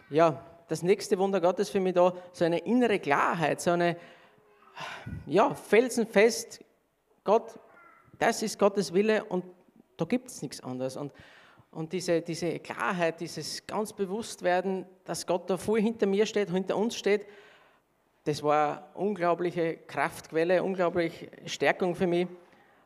ja, 0.09 0.45
das 0.67 0.83
nächste 0.83 1.17
Wunder 1.17 1.39
Gottes 1.39 1.69
für 1.69 1.79
mich 1.79 1.93
da, 1.93 2.13
so 2.33 2.43
eine 2.43 2.57
innere 2.57 2.99
Klarheit, 2.99 3.61
so 3.61 3.71
eine, 3.71 3.95
ja, 5.27 5.55
felsenfest, 5.55 6.61
Gott, 7.23 7.57
das 8.19 8.43
ist 8.43 8.59
Gottes 8.59 8.93
Wille 8.93 9.23
und 9.23 9.45
da 10.01 10.05
gibt 10.05 10.29
es 10.29 10.41
nichts 10.41 10.61
anderes. 10.61 10.97
Und, 10.97 11.13
und 11.69 11.93
diese, 11.93 12.21
diese 12.21 12.59
Klarheit, 12.59 13.21
dieses 13.21 13.65
ganz 13.67 13.93
Bewusstwerden, 13.93 14.85
dass 15.05 15.27
Gott 15.27 15.49
da 15.49 15.57
voll 15.57 15.79
hinter 15.79 16.07
mir 16.07 16.25
steht, 16.25 16.49
hinter 16.49 16.75
uns 16.75 16.95
steht, 16.95 17.27
das 18.23 18.41
war 18.43 18.77
eine 18.77 18.85
unglaubliche 18.95 19.77
Kraftquelle, 19.77 20.63
unglaubliche 20.63 21.29
Stärkung 21.45 21.95
für 21.95 22.07
mich. 22.07 22.27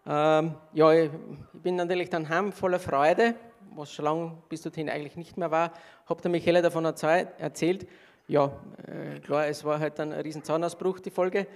Ähm, 0.05 0.55
ja, 0.73 0.93
ich 0.93 1.09
bin 1.53 1.77
natürlich 1.77 2.09
dann 2.09 2.27
heim 2.27 2.51
voller 2.51 2.79
Freude, 2.79 3.35
was 3.75 3.91
schon 3.91 4.05
lange 4.05 4.37
bis 4.49 4.61
dorthin 4.61 4.89
eigentlich 4.89 5.15
nicht 5.15 5.37
mehr 5.37 5.51
war. 5.51 5.71
Habe 6.07 6.21
der 6.21 6.31
Michaela 6.31 6.61
davon 6.61 6.85
erzählt. 6.85 7.87
Ja, 8.27 8.51
äh, 8.87 9.19
klar, 9.19 9.47
es 9.47 9.63
war 9.63 9.79
halt 9.79 9.99
ein 9.99 10.11
riesen 10.11 10.43
Zahnausbruch, 10.43 10.99
die 10.99 11.11
Folge. 11.11 11.47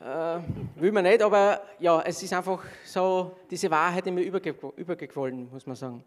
Äh, 0.00 0.40
will 0.76 0.92
man 0.92 1.02
nicht, 1.02 1.20
aber 1.22 1.60
ja, 1.80 2.00
es 2.02 2.22
ist 2.22 2.32
einfach 2.32 2.62
so 2.84 3.36
diese 3.50 3.68
Wahrheit 3.68 4.06
immer 4.06 4.20
überge 4.20 4.54
übergequollen, 4.76 5.50
muss 5.50 5.66
man 5.66 5.74
sagen. 5.74 6.04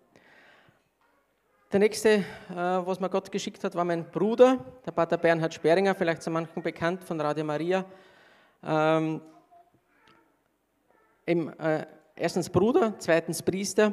Der 1.74 1.82
nächste, 1.82 2.10
äh, 2.10 2.24
was 2.56 3.02
mir 3.02 3.10
Gott 3.10 3.30
geschickt 3.30 3.62
hat, 3.66 3.76
war 3.76 3.84
mein 3.84 4.10
Bruder, 4.10 4.64
der 4.86 4.92
Pater 4.92 5.18
Bernhard 5.18 5.54
Sperringer, 5.54 5.94
vielleicht 5.94 6.24
zu 6.24 6.30
manchen 6.30 6.64
bekannt 6.64 7.04
von 7.04 7.20
Radio 7.20 7.44
Maria. 7.44 7.84
Ähm, 8.64 9.20
eben, 11.28 11.50
äh, 11.60 11.86
erstens 12.16 12.50
Bruder, 12.50 12.94
zweitens 12.98 13.44
Priester. 13.44 13.88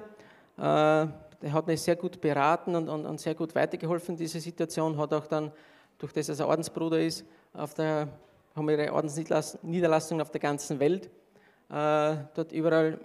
Äh, 0.57 0.61
der 0.61 1.53
hat 1.53 1.67
mich 1.67 1.83
sehr 1.83 1.97
gut 1.97 2.21
beraten 2.21 2.77
und, 2.77 2.89
und, 2.89 3.05
und 3.05 3.21
sehr 3.21 3.35
gut 3.35 3.53
weitergeholfen 3.53 4.15
in 4.15 4.19
dieser 4.19 4.39
Situation, 4.39 4.97
hat 4.97 5.13
auch 5.13 5.27
dann, 5.27 5.51
durch 5.99 6.13
das 6.13 6.29
er 6.29 6.47
Ordensbruder 6.47 7.01
ist, 7.01 7.25
auf 7.53 7.75
der 7.75 8.09
haben 8.59 8.69
ihre 8.69 8.93
Ordensniederlassungen 8.93 10.21
auf 10.21 10.31
der 10.31 10.41
ganzen 10.41 10.81
Welt. 10.81 11.07
Äh, 11.71 12.17
dort 12.35 12.53
überall 12.53 12.99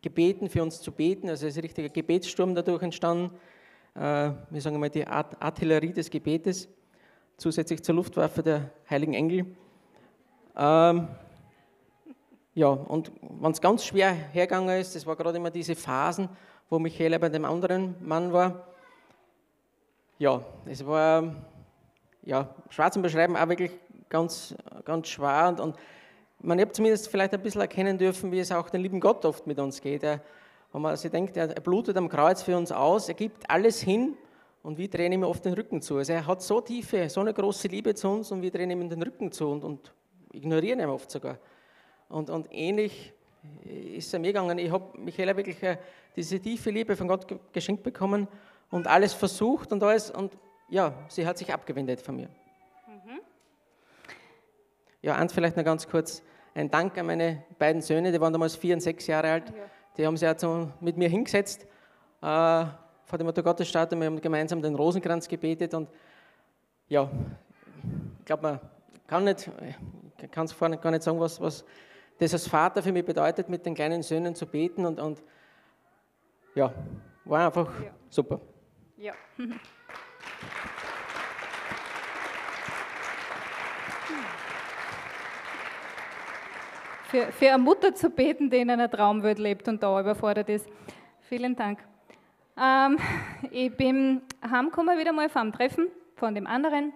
gebeten, 0.00 0.48
für 0.48 0.62
uns 0.62 0.80
zu 0.80 0.92
beten. 0.92 1.28
Also 1.28 1.46
ist 1.46 1.56
ein 1.56 1.62
richtiger 1.62 1.88
Gebetssturm 1.88 2.54
dadurch 2.54 2.82
entstanden. 2.82 3.34
Äh, 3.94 4.30
wir 4.50 4.60
sagen 4.60 4.78
mal 4.78 4.90
die 4.90 5.06
Art 5.06 5.40
Artillerie 5.40 5.92
des 5.92 6.10
Gebetes, 6.10 6.68
zusätzlich 7.36 7.82
zur 7.82 7.94
Luftwaffe 7.94 8.42
der 8.42 8.70
Heiligen 8.88 9.14
Engel. 9.14 9.46
Ähm, 10.56 11.08
ja, 12.54 12.68
und 12.68 13.10
wenn 13.20 13.50
es 13.50 13.60
ganz 13.60 13.84
schwer 13.84 14.12
hergegangen 14.12 14.78
ist, 14.78 14.94
das 14.94 15.06
war 15.06 15.16
gerade 15.16 15.38
immer 15.38 15.50
diese 15.50 15.74
Phasen, 15.74 16.28
wo 16.70 16.78
Michaela 16.78 17.18
bei 17.18 17.28
dem 17.28 17.44
anderen 17.44 17.96
Mann 18.00 18.32
war. 18.32 18.68
Ja, 20.18 20.40
es 20.66 20.86
war 20.86 21.34
ja, 22.22 22.54
schwer 22.70 22.90
zu 22.90 23.02
beschreiben, 23.02 23.36
auch 23.36 23.48
wirklich 23.48 23.72
ganz, 24.08 24.54
ganz 24.84 25.08
schwer. 25.08 25.48
Und, 25.48 25.60
und 25.60 25.76
man 26.40 26.60
hat 26.60 26.74
zumindest 26.74 27.08
vielleicht 27.08 27.34
ein 27.34 27.42
bisschen 27.42 27.60
erkennen 27.60 27.98
dürfen, 27.98 28.30
wie 28.32 28.38
es 28.38 28.52
auch 28.52 28.68
den 28.70 28.82
lieben 28.82 29.00
Gott 29.00 29.24
oft 29.24 29.46
mit 29.46 29.58
uns 29.58 29.80
geht. 29.80 30.02
Er, 30.02 30.20
wenn 30.72 30.82
man 30.82 30.96
sich 30.96 31.10
denkt, 31.10 31.36
er 31.36 31.48
blutet 31.60 31.96
am 31.96 32.08
Kreuz 32.08 32.42
für 32.42 32.56
uns 32.56 32.72
aus, 32.72 33.08
er 33.08 33.14
gibt 33.14 33.48
alles 33.48 33.80
hin 33.80 34.16
und 34.62 34.78
wir 34.78 34.88
drehen 34.88 35.12
ihm 35.12 35.22
oft 35.22 35.44
den 35.44 35.54
Rücken 35.54 35.80
zu. 35.80 35.98
Also 35.98 36.12
er 36.12 36.26
hat 36.26 36.42
so 36.42 36.60
tiefe, 36.60 37.08
so 37.08 37.20
eine 37.20 37.32
große 37.32 37.68
Liebe 37.68 37.94
zu 37.94 38.08
uns 38.08 38.32
und 38.32 38.42
wir 38.42 38.50
drehen 38.50 38.70
ihm 38.70 38.88
den 38.88 39.02
Rücken 39.02 39.30
zu 39.30 39.48
und, 39.48 39.62
und 39.62 39.92
ignorieren 40.32 40.80
ihn 40.80 40.88
oft 40.88 41.10
sogar. 41.10 41.38
Und, 42.08 42.30
und 42.30 42.48
ähnlich 42.50 43.12
ist 43.64 44.12
es 44.12 44.20
mir 44.20 44.28
gegangen. 44.28 44.58
Ich 44.58 44.70
habe 44.70 44.98
Michaela 44.98 45.36
wirklich 45.36 45.62
äh, 45.62 45.76
diese 46.16 46.40
tiefe 46.40 46.70
Liebe 46.70 46.96
von 46.96 47.08
Gott 47.08 47.26
geschenkt 47.52 47.82
bekommen 47.82 48.26
und 48.70 48.86
alles 48.86 49.12
versucht 49.12 49.72
und 49.72 49.82
alles 49.82 50.10
und 50.10 50.32
ja, 50.68 50.94
sie 51.08 51.26
hat 51.26 51.38
sich 51.38 51.52
abgewendet 51.52 52.00
von 52.00 52.16
mir. 52.16 52.28
Ja, 55.04 55.16
eins 55.16 55.34
vielleicht 55.34 55.54
noch 55.54 55.64
ganz 55.64 55.86
kurz. 55.86 56.22
Ein 56.54 56.70
Dank 56.70 56.96
an 56.96 57.04
meine 57.04 57.44
beiden 57.58 57.82
Söhne, 57.82 58.10
die 58.10 58.18
waren 58.18 58.32
damals 58.32 58.56
vier 58.56 58.72
und 58.72 58.80
sechs 58.80 59.06
Jahre 59.06 59.32
alt. 59.32 59.52
Die 59.98 60.06
haben 60.06 60.16
sich 60.16 60.26
also 60.26 60.70
mit 60.80 60.96
mir 60.96 61.10
hingesetzt 61.10 61.66
äh, 62.22 62.64
vor 63.04 63.18
dem 63.18 63.26
Motto 63.26 63.42
Gottesstaat 63.42 63.92
und 63.92 64.00
wir 64.00 64.06
haben 64.06 64.18
gemeinsam 64.18 64.62
den 64.62 64.74
Rosenkranz 64.74 65.28
gebetet. 65.28 65.74
Und 65.74 65.90
ja, 66.88 67.10
ich 68.18 68.24
glaube, 68.24 68.42
man 68.44 68.60
kann 69.06 69.24
nicht, 69.24 69.50
kann 70.30 70.46
es 70.46 70.58
gar 70.58 70.90
nicht 70.90 71.02
sagen, 71.02 71.20
was, 71.20 71.38
was 71.38 71.66
das 72.16 72.32
als 72.32 72.48
Vater 72.48 72.82
für 72.82 72.92
mich 72.92 73.04
bedeutet, 73.04 73.50
mit 73.50 73.66
den 73.66 73.74
kleinen 73.74 74.02
Söhnen 74.02 74.34
zu 74.34 74.46
beten. 74.46 74.86
Und, 74.86 74.98
und 75.00 75.22
ja, 76.54 76.72
war 77.26 77.44
einfach 77.44 77.68
ja. 77.78 77.90
super. 78.08 78.40
Ja. 78.96 79.12
für, 87.14 87.30
für 87.30 87.48
eine 87.50 87.62
Mutter 87.62 87.94
zu 87.94 88.10
beten, 88.10 88.50
die 88.50 88.56
in 88.56 88.70
einer 88.70 88.90
Traumwelt 88.90 89.38
lebt 89.38 89.68
und 89.68 89.80
da 89.80 90.00
überfordert 90.00 90.48
ist. 90.48 90.66
Vielen 91.28 91.54
Dank. 91.54 91.78
Ähm, 92.60 92.98
ich 93.52 93.72
bin 93.76 94.20
heimgekommen 94.42 94.98
wieder 94.98 95.12
mal 95.12 95.28
vom 95.28 95.52
Treffen 95.52 95.86
von 96.16 96.34
dem 96.34 96.44
anderen 96.44 96.92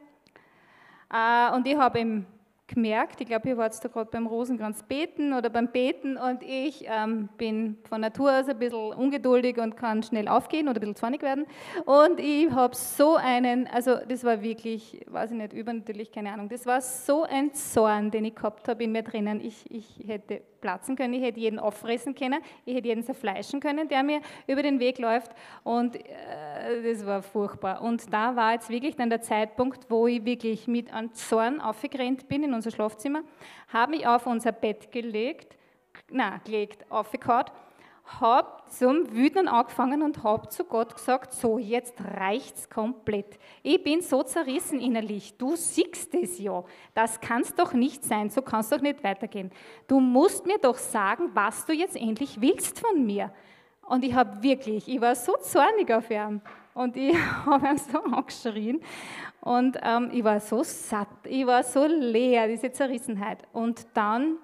äh, 1.13 1.55
und 1.55 1.69
ich 1.69 1.77
habe 1.77 2.01
im 2.01 2.27
gemerkt, 2.69 3.21
ich 3.21 3.27
glaube, 3.27 3.49
ihr 3.49 3.57
wart 3.57 3.83
da 3.83 3.89
gerade 3.89 4.11
beim 4.11 4.27
Rosenkranz 4.27 4.83
beten 4.83 5.33
oder 5.33 5.51
beim 5.51 5.69
Beten 5.69 6.17
und 6.17 6.43
ich 6.43 6.85
ähm, 6.87 7.29
bin 7.37 7.79
von 7.89 8.01
Natur 8.01 8.39
aus 8.39 8.49
ein 8.49 8.59
bisschen 8.59 8.93
ungeduldig 8.93 9.59
und 9.59 9.77
kann 9.77 10.03
schnell 10.03 10.29
aufgehen 10.29 10.69
oder 10.69 10.77
ein 10.79 10.81
bisschen 10.81 10.97
zornig 10.97 11.23
werden. 11.23 11.47
Und 11.87 12.21
ich 12.21 12.51
habe 12.51 12.77
so 12.77 13.17
einen, 13.17 13.67
also 13.67 13.97
das 14.07 14.23
war 14.23 14.43
wirklich, 14.43 15.05
weiß 15.07 15.33
ich 15.33 15.37
nicht, 15.39 15.53
übernatürlich, 15.53 16.13
keine 16.13 16.33
Ahnung, 16.33 16.49
das 16.49 16.67
war 16.67 16.81
so 16.81 17.25
ein 17.25 17.53
Zorn, 17.55 18.11
den 18.11 18.27
ich 18.27 18.35
gehabt 18.35 18.69
habe 18.69 18.85
in 18.85 18.93
mir 18.93 19.03
drinnen. 19.03 19.41
Ich, 19.41 19.71
ich 19.71 20.07
hätte 20.07 20.43
platzen 20.61 20.97
können, 20.97 21.15
ich 21.15 21.23
hätte 21.23 21.41
jeden 21.41 21.59
auffressen 21.59 22.15
können, 22.15 22.41
ich 22.65 22.75
hätte 22.75 22.89
jeden 22.89 23.03
zerfleischen 23.03 23.61
können, 23.61 23.89
der 23.89 24.03
mir 24.03 24.21
über 24.47 24.63
den 24.63 24.81
Weg 24.81 24.99
läuft. 24.99 25.33
Und 25.65 25.97
äh, 25.97 26.83
das 26.83 27.07
war 27.07 27.23
furchtbar. 27.23 27.83
Und 27.83 28.13
da 28.13 28.37
war 28.37 28.53
jetzt 28.53 28.71
wirklich 28.71 28.97
dann 28.97 29.11
der 29.11 29.23
Zeitpunkt, 29.23 29.91
wo 29.91 30.07
ich 30.07 30.25
wirklich 30.25 30.67
mit 30.67 30.93
einem 30.93 31.13
Zorn 31.13 31.61
aufgerannt 31.61 32.29
bin 32.29 32.45
in 32.45 32.55
unser 32.55 32.71
Schlafzimmer, 32.71 33.23
habe 33.73 33.93
mich 33.93 34.07
auf 34.07 34.27
unser 34.27 34.53
Bett 34.53 34.91
gelegt, 34.93 35.57
na, 36.11 36.39
gelegt, 36.45 36.85
aufgehauen, 36.91 37.47
habe 38.21 38.49
so 38.71 38.89
wütend 39.11 39.49
angefangen 39.49 40.03
und 40.03 40.23
habe 40.23 40.49
zu 40.49 40.65
Gott 40.65 40.95
gesagt, 40.95 41.33
so, 41.33 41.59
jetzt 41.59 41.95
reicht's 42.01 42.69
komplett. 42.69 43.39
Ich 43.63 43.83
bin 43.83 44.01
so 44.01 44.23
zerrissen 44.23 44.81
innerlich. 44.81 45.37
Du 45.37 45.57
siehst 45.57 46.15
es 46.15 46.39
ja. 46.39 46.65
Das 46.95 47.21
kann 47.21 47.43
es 47.43 47.55
doch 47.55 47.73
nicht 47.73 48.05
sein. 48.05 48.31
So 48.31 48.43
kann 48.43 48.61
es 48.61 48.71
doch 48.71 48.81
nicht 48.81 49.05
weitergehen. 49.05 49.51
Du 49.87 50.01
musst 50.01 50.47
mir 50.47 50.59
doch 50.59 50.77
sagen, 50.77 51.31
was 51.35 51.67
du 51.67 51.73
jetzt 51.73 51.97
endlich 51.97 52.41
willst 52.41 52.81
von 52.81 53.05
mir. 53.05 53.33
Und 53.83 54.05
ich 54.05 54.15
habe 54.15 54.43
wirklich, 54.43 54.89
ich 54.89 55.01
war 55.01 55.15
so 55.15 55.35
zornig 55.41 55.91
auf 55.93 56.11
ihn. 56.11 56.41
Und 56.75 56.97
ich 56.97 57.17
habe 57.47 57.69
ihn 57.69 57.79
so 57.79 58.03
angeschrien. 58.03 58.81
Und 59.41 59.79
ähm, 59.83 60.11
ich 60.13 60.25
war 60.25 60.41
so 60.41 60.63
satt, 60.63 61.09
ich 61.25 61.47
war 61.47 61.63
so 61.63 61.87
leer, 61.87 62.49
diese 62.49 62.71
Zerrissenheit. 62.71 63.39
Und 63.53 63.87
dann, 63.95 64.39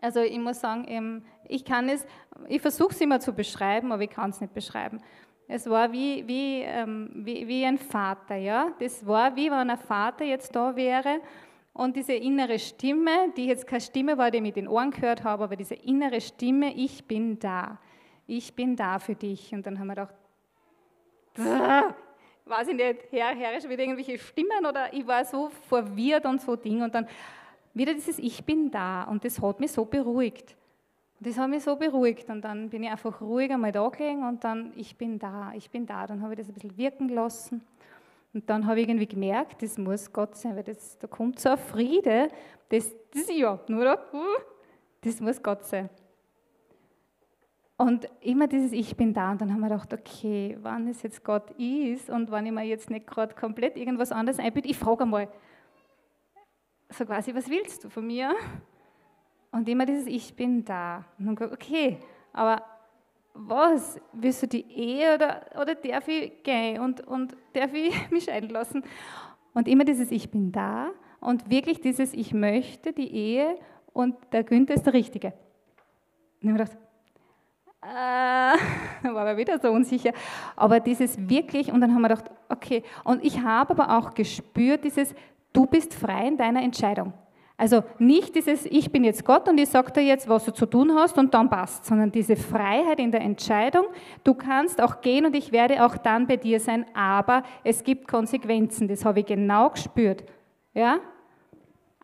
also 0.00 0.20
ich 0.20 0.38
muss 0.38 0.60
sagen, 0.60 1.24
ich 1.48 1.64
kann 1.64 1.88
es, 1.88 2.06
ich 2.48 2.60
versuche 2.60 2.92
es 2.92 3.00
immer 3.00 3.20
zu 3.20 3.32
beschreiben, 3.32 3.92
aber 3.92 4.02
ich 4.02 4.10
kann 4.10 4.30
es 4.30 4.40
nicht 4.40 4.54
beschreiben. 4.54 5.00
Es 5.48 5.68
war 5.68 5.90
wie, 5.92 6.62
ähm, 6.62 7.10
wie, 7.14 7.48
wie 7.48 7.64
ein 7.64 7.78
Vater, 7.78 8.36
ja. 8.36 8.70
Das 8.78 9.06
war 9.06 9.34
wie 9.34 9.50
wenn 9.50 9.70
ein 9.70 9.78
Vater 9.78 10.24
jetzt 10.24 10.54
da 10.54 10.76
wäre 10.76 11.20
und 11.72 11.96
diese 11.96 12.12
innere 12.12 12.58
Stimme, 12.58 13.32
die 13.36 13.46
jetzt 13.46 13.66
keine 13.66 13.80
Stimme 13.80 14.18
war, 14.18 14.30
die 14.30 14.38
ich 14.38 14.42
mit 14.42 14.56
den 14.56 14.68
Ohren 14.68 14.90
gehört 14.90 15.24
habe, 15.24 15.44
aber 15.44 15.56
diese 15.56 15.74
innere 15.74 16.20
Stimme, 16.20 16.74
ich 16.74 17.06
bin 17.06 17.38
da, 17.38 17.78
ich 18.26 18.54
bin 18.54 18.76
da 18.76 18.98
für 18.98 19.14
dich. 19.14 19.52
Und 19.52 19.64
dann 19.64 19.78
haben 19.78 19.86
wir 19.86 19.94
gedacht, 19.94 20.14
weiß 22.44 22.68
ich 22.68 22.74
nicht, 22.74 23.12
her, 23.12 23.28
her 23.28 23.60
schon 23.60 23.70
wieder 23.70 23.84
irgendwelche 23.84 24.18
Stimmen 24.18 24.66
oder 24.66 24.92
ich 24.92 25.06
war 25.06 25.24
so 25.24 25.50
verwirrt 25.68 26.26
und 26.26 26.40
so 26.40 26.56
Ding 26.56 26.82
und 26.82 26.94
dann 26.94 27.06
wieder 27.74 27.94
dieses 27.94 28.18
Ich 28.18 28.44
bin 28.44 28.70
da 28.70 29.04
und 29.04 29.24
das 29.24 29.40
hat 29.40 29.60
mich 29.60 29.72
so 29.72 29.84
beruhigt. 29.84 30.56
Das 31.20 31.36
hat 31.36 31.50
mich 31.50 31.64
so 31.64 31.76
beruhigt 31.76 32.28
und 32.30 32.42
dann 32.42 32.70
bin 32.70 32.84
ich 32.84 32.90
einfach 32.90 33.20
ruhig 33.20 33.50
einmal 33.50 33.72
da 33.72 33.88
gelegen 33.88 34.26
und 34.26 34.44
dann, 34.44 34.72
ich 34.76 34.96
bin 34.96 35.18
da, 35.18 35.52
ich 35.54 35.68
bin 35.70 35.84
da. 35.84 36.06
Dann 36.06 36.22
habe 36.22 36.34
ich 36.34 36.38
das 36.38 36.48
ein 36.48 36.54
bisschen 36.54 36.76
wirken 36.76 37.08
lassen 37.08 37.60
und 38.34 38.48
dann 38.48 38.66
habe 38.66 38.80
ich 38.80 38.88
irgendwie 38.88 39.08
gemerkt, 39.08 39.62
das 39.62 39.78
muss 39.78 40.12
Gott 40.12 40.36
sein, 40.36 40.54
weil 40.54 40.62
das, 40.62 40.98
da 40.98 41.06
kommt 41.06 41.40
so 41.40 41.50
ein 41.50 41.58
Friede, 41.58 42.28
das, 42.68 42.94
das 43.10 43.22
ist 43.22 43.32
ja, 43.32 43.58
nur 43.68 43.84
da, 43.84 43.98
das 45.00 45.20
muss 45.20 45.42
Gott 45.42 45.64
sein. 45.64 45.88
Und 47.78 48.08
immer 48.20 48.48
dieses 48.48 48.72
Ich 48.72 48.96
bin 48.96 49.14
da. 49.14 49.30
Und 49.30 49.40
dann 49.40 49.52
haben 49.52 49.60
wir 49.60 49.68
gedacht, 49.68 49.94
okay, 49.94 50.58
wann 50.62 50.88
es 50.88 51.02
jetzt 51.02 51.24
Gott 51.24 51.52
ist 51.52 52.10
und 52.10 52.30
wann 52.30 52.44
ich 52.44 52.52
mir 52.52 52.64
jetzt 52.64 52.90
nicht 52.90 53.06
gerade 53.06 53.34
komplett 53.36 53.76
irgendwas 53.76 54.10
anderes 54.10 54.40
einbilde, 54.40 54.68
ich 54.68 54.76
frage 54.76 55.04
einmal, 55.04 55.28
so 56.90 57.04
quasi, 57.04 57.34
was 57.34 57.48
willst 57.48 57.84
du 57.84 57.90
von 57.90 58.06
mir? 58.06 58.34
Und 59.50 59.68
immer 59.68 59.86
dieses 59.86 60.06
Ich 60.06 60.34
bin 60.34 60.64
da. 60.64 61.04
Und 61.18 61.26
dann 61.26 61.34
gesagt, 61.34 61.54
okay, 61.54 61.98
aber 62.32 62.62
was? 63.34 64.00
Willst 64.12 64.42
du 64.42 64.48
die 64.48 64.70
Ehe 64.70 65.14
oder, 65.14 65.46
oder 65.60 65.74
darf 65.74 66.08
ich 66.08 66.42
gehen 66.42 66.80
und, 66.80 67.06
und 67.06 67.36
darf 67.52 67.72
ich 67.72 68.10
mich 68.10 68.24
scheiden 68.24 68.50
lassen? 68.50 68.82
Und 69.54 69.68
immer 69.68 69.84
dieses 69.84 70.10
Ich 70.10 70.30
bin 70.30 70.52
da 70.52 70.90
und 71.20 71.50
wirklich 71.50 71.80
dieses 71.80 72.12
Ich 72.12 72.32
möchte 72.32 72.92
die 72.92 73.12
Ehe 73.12 73.58
und 73.92 74.16
der 74.32 74.44
Günther 74.44 74.74
ist 74.74 74.84
der 74.84 74.92
Richtige. 74.92 75.32
Und 76.42 76.42
ich 76.42 76.48
habe 76.48 76.58
gedacht, 76.58 76.78
äh, 77.82 79.08
war 79.08 79.22
aber 79.22 79.36
wieder 79.36 79.58
so 79.58 79.70
unsicher. 79.70 80.12
Aber 80.56 80.80
dieses 80.80 81.16
wirklich, 81.28 81.72
und 81.72 81.80
dann 81.80 81.94
haben 81.94 82.02
wir 82.02 82.08
gedacht, 82.08 82.30
okay, 82.48 82.82
und 83.04 83.24
ich 83.24 83.40
habe 83.40 83.70
aber 83.70 83.98
auch 83.98 84.14
gespürt, 84.14 84.84
dieses, 84.84 85.14
du 85.52 85.66
bist 85.66 85.94
frei 85.94 86.28
in 86.28 86.36
deiner 86.36 86.62
Entscheidung. 86.62 87.12
Also 87.56 87.82
nicht 87.98 88.36
dieses, 88.36 88.66
ich 88.66 88.92
bin 88.92 89.02
jetzt 89.02 89.24
Gott 89.24 89.48
und 89.48 89.58
ich 89.58 89.68
sage 89.68 89.90
dir 89.90 90.02
jetzt, 90.02 90.28
was 90.28 90.44
du 90.44 90.52
zu 90.52 90.64
tun 90.64 90.94
hast 90.94 91.18
und 91.18 91.34
dann 91.34 91.50
passt, 91.50 91.84
sondern 91.84 92.12
diese 92.12 92.36
Freiheit 92.36 93.00
in 93.00 93.10
der 93.10 93.20
Entscheidung. 93.20 93.86
Du 94.22 94.34
kannst 94.34 94.80
auch 94.80 95.00
gehen 95.00 95.26
und 95.26 95.34
ich 95.34 95.50
werde 95.50 95.84
auch 95.84 95.96
dann 95.96 96.28
bei 96.28 96.36
dir 96.36 96.60
sein, 96.60 96.86
aber 96.94 97.42
es 97.64 97.82
gibt 97.82 98.06
Konsequenzen. 98.06 98.86
Das 98.86 99.04
habe 99.04 99.20
ich 99.20 99.26
genau 99.26 99.70
gespürt. 99.70 100.24
Ja? 100.72 101.00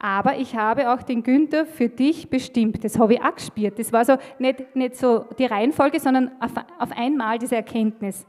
aber 0.05 0.37
ich 0.37 0.55
habe 0.55 0.93
auch 0.93 1.03
den 1.03 1.23
Günther 1.23 1.65
für 1.65 1.89
dich 1.89 2.29
bestimmt. 2.29 2.85
Das 2.85 2.99
habe 2.99 3.15
ich 3.15 3.23
auch 3.23 3.35
gespürt. 3.35 3.79
Das 3.79 3.91
war 3.91 4.05
so 4.05 4.19
nicht, 4.39 4.77
nicht 4.77 4.97
so 4.97 5.25
die 5.39 5.47
Reihenfolge, 5.47 5.99
sondern 5.99 6.31
auf, 6.41 6.51
auf 6.79 6.91
einmal 6.95 7.39
diese 7.39 7.57
Erkenntnis. 7.57 8.27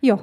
Ja, 0.00 0.18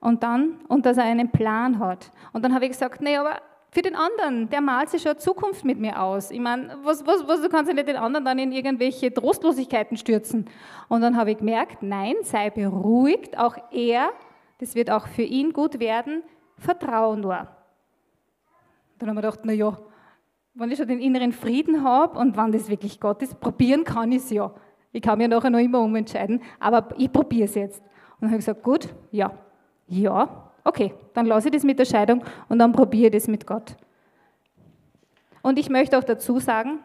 und 0.00 0.22
dann, 0.22 0.60
und 0.68 0.86
dass 0.86 0.96
er 0.96 1.04
einen 1.04 1.30
Plan 1.30 1.78
hat. 1.78 2.10
Und 2.32 2.44
dann 2.44 2.54
habe 2.54 2.64
ich 2.64 2.72
gesagt, 2.72 3.00
nee, 3.00 3.16
aber 3.16 3.40
für 3.72 3.82
den 3.82 3.94
anderen, 3.94 4.48
der 4.48 4.60
malt 4.60 4.88
sich 4.88 5.02
schon 5.02 5.16
Zukunft 5.18 5.64
mit 5.64 5.78
mir 5.78 6.02
aus. 6.02 6.30
Ich 6.30 6.40
meine, 6.40 6.76
was, 6.82 7.06
was, 7.06 7.26
was, 7.28 7.40
du 7.40 7.48
kannst 7.48 7.68
ja 7.68 7.74
nicht 7.74 7.86
den 7.86 7.96
anderen 7.96 8.24
dann 8.24 8.38
in 8.38 8.50
irgendwelche 8.50 9.12
Trostlosigkeiten 9.14 9.96
stürzen. 9.96 10.46
Und 10.88 11.02
dann 11.02 11.16
habe 11.16 11.32
ich 11.32 11.38
gemerkt, 11.38 11.82
nein, 11.82 12.16
sei 12.22 12.50
beruhigt, 12.50 13.38
auch 13.38 13.56
er, 13.70 14.10
das 14.58 14.74
wird 14.74 14.90
auch 14.90 15.06
für 15.06 15.22
ihn 15.22 15.52
gut 15.52 15.78
werden, 15.78 16.22
vertraue 16.58 17.16
nur. 17.16 17.46
Dann 18.98 19.08
haben 19.08 19.16
wir 19.16 19.22
gedacht, 19.22 19.44
naja, 19.44 19.78
wenn 20.54 20.70
ich 20.70 20.78
schon 20.78 20.88
den 20.88 20.98
inneren 20.98 21.32
Frieden 21.32 21.84
habe 21.84 22.18
und 22.18 22.36
wenn 22.36 22.52
das 22.52 22.68
wirklich 22.68 22.98
Gott 22.98 23.22
ist, 23.22 23.38
probieren 23.38 23.84
kann 23.84 24.10
ich 24.10 24.18
es 24.18 24.30
ja. 24.30 24.52
Ich 24.92 25.00
kann 25.00 25.18
mir 25.18 25.28
nachher 25.28 25.50
noch 25.50 25.60
immer 25.60 25.80
umentscheiden, 25.80 26.42
aber 26.58 26.88
ich 26.98 27.12
probiere 27.12 27.44
es 27.44 27.54
jetzt. 27.54 27.80
Und 27.80 28.22
dann 28.22 28.30
habe 28.30 28.40
ich 28.40 28.46
gesagt, 28.46 28.64
gut, 28.64 28.88
ja, 29.12 29.32
ja, 29.90 30.28
okay, 30.64 30.94
dann 31.12 31.26
lasse 31.26 31.48
ich 31.48 31.54
das 31.54 31.64
mit 31.64 31.78
der 31.78 31.84
Scheidung 31.84 32.24
und 32.48 32.58
dann 32.58 32.72
probiere 32.72 33.08
ich 33.08 33.22
das 33.22 33.28
mit 33.28 33.46
Gott. 33.46 33.76
Und 35.42 35.58
ich 35.58 35.68
möchte 35.68 35.98
auch 35.98 36.04
dazu 36.04 36.38
sagen, 36.38 36.78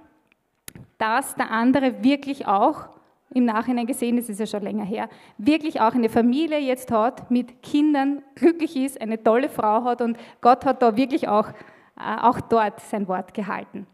dass 0.97 1.36
der 1.36 1.51
andere 1.51 2.03
wirklich 2.03 2.47
auch, 2.47 2.89
im 3.34 3.45
Nachhinein 3.45 3.86
gesehen, 3.86 4.16
das 4.16 4.30
ist 4.30 4.39
ja 4.39 4.45
schon 4.45 4.64
länger 4.64 4.86
her, 4.86 5.10
wirklich 5.38 5.82
auch 5.82 5.93
eine 5.93 6.10
Familie 6.10 6.60
jetzt 6.60 6.91
hat, 6.91 7.30
mit 7.30 7.62
Kindern, 7.62 8.24
glücklich 8.36 8.76
ist, 8.76 9.01
eine 9.01 9.22
tolle 9.22 9.49
Frau 9.49 9.84
hat 9.84 10.01
und 10.01 10.18
Gott 10.41 10.66
hat 10.66 10.82
da 10.82 10.95
wirklich 10.95 11.28
auch 11.28 11.49
äh, 11.97 12.22
auch 12.22 12.41
dort 12.41 12.82
sein 12.82 13.08
Wort 13.08 13.34
gehalten. 13.34 13.88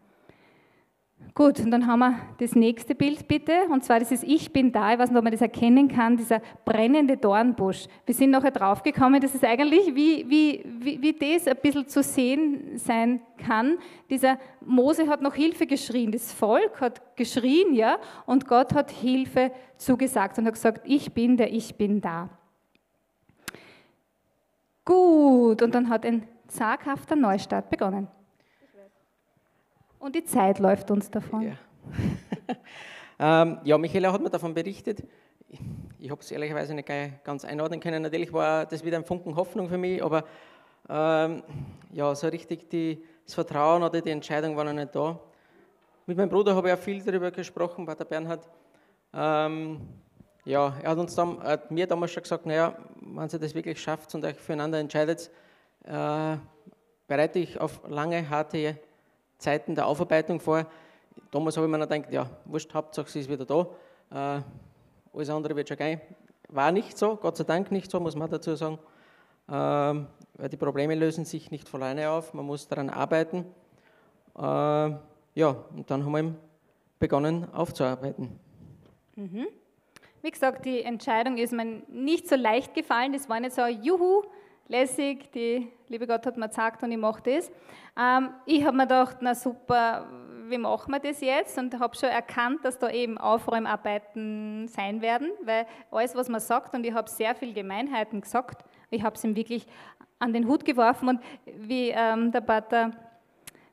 Gut, 1.33 1.61
und 1.61 1.71
dann 1.71 1.87
haben 1.87 1.99
wir 1.99 2.19
das 2.39 2.55
nächste 2.55 2.93
Bild 2.93 3.25
bitte, 3.25 3.53
und 3.69 3.85
zwar 3.85 3.99
dieses 3.99 4.21
Ich 4.21 4.51
bin 4.51 4.73
da, 4.73 4.91
ich 4.91 4.99
weiß 4.99 5.09
nicht, 5.09 5.17
ob 5.17 5.23
man 5.23 5.31
das 5.31 5.41
erkennen 5.41 5.87
kann, 5.87 6.17
dieser 6.17 6.41
brennende 6.65 7.15
Dornbusch. 7.15 7.87
Wir 8.05 8.13
sind 8.13 8.31
nachher 8.31 8.51
draufgekommen, 8.51 9.21
dass 9.21 9.33
es 9.33 9.43
eigentlich 9.43 9.95
wie, 9.95 10.29
wie, 10.29 10.65
wie, 10.65 11.01
wie 11.01 11.13
das 11.13 11.47
ein 11.47 11.55
bisschen 11.61 11.87
zu 11.87 12.03
sehen 12.03 12.77
sein 12.77 13.21
kann. 13.37 13.77
Dieser 14.09 14.39
Mose 14.59 15.07
hat 15.07 15.21
noch 15.21 15.33
Hilfe 15.33 15.67
geschrien, 15.67 16.11
das 16.11 16.33
Volk 16.33 16.81
hat 16.81 17.15
geschrien, 17.15 17.75
ja, 17.75 17.97
und 18.25 18.45
Gott 18.45 18.73
hat 18.73 18.91
Hilfe 18.91 19.51
zugesagt 19.77 20.37
und 20.37 20.47
hat 20.47 20.53
gesagt, 20.53 20.81
ich 20.83 21.13
bin 21.13 21.37
der, 21.37 21.53
ich 21.53 21.75
bin 21.75 22.01
da. 22.01 22.29
Gut, 24.83 25.61
und 25.61 25.73
dann 25.73 25.87
hat 25.87 26.05
ein 26.05 26.27
zaghafter 26.47 27.15
Neustart 27.15 27.69
begonnen. 27.69 28.09
Und 30.01 30.15
die 30.15 30.23
Zeit 30.23 30.57
läuft 30.57 30.89
uns 30.89 31.11
davon. 31.11 31.43
Ja, 31.43 31.57
ähm, 33.43 33.59
ja 33.63 33.77
Michaela 33.77 34.11
hat 34.11 34.19
mir 34.19 34.31
davon 34.31 34.51
berichtet. 34.51 35.03
Ich 35.99 36.09
habe 36.09 36.21
es 36.21 36.31
ehrlicherweise 36.31 36.73
nicht 36.73 36.89
ganz 37.23 37.45
einordnen 37.45 37.79
können. 37.79 38.01
Natürlich 38.01 38.33
war 38.33 38.65
das 38.65 38.83
wieder 38.83 38.97
ein 38.97 39.05
Funken 39.05 39.35
Hoffnung 39.35 39.69
für 39.69 39.77
mich, 39.77 40.03
aber 40.03 40.23
ähm, 40.89 41.43
ja, 41.93 42.15
so 42.15 42.27
richtig 42.29 42.67
die, 42.71 43.03
das 43.25 43.35
Vertrauen 43.35 43.83
oder 43.83 44.01
die 44.01 44.09
Entscheidung 44.09 44.57
war 44.57 44.63
noch 44.63 44.73
nicht 44.73 44.95
da. 44.95 45.19
Mit 46.07 46.17
meinem 46.17 46.29
Bruder 46.29 46.55
habe 46.55 46.69
ich 46.69 46.73
auch 46.73 46.79
viel 46.79 47.03
darüber 47.03 47.29
gesprochen, 47.29 47.85
Pater 47.85 48.05
Bernhard. 48.05 48.49
Ähm, 49.13 49.81
ja, 50.45 50.73
er 50.81 50.89
hat, 50.89 50.97
uns 50.97 51.13
dann, 51.13 51.43
hat 51.43 51.69
mir 51.69 51.85
damals 51.85 52.11
schon 52.11 52.23
gesagt, 52.23 52.47
naja, 52.47 52.75
wenn 52.99 53.29
ihr 53.29 53.37
das 53.39 53.53
wirklich 53.53 53.79
schafft 53.79 54.15
und 54.15 54.25
euch 54.25 54.37
füreinander 54.37 54.79
entscheidet, 54.79 55.29
äh, 55.83 56.37
bereite 57.07 57.37
ich 57.37 57.59
auf 57.59 57.81
lange, 57.87 58.27
harte 58.27 58.57
Zeiten 59.41 59.75
der 59.75 59.87
Aufarbeitung 59.87 60.39
vor. 60.39 60.65
Damals 61.31 61.57
habe 61.57 61.65
ich 61.67 61.71
mir 61.71 61.77
noch 61.77 61.89
gedacht, 61.89 62.11
ja, 62.11 62.29
wurscht, 62.45 62.73
Hauptsache 62.73 63.09
sie 63.09 63.21
ist 63.21 63.29
wieder 63.29 63.45
da. 63.45 63.67
Äh, 64.37 64.41
alles 65.13 65.29
andere 65.29 65.55
wird 65.55 65.67
schon 65.67 65.77
gehen. 65.77 65.99
War 66.47 66.71
nicht 66.71 66.97
so, 66.97 67.15
Gott 67.15 67.37
sei 67.37 67.43
Dank 67.43 67.71
nicht 67.71 67.89
so, 67.89 67.99
muss 67.99 68.15
man 68.15 68.29
dazu 68.29 68.55
sagen. 68.55 68.79
Ähm, 69.49 70.07
weil 70.35 70.49
die 70.49 70.57
Probleme 70.57 70.95
lösen 70.95 71.25
sich 71.25 71.51
nicht 71.51 71.67
von 71.67 71.81
alleine 71.81 72.09
auf, 72.09 72.33
man 72.33 72.45
muss 72.45 72.67
daran 72.67 72.89
arbeiten. 72.89 73.45
Äh, 74.37 74.41
ja, 74.41 75.55
und 75.75 75.89
dann 75.89 76.05
haben 76.05 76.11
wir 76.11 76.35
begonnen 76.99 77.47
aufzuarbeiten. 77.53 78.39
Mhm. 79.15 79.47
Wie 80.21 80.31
gesagt, 80.31 80.65
die 80.65 80.83
Entscheidung 80.83 81.37
ist 81.37 81.51
mir 81.51 81.81
nicht 81.89 82.29
so 82.29 82.35
leicht 82.35 82.75
gefallen. 82.75 83.13
Das 83.13 83.27
war 83.27 83.39
nicht 83.39 83.55
so, 83.55 83.65
juhu, 83.65 84.23
lässig, 84.67 85.31
die 85.31 85.71
liebe 85.87 86.07
Gott 86.07 86.25
hat 86.25 86.37
mir 86.37 86.47
gesagt 86.47 86.81
und 86.83 86.91
ich 86.91 86.97
mache 86.97 87.21
das. 87.23 87.51
Ähm, 87.99 88.29
ich 88.45 88.63
habe 88.65 88.77
mir 88.77 88.83
gedacht, 88.83 89.17
na 89.19 89.35
super, 89.35 90.07
wie 90.47 90.57
machen 90.57 90.91
wir 90.91 90.99
das 90.99 91.21
jetzt? 91.21 91.57
Und 91.57 91.77
habe 91.79 91.95
schon 91.95 92.09
erkannt, 92.09 92.63
dass 92.63 92.79
da 92.79 92.89
eben 92.89 93.17
Aufräumarbeiten 93.17 94.67
sein 94.67 95.01
werden, 95.01 95.31
weil 95.43 95.65
alles, 95.91 96.15
was 96.15 96.29
man 96.29 96.39
sagt, 96.39 96.73
und 96.73 96.85
ich 96.85 96.93
habe 96.93 97.09
sehr 97.09 97.35
viel 97.35 97.53
Gemeinheiten 97.53 98.21
gesagt, 98.21 98.63
ich 98.89 99.03
habe 99.03 99.15
es 99.15 99.23
ihm 99.23 99.35
wirklich 99.35 99.65
an 100.19 100.33
den 100.33 100.47
Hut 100.47 100.65
geworfen 100.65 101.09
und 101.09 101.19
wie 101.45 101.89
ähm, 101.89 102.31
der 102.31 102.41
Pater 102.41 102.91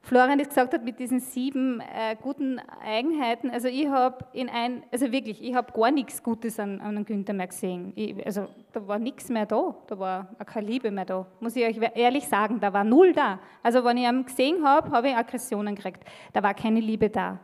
Florian 0.02 0.38
das 0.38 0.48
gesagt 0.48 0.72
hat 0.72 0.84
mit 0.84 0.98
diesen 0.98 1.20
sieben 1.20 1.80
äh, 1.80 2.16
guten 2.20 2.60
Eigenheiten, 2.82 3.50
also 3.50 3.68
ich 3.68 3.88
habe 3.88 4.24
in 4.32 4.48
ein, 4.48 4.82
also 4.90 5.12
wirklich, 5.12 5.42
ich 5.42 5.54
habe 5.54 5.72
gar 5.72 5.90
nichts 5.90 6.22
Gutes 6.22 6.58
an, 6.58 6.80
an 6.80 7.04
Günther 7.04 7.34
mehr 7.34 7.48
gesehen. 7.48 7.92
Ich, 7.94 8.24
also 8.24 8.46
da 8.72 8.86
war 8.86 8.98
nichts 8.98 9.28
mehr 9.28 9.44
da, 9.44 9.74
da 9.86 9.98
war 9.98 10.28
keine 10.46 10.66
Liebe 10.66 10.90
mehr 10.90 11.04
da, 11.04 11.26
muss 11.40 11.56
ich 11.56 11.64
euch 11.66 11.90
ehrlich 11.94 12.26
sagen, 12.26 12.58
da 12.60 12.72
war 12.72 12.84
null 12.84 13.12
da. 13.12 13.38
Also 13.62 13.84
wenn 13.84 13.96
ich 13.98 14.04
ihn 14.04 14.24
gesehen 14.24 14.64
habe, 14.64 14.90
habe 14.90 15.08
ich 15.08 15.16
Aggressionen 15.16 15.74
gekriegt, 15.74 16.04
da 16.32 16.42
war 16.42 16.54
keine 16.54 16.80
Liebe 16.80 17.10
da. 17.10 17.38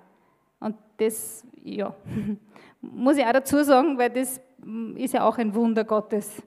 Und 0.60 0.76
das, 0.96 1.46
ja, 1.62 1.94
muss 2.80 3.18
ich 3.18 3.26
auch 3.26 3.32
dazu 3.32 3.62
sagen, 3.62 3.98
weil 3.98 4.10
das 4.10 4.40
ist 4.96 5.12
ja 5.12 5.26
auch 5.26 5.36
ein 5.36 5.54
Wunder 5.54 5.84
Gottes. 5.84 6.42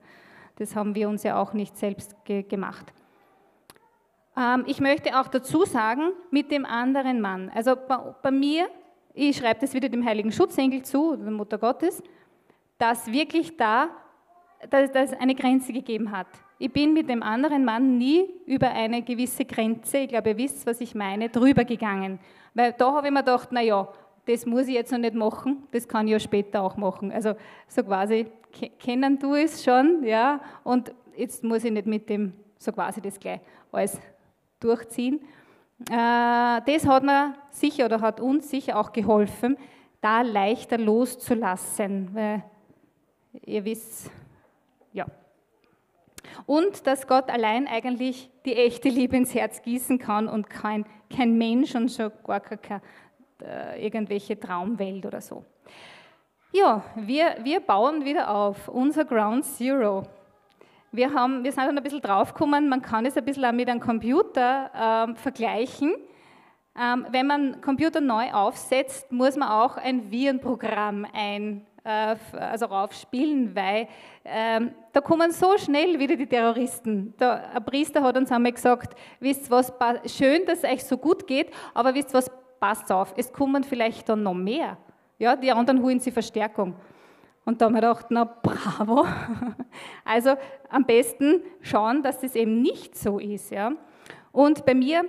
Das 0.56 0.76
haben 0.76 0.96
wir 0.96 1.08
uns 1.08 1.22
ja 1.22 1.40
auch 1.40 1.54
nicht 1.54 1.78
selbst 1.78 2.16
ge 2.26 2.42
gemacht. 2.42 2.92
Ähm, 4.38 4.64
ich 4.68 4.80
möchte 4.80 5.20
auch 5.20 5.28
dazu 5.28 5.66
sagen, 5.66 6.12
mit 6.32 6.52
dem 6.52 6.66
anderen 6.66 7.20
Mann. 7.20 7.52
Also 7.54 7.76
bei, 7.76 7.98
bei 8.22 8.32
mir, 8.32 8.68
ich 9.14 9.38
schreibe 9.38 9.62
das 9.62 9.74
wieder 9.74 9.90
dem 9.90 10.06
Heiligen 10.06 10.32
Schutzengel 10.32 10.84
zu, 10.84 11.16
der 11.16 11.32
Mutter 11.32 11.58
Gottes, 11.58 12.04
dass 12.78 13.12
wirklich 13.12 13.58
da 13.58 13.90
dass, 14.70 14.92
dass 14.92 15.14
eine 15.14 15.36
Grenze 15.36 15.72
gegeben 15.74 16.12
hat. 16.12 16.28
Ich 16.60 16.72
bin 16.72 16.94
mit 16.94 17.10
dem 17.10 17.22
anderen 17.22 17.64
Mann 17.64 17.98
nie 17.98 18.26
über 18.46 18.72
eine 18.72 19.04
gewisse 19.04 19.46
Grenze, 19.46 20.00
ich 20.00 20.10
glaube, 20.10 20.30
ihr 20.30 20.38
wisst, 20.38 20.66
was 20.66 20.82
ich 20.82 20.96
meine, 20.96 21.30
drüber 21.30 21.64
gegangen. 21.64 22.20
Weil 22.56 22.74
da 22.74 22.92
habe 22.94 23.08
ich 23.08 23.14
mir 23.14 23.20
gedacht, 23.20 23.52
naja, 23.52 23.88
das 24.26 24.46
muss 24.46 24.68
ich 24.68 24.74
jetzt 24.74 24.92
noch 24.92 25.00
nicht 25.00 25.14
machen, 25.14 25.68
das 25.72 25.88
kann 25.88 26.08
ich 26.08 26.14
ja 26.14 26.20
später 26.20 26.64
auch 26.64 26.76
machen. 26.76 27.12
Also 27.12 27.36
so 27.68 27.84
quasi, 27.84 28.26
kennen 28.80 29.20
du 29.20 29.36
es 29.36 29.64
schon, 29.64 30.04
ja, 30.04 30.42
und 30.64 30.92
jetzt 31.16 31.44
muss 31.44 31.64
ich 31.64 31.72
nicht 31.72 31.86
mit 31.86 32.10
dem 32.10 32.34
so 32.58 32.72
quasi 32.72 33.00
das 33.00 33.20
gleich 33.20 33.40
alles 33.72 34.00
durchziehen. 34.60 35.22
Äh, 35.90 36.62
das 36.66 36.86
hat 36.86 37.04
mir 37.04 37.36
sicher 37.50 37.86
oder 37.86 38.02
hat 38.02 38.20
uns 38.20 38.50
sicher 38.50 38.80
auch 38.80 38.92
geholfen, 38.92 39.58
da 40.02 40.22
leichter 40.22 40.78
loszulassen, 40.78 42.10
weil 42.14 42.44
ihr 43.46 43.66
wisst, 43.66 44.10
ja. 44.94 45.06
Und 46.46 46.88
dass 46.88 47.08
Gott 47.08 47.30
allein 47.30 47.68
eigentlich 47.68 48.30
die 48.46 48.56
echte 48.56 48.90
Liebe 48.90 49.18
ins 49.18 49.34
Herz 49.34 49.62
gießen 49.62 50.00
kann 50.00 50.28
und 50.28 50.50
kein, 50.50 50.86
kein 51.16 51.38
Mensch 51.38 51.76
und 51.76 51.92
schon 51.92 52.12
gar 52.26 52.40
keine 52.40 52.82
äh, 53.42 53.86
irgendwelche 53.86 54.40
Traumwelt 54.40 55.06
oder 55.06 55.22
so. 55.22 55.46
Ja, 56.52 56.84
wir, 56.96 57.38
wir 57.44 57.60
bauen 57.60 58.06
wieder 58.06 58.34
auf, 58.34 58.68
unser 58.68 59.06
Ground 59.06 59.46
Zero. 59.46 60.04
Wir, 60.92 61.14
haben, 61.14 61.44
wir 61.44 61.52
sind 61.52 61.66
dann 61.66 61.78
ein 61.78 61.84
bisschen 61.84 62.02
draufgekommen, 62.02 62.70
man 62.70 62.82
kann 62.82 63.06
es 63.06 63.18
ein 63.18 63.26
bisschen 63.26 63.44
auch 63.44 63.52
mit 63.52 63.70
einem 63.70 63.82
Computer 63.82 64.72
ähm, 64.74 65.16
vergleichen. 65.18 65.94
Ähm, 66.80 67.06
wenn 67.12 67.28
man 67.28 67.60
Computer 67.62 68.00
neu 68.00 68.32
aufsetzt, 68.32 69.12
muss 69.12 69.36
man 69.36 69.50
auch 69.50 69.78
ein 69.78 70.10
Virenprogramm 70.10 71.06
ein, 71.12 71.66
äh, 71.84 72.16
also 72.40 72.68
raufspielen, 72.68 73.54
weil 73.54 73.90
ähm, 74.24 74.72
da 74.94 75.02
kommen 75.02 75.32
so 75.32 75.58
schnell 75.58 76.00
wieder 76.00 76.16
die 76.16 76.28
Terroristen. 76.28 77.14
Der, 77.20 77.52
ein 77.54 77.66
Priester 77.66 78.02
hat 78.02 78.16
uns 78.16 78.32
einmal 78.32 78.54
gesagt, 78.54 78.96
wisst 79.20 79.52
was, 79.52 79.74
schön, 80.06 80.46
dass 80.46 80.64
es 80.64 80.72
euch 80.72 80.84
so 80.86 80.98
gut 80.98 81.28
geht, 81.28 81.52
aber 81.74 81.94
wisst 81.96 82.14
was, 82.14 82.32
passt 82.60 82.92
auf, 82.92 83.14
es 83.18 83.34
kommen 83.34 83.64
vielleicht 83.64 84.08
dann 84.08 84.24
noch 84.24 84.34
mehr. 84.34 84.78
Ja, 85.20 85.36
die 85.36 85.52
anderen 85.52 85.82
holen 85.82 86.00
sie 86.00 86.12
Verstärkung. 86.12 86.76
Und 87.48 87.62
da 87.62 87.68
haben 87.68 87.76
wir 87.76 87.82
gedacht, 87.82 88.08
na 88.10 88.26
bravo. 88.26 89.08
Also 90.04 90.32
am 90.70 90.84
besten 90.84 91.42
schauen, 91.62 92.04
dass 92.04 92.20
das 92.20 92.36
eben 92.36 92.62
nicht 92.62 92.98
so 92.98 93.20
ist. 93.20 93.52
Ja. 93.52 93.72
Und 94.34 94.66
bei 94.66 94.74
mir 94.74 95.06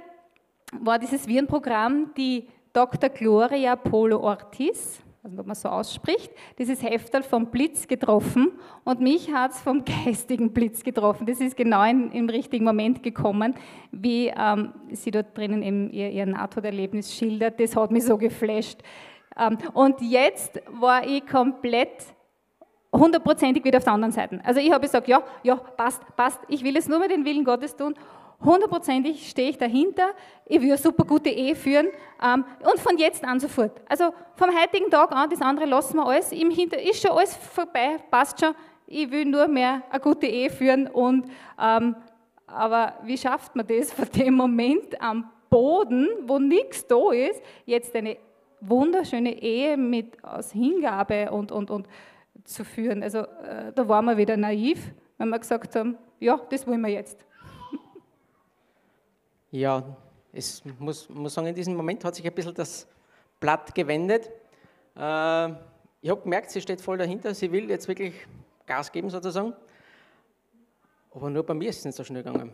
war 0.80 1.00
dieses 1.00 1.26
Virenprogramm 1.26 2.14
die 2.16 2.46
Dr. 2.72 3.10
Gloria 3.10 3.74
Polo 3.74 4.20
Ortiz, 4.20 5.02
also 5.24 5.36
wenn 5.36 5.46
man 5.46 5.56
so 5.56 5.68
ausspricht, 5.68 6.30
dieses 6.58 6.80
Heftel 6.80 7.24
vom 7.24 7.46
Blitz 7.46 7.88
getroffen 7.88 8.52
und 8.84 9.00
mich 9.00 9.32
hat 9.32 9.50
es 9.50 9.60
vom 9.60 9.84
geistigen 10.04 10.52
Blitz 10.52 10.84
getroffen. 10.84 11.26
Das 11.26 11.40
ist 11.40 11.56
genau 11.56 11.82
in, 11.82 12.12
im 12.12 12.28
richtigen 12.28 12.64
Moment 12.64 13.02
gekommen, 13.02 13.56
wie 13.90 14.28
ähm, 14.28 14.74
sie 14.92 15.10
dort 15.10 15.36
drinnen 15.36 15.64
eben 15.64 15.90
ihr, 15.90 16.10
ihr 16.10 16.26
Nahtoderlebnis 16.26 17.12
schildert. 17.12 17.58
Das 17.58 17.74
hat 17.74 17.90
mich 17.90 18.04
so 18.04 18.16
geflasht. 18.16 18.80
Ähm, 19.36 19.58
und 19.74 20.00
jetzt 20.02 20.62
war 20.70 21.04
ich 21.04 21.26
komplett 21.26 22.14
hundertprozentig 22.92 23.64
wieder 23.64 23.78
auf 23.78 23.84
der 23.84 23.92
anderen 23.92 24.12
Seite. 24.12 24.40
Also 24.44 24.60
ich 24.60 24.70
habe 24.70 24.80
gesagt, 24.80 25.08
ja, 25.08 25.22
ja, 25.42 25.56
passt, 25.56 26.02
passt, 26.16 26.40
ich 26.48 26.64
will 26.64 26.76
es 26.76 26.88
nur 26.88 26.98
mit 26.98 27.10
dem 27.10 27.24
Willen 27.24 27.44
Gottes 27.44 27.76
tun. 27.76 27.94
Hundertprozentig 28.44 29.28
stehe 29.28 29.50
ich 29.50 29.58
dahinter, 29.58 30.10
ich 30.46 30.60
will 30.60 30.68
eine 30.68 30.78
super 30.78 31.04
gute 31.04 31.28
Ehe 31.28 31.56
führen 31.56 31.88
ähm, 32.22 32.44
und 32.60 32.78
von 32.78 32.96
jetzt 32.96 33.24
an 33.24 33.40
sofort. 33.40 33.72
Also 33.88 34.12
vom 34.36 34.50
heutigen 34.56 34.90
Tag 34.90 35.10
an, 35.10 35.28
das 35.28 35.42
andere 35.42 35.66
lassen 35.66 35.96
wir 35.96 36.06
alles 36.06 36.30
im 36.30 36.50
Hinter, 36.50 36.80
ist 36.80 37.02
schon 37.02 37.10
alles 37.10 37.34
vorbei, 37.34 37.96
passt 38.10 38.40
schon. 38.40 38.54
Ich 38.86 39.10
will 39.10 39.24
nur 39.24 39.48
mehr 39.48 39.82
eine 39.90 40.00
gute 40.00 40.26
Ehe 40.26 40.50
führen 40.50 40.86
und 40.86 41.28
ähm, 41.60 41.96
aber 42.46 42.94
wie 43.02 43.18
schafft 43.18 43.54
man 43.54 43.66
das 43.66 43.92
von 43.92 44.06
dem 44.16 44.34
Moment 44.34 45.00
am 45.02 45.28
Boden, 45.50 46.08
wo 46.26 46.38
nichts 46.38 46.86
da 46.86 47.12
ist, 47.12 47.42
jetzt 47.66 47.94
eine 47.94 48.16
wunderschöne 48.60 49.40
Ehe 49.42 49.76
mit 49.76 50.22
aus 50.24 50.52
Hingabe 50.52 51.30
und, 51.30 51.52
und, 51.52 51.70
und 51.70 51.86
zu 52.48 52.64
führen. 52.64 53.02
Also 53.02 53.18
äh, 53.18 53.72
da 53.74 53.88
waren 53.88 54.04
wir 54.06 54.16
wieder 54.16 54.36
naiv, 54.36 54.92
wenn 55.18 55.28
wir 55.28 55.38
gesagt 55.38 55.76
haben, 55.76 55.96
ja, 56.18 56.40
das 56.50 56.66
wollen 56.66 56.80
wir 56.80 56.90
jetzt. 56.90 57.24
Ja, 59.50 59.82
es 60.30 60.62
muss, 60.78 61.08
muss 61.08 61.32
sagen, 61.32 61.46
in 61.46 61.54
diesem 61.54 61.74
Moment 61.74 62.04
hat 62.04 62.14
sich 62.14 62.26
ein 62.26 62.34
bisschen 62.34 62.52
das 62.52 62.86
Blatt 63.40 63.74
gewendet. 63.74 64.30
Äh, 64.94 65.48
ich 66.02 66.10
habe 66.10 66.20
gemerkt, 66.22 66.50
sie 66.50 66.60
steht 66.60 66.82
voll 66.82 66.98
dahinter, 66.98 67.34
sie 67.34 67.50
will 67.50 67.70
jetzt 67.70 67.88
wirklich 67.88 68.12
Gas 68.66 68.92
geben 68.92 69.08
sozusagen. 69.08 69.54
Aber 71.14 71.30
nur 71.30 71.44
bei 71.44 71.54
mir 71.54 71.70
ist 71.70 71.78
es 71.78 71.84
nicht 71.86 71.96
so 71.96 72.04
schnell 72.04 72.22
gegangen. 72.22 72.52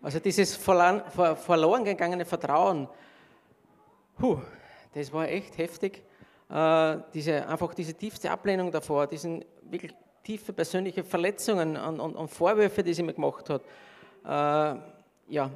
Also 0.00 0.18
dieses 0.20 0.56
verloren, 0.56 1.84
gegangene 1.84 2.24
Vertrauen, 2.24 2.88
puh, 4.16 4.38
das 4.94 5.12
war 5.12 5.28
echt 5.28 5.58
heftig 5.58 6.02
äh, 6.48 6.98
diese, 7.12 7.46
einfach 7.46 7.74
diese 7.74 7.94
tiefste 7.94 8.30
Ablehnung 8.30 8.70
davor, 8.70 9.06
diesen 9.06 9.44
wirklich 9.62 9.92
tiefe 10.22 10.52
persönliche 10.52 11.04
Verletzungen 11.04 11.76
und, 11.76 12.00
und, 12.00 12.16
und 12.16 12.28
Vorwürfe, 12.28 12.82
die 12.82 12.94
sie 12.94 13.02
mir 13.02 13.14
gemacht 13.14 13.48
hat. 13.50 13.62
Äh, 14.24 14.80
ja, 15.28 15.50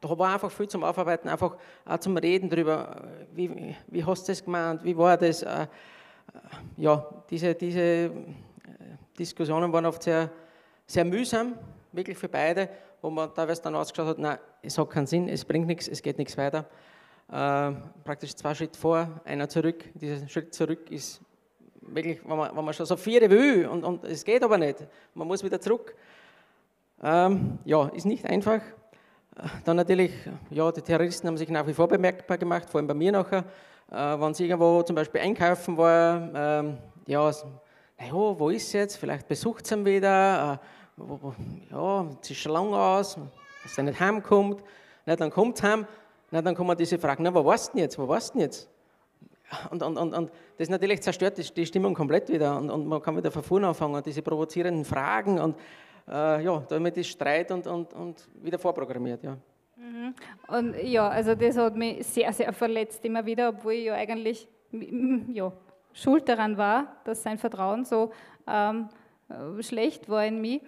da 0.00 0.18
war 0.18 0.34
einfach 0.34 0.50
viel 0.50 0.68
zum 0.68 0.84
Aufarbeiten, 0.84 1.28
einfach 1.28 1.56
auch 1.84 1.98
zum 1.98 2.16
Reden 2.16 2.50
darüber, 2.50 3.02
wie, 3.32 3.74
wie 3.86 4.04
hast 4.04 4.28
du 4.28 4.32
das 4.32 4.44
gemeint, 4.44 4.84
wie 4.84 4.96
war 4.96 5.16
das. 5.16 5.42
Äh, 5.42 5.66
ja, 6.76 7.06
diese, 7.30 7.54
diese 7.54 7.80
äh, 7.80 8.10
Diskussionen 9.18 9.72
waren 9.72 9.86
oft 9.86 10.02
sehr, 10.02 10.30
sehr 10.86 11.04
mühsam, 11.04 11.54
wirklich 11.92 12.18
für 12.18 12.28
beide, 12.28 12.68
wo 13.00 13.10
man 13.10 13.32
teilweise 13.32 13.62
dann 13.62 13.76
ausgeschaut 13.76 14.08
hat, 14.08 14.18
nein, 14.18 14.38
es 14.62 14.76
hat 14.76 14.90
keinen 14.90 15.06
Sinn, 15.06 15.28
es 15.28 15.44
bringt 15.44 15.66
nichts, 15.66 15.86
es 15.86 16.02
geht 16.02 16.18
nichts 16.18 16.36
weiter 16.36 16.66
äh, 17.30 17.72
praktisch 18.04 18.34
zwei 18.34 18.54
Schritte 18.54 18.78
vor, 18.78 19.08
einer 19.24 19.48
zurück. 19.48 19.84
Dieser 19.94 20.28
Schritt 20.28 20.54
zurück 20.54 20.90
ist 20.90 21.20
wirklich, 21.80 22.20
wenn 22.26 22.36
man, 22.36 22.56
wenn 22.56 22.64
man 22.64 22.74
schon 22.74 22.86
so 22.86 22.96
vier 22.96 23.28
will 23.30 23.66
und, 23.66 23.84
und 23.84 24.04
es 24.04 24.24
geht 24.24 24.42
aber 24.42 24.58
nicht, 24.58 24.86
man 25.14 25.26
muss 25.26 25.42
wieder 25.42 25.60
zurück. 25.60 25.94
Ähm, 27.02 27.58
ja, 27.64 27.88
ist 27.88 28.06
nicht 28.06 28.24
einfach. 28.24 28.60
Dann 29.64 29.76
natürlich, 29.76 30.12
ja, 30.50 30.70
die 30.70 30.80
Terroristen 30.80 31.26
haben 31.26 31.36
sich 31.36 31.48
nach 31.48 31.66
wie 31.66 31.74
vor 31.74 31.88
bemerkbar 31.88 32.38
gemacht, 32.38 32.70
vor 32.70 32.78
allem 32.78 32.86
bei 32.86 32.94
mir 32.94 33.12
nachher. 33.12 33.44
Äh, 33.90 33.94
wenn 33.94 34.32
sie 34.32 34.46
irgendwo 34.46 34.82
zum 34.82 34.96
Beispiel 34.96 35.20
einkaufen 35.20 35.76
war, 35.76 36.30
ähm, 36.34 36.78
ja, 37.06 37.30
naja, 37.98 38.12
wo 38.12 38.50
ist 38.50 38.70
sie 38.70 38.78
jetzt? 38.78 38.96
Vielleicht 38.96 39.28
besucht 39.28 39.66
sie 39.66 39.74
ihn 39.74 39.84
wieder. 39.84 40.60
Äh, 40.62 40.66
wo, 40.96 41.18
wo, 41.20 41.34
ja, 41.70 42.08
sie 42.20 42.32
ist 42.32 42.40
schon 42.40 42.52
lange 42.52 42.76
aus, 42.76 43.18
dass 43.62 43.76
er 43.76 43.84
nicht 43.84 43.98
heimkommt. 43.98 44.62
Na, 45.06 45.16
dann 45.16 45.30
kommt 45.30 45.58
sie 45.58 45.64
heim 45.64 45.86
na, 46.34 46.42
dann 46.42 46.56
kommen 46.56 46.76
diese 46.76 46.98
Fragen, 46.98 47.22
na, 47.22 47.32
wo 47.32 47.44
warst 47.44 47.68
du 47.68 47.72
denn 47.74 47.82
jetzt, 47.82 47.96
wo 47.96 48.08
warst 48.08 48.34
du 48.34 48.38
denn 48.38 48.46
jetzt? 48.46 48.68
Und, 49.70 49.84
und, 49.84 49.96
und, 49.96 50.14
und 50.14 50.32
das 50.58 50.68
natürlich 50.68 51.00
zerstört 51.00 51.38
die 51.56 51.64
Stimmung 51.64 51.94
komplett 51.94 52.28
wieder 52.28 52.56
und, 52.56 52.70
und 52.70 52.88
man 52.88 53.00
kann 53.00 53.16
wieder 53.16 53.30
von 53.30 53.44
vorne 53.44 53.68
anfangen, 53.68 54.02
diese 54.02 54.20
provozierenden 54.20 54.84
Fragen 54.84 55.38
und 55.38 55.56
äh, 56.08 56.42
ja, 56.42 56.64
damit 56.68 56.96
ist 56.96 57.10
Streit 57.10 57.52
und, 57.52 57.68
und, 57.68 57.92
und 57.92 58.28
wieder 58.42 58.58
vorprogrammiert. 58.58 59.22
Ja. 59.22 59.36
Mhm. 59.76 60.14
Und 60.48 60.82
ja, 60.82 61.08
also 61.08 61.36
das 61.36 61.56
hat 61.56 61.76
mich 61.76 62.04
sehr, 62.04 62.32
sehr 62.32 62.52
verletzt 62.52 63.04
immer 63.04 63.24
wieder, 63.24 63.50
obwohl 63.50 63.74
ich 63.74 63.84
ja 63.84 63.94
eigentlich 63.94 64.48
ja, 65.32 65.52
schuld 65.92 66.28
daran 66.28 66.56
war, 66.56 66.96
dass 67.04 67.22
sein 67.22 67.38
Vertrauen 67.38 67.84
so 67.84 68.10
ähm, 68.48 68.88
schlecht 69.60 70.08
war 70.08 70.26
in 70.26 70.40
mich. 70.40 70.62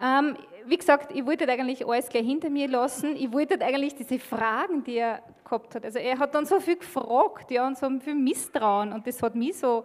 Ähm, 0.00 0.36
wie 0.66 0.76
gesagt, 0.76 1.12
ich 1.14 1.24
wollte 1.24 1.48
eigentlich 1.48 1.86
alles 1.86 2.08
gleich 2.08 2.26
hinter 2.26 2.50
mir 2.50 2.68
lassen. 2.68 3.16
Ich 3.16 3.32
wollte 3.32 3.60
eigentlich 3.64 3.94
diese 3.94 4.18
Fragen, 4.18 4.84
die 4.84 4.96
er 4.96 5.22
gehabt 5.44 5.74
hat. 5.74 5.84
Also 5.84 5.98
er 5.98 6.18
hat 6.18 6.34
dann 6.34 6.44
so 6.44 6.60
viel 6.60 6.76
gefragt, 6.76 7.50
ja, 7.50 7.66
und 7.66 7.78
so 7.78 7.88
viel 8.00 8.14
Misstrauen. 8.14 8.92
Und 8.92 9.06
das 9.06 9.22
hat 9.22 9.34
mich 9.34 9.56
so 9.56 9.84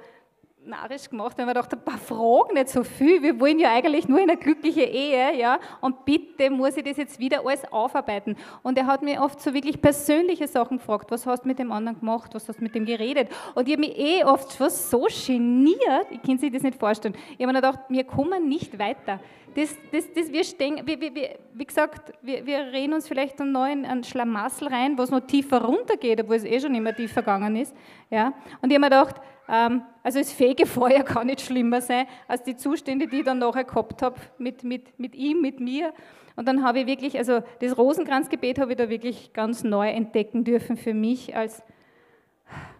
narrisch 0.65 1.09
gemacht, 1.09 1.37
weil 1.37 1.45
man 1.45 1.55
dachte, 1.55 1.75
ein 1.75 1.83
paar 1.83 1.97
Fragen 1.97 2.53
nicht 2.53 2.69
so 2.69 2.83
viel. 2.83 3.21
Wir 3.21 3.39
wollen 3.39 3.59
ja 3.59 3.73
eigentlich 3.73 4.07
nur 4.07 4.19
in 4.19 4.29
eine 4.29 4.37
glückliche 4.37 4.83
Ehe, 4.83 5.35
ja. 5.37 5.59
Und 5.79 6.05
bitte 6.05 6.49
muss 6.49 6.77
ich 6.77 6.83
das 6.83 6.97
jetzt 6.97 7.19
wieder 7.19 7.39
alles 7.39 7.63
aufarbeiten. 7.71 8.35
Und 8.61 8.77
er 8.77 8.85
hat 8.85 9.01
mir 9.01 9.21
oft 9.21 9.41
so 9.41 9.53
wirklich 9.53 9.81
persönliche 9.81 10.47
Sachen 10.47 10.77
gefragt. 10.77 11.09
Was 11.09 11.25
hast 11.25 11.43
du 11.43 11.47
mit 11.47 11.57
dem 11.57 11.71
anderen 11.71 11.99
gemacht? 11.99 12.33
Was 12.35 12.47
hast 12.47 12.59
du 12.59 12.63
mit 12.63 12.75
dem 12.75 12.85
geredet? 12.85 13.29
Und 13.55 13.67
ich 13.67 13.73
habe 13.73 13.87
mich 13.87 13.97
eh 13.97 14.23
oft 14.23 14.53
schon 14.53 14.69
so 14.69 15.07
geniert. 15.25 16.07
Ich 16.11 16.21
kann 16.21 16.37
sich 16.37 16.51
das 16.51 16.61
nicht 16.61 16.79
vorstellen. 16.79 17.15
Ich 17.37 17.45
habe 17.45 17.47
mir 17.47 17.61
gedacht, 17.61 17.79
wir 17.89 18.03
kommen 18.03 18.47
nicht 18.47 18.77
weiter. 18.77 19.19
Das, 19.53 19.75
das, 19.91 20.05
das, 20.13 20.31
wir 20.31 20.45
stehen, 20.45 20.79
wir, 20.85 21.01
wir, 21.01 21.11
wie 21.53 21.65
gesagt, 21.65 22.13
wir, 22.21 22.45
wir 22.45 22.71
reden 22.71 22.93
uns 22.93 23.07
vielleicht 23.07 23.41
einen 23.41 23.51
neuen 23.51 23.85
einen 23.85 24.03
Schlamassel 24.03 24.69
rein, 24.69 24.97
wo 24.97 25.01
es 25.01 25.09
noch 25.09 25.19
tiefer 25.19 25.61
runtergeht, 25.61 26.21
obwohl 26.21 26.37
es 26.37 26.45
eh 26.45 26.57
schon 26.61 26.73
immer 26.73 26.95
tiefer 26.95 27.21
gegangen 27.21 27.57
ist. 27.57 27.75
Ja? 28.09 28.31
Und 28.61 28.69
ich 28.71 28.75
habe 28.75 28.79
mir 28.79 28.89
gedacht, 28.89 29.15
also 29.51 30.19
das 30.19 30.31
Fegefeuer 30.31 31.03
kann 31.05 31.27
nicht 31.27 31.41
schlimmer 31.41 31.81
sein 31.81 32.07
als 32.27 32.43
die 32.43 32.55
Zustände, 32.55 33.07
die 33.07 33.19
ich 33.19 33.25
dann 33.25 33.39
nachher 33.39 33.65
gehabt 33.65 34.01
habe 34.01 34.15
mit, 34.37 34.63
mit, 34.63 34.97
mit 34.97 35.13
ihm, 35.15 35.41
mit 35.41 35.59
mir. 35.59 35.93
Und 36.37 36.47
dann 36.47 36.63
habe 36.63 36.79
ich 36.79 36.87
wirklich, 36.87 37.17
also 37.17 37.43
das 37.59 37.77
Rosenkranzgebet 37.77 38.59
habe 38.59 38.71
ich 38.71 38.77
da 38.77 38.89
wirklich 38.89 39.33
ganz 39.33 39.63
neu 39.63 39.89
entdecken 39.89 40.45
dürfen 40.45 40.77
für 40.77 40.93
mich 40.93 41.35
als 41.35 41.61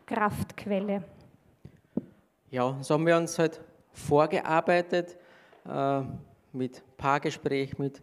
Kraftquelle. 0.06 1.04
Ja, 2.50 2.78
so 2.82 2.94
haben 2.94 3.06
wir 3.06 3.18
uns 3.18 3.38
halt 3.38 3.60
vorgearbeitet 3.94 5.18
äh, 5.70 6.02
mit 6.54 6.82
Paargespräch, 6.98 7.78
mit 7.78 8.02